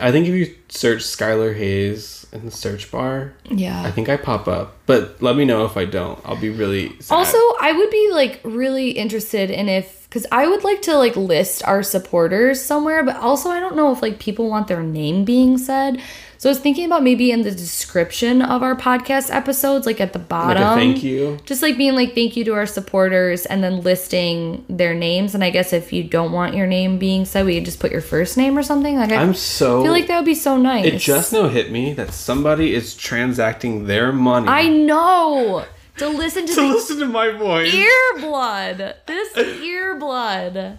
I 0.00 0.12
think 0.12 0.28
if 0.28 0.34
you 0.34 0.54
search 0.68 1.00
Skylar 1.00 1.56
Hayes 1.56 2.26
in 2.32 2.44
the 2.44 2.50
search 2.50 2.92
bar, 2.92 3.32
Yeah. 3.50 3.82
I 3.82 3.90
think 3.90 4.08
I 4.08 4.16
pop 4.16 4.46
up. 4.46 4.76
But 4.86 5.20
let 5.20 5.34
me 5.34 5.44
know 5.44 5.64
if 5.64 5.76
I 5.76 5.84
don't. 5.84 6.20
I'll 6.24 6.36
be 6.40 6.50
really 6.50 6.96
sad. 7.00 7.14
Also, 7.16 7.38
I 7.60 7.72
would 7.72 7.90
be 7.90 8.10
like 8.12 8.40
really 8.44 8.90
interested 8.90 9.50
in 9.50 9.68
if 9.68 9.97
because 10.08 10.26
I 10.32 10.48
would 10.48 10.64
like 10.64 10.82
to 10.82 10.96
like 10.96 11.16
list 11.16 11.62
our 11.64 11.82
supporters 11.82 12.64
somewhere, 12.64 13.04
but 13.04 13.16
also 13.16 13.50
I 13.50 13.60
don't 13.60 13.76
know 13.76 13.92
if 13.92 14.00
like 14.00 14.18
people 14.18 14.48
want 14.48 14.68
their 14.68 14.82
name 14.82 15.24
being 15.24 15.58
said. 15.58 16.00
So 16.38 16.48
I 16.48 16.52
was 16.52 16.60
thinking 16.60 16.86
about 16.86 17.02
maybe 17.02 17.32
in 17.32 17.42
the 17.42 17.50
description 17.50 18.42
of 18.42 18.62
our 18.62 18.76
podcast 18.76 19.34
episodes, 19.34 19.86
like 19.86 20.00
at 20.00 20.12
the 20.12 20.20
like 20.20 20.28
bottom, 20.28 20.62
a 20.62 20.74
thank 20.76 21.02
you. 21.02 21.36
just 21.44 21.62
like 21.62 21.76
being 21.76 21.96
like 21.96 22.14
thank 22.14 22.36
you 22.36 22.44
to 22.44 22.54
our 22.54 22.64
supporters 22.64 23.44
and 23.44 23.62
then 23.62 23.80
listing 23.80 24.64
their 24.68 24.94
names. 24.94 25.34
And 25.34 25.42
I 25.42 25.50
guess 25.50 25.72
if 25.72 25.92
you 25.92 26.04
don't 26.04 26.30
want 26.30 26.54
your 26.54 26.68
name 26.68 26.98
being 26.98 27.24
said, 27.24 27.44
we 27.44 27.56
could 27.56 27.64
just 27.64 27.80
put 27.80 27.90
your 27.90 28.00
first 28.00 28.36
name 28.36 28.56
or 28.56 28.62
something. 28.62 28.96
Like 28.96 29.10
I 29.10 29.16
I'm 29.16 29.34
so. 29.34 29.82
feel 29.82 29.90
like 29.90 30.06
that 30.06 30.16
would 30.16 30.26
be 30.26 30.36
so 30.36 30.56
nice. 30.56 30.86
it 30.86 30.98
just 30.98 31.32
now 31.32 31.48
hit 31.48 31.72
me 31.72 31.92
that 31.94 32.14
somebody 32.14 32.72
is 32.72 32.94
transacting 32.94 33.86
their 33.86 34.12
money 34.12 34.46
I 34.48 34.68
know 34.68 35.66
to 35.98 36.08
listen 36.08 36.46
to 36.46 36.54
to 36.54 36.60
the 36.60 36.66
listen 36.68 36.98
to 37.00 37.06
my 37.06 37.30
voice. 37.32 37.72
ear 37.72 37.90
blood. 38.18 38.94
This 39.06 39.36
ear 39.62 39.96
blood. 39.98 40.78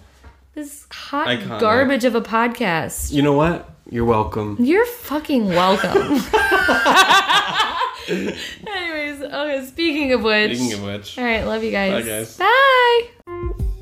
This 0.56 0.86
hot 0.92 1.28
Iconic. 1.28 1.60
garbage 1.60 2.04
of 2.06 2.16
a 2.16 2.22
podcast. 2.22 3.12
You 3.12 3.22
know 3.22 3.34
what? 3.34 3.70
You're 3.90 4.06
welcome. 4.06 4.58
You're 4.60 4.86
fucking 4.86 5.48
welcome. 5.48 6.20
Anyways, 8.10 9.22
okay, 9.22 9.66
speaking 9.68 10.14
of 10.14 10.22
which. 10.24 10.58
Speaking 10.58 10.74
of 10.80 10.84
which. 10.84 11.18
all 11.18 11.24
right, 11.24 11.44
love 11.44 11.64
you 11.64 11.72
guys. 11.72 12.04
Bye, 12.04 12.10
guys. 12.10 12.38
Bye. 12.38 13.76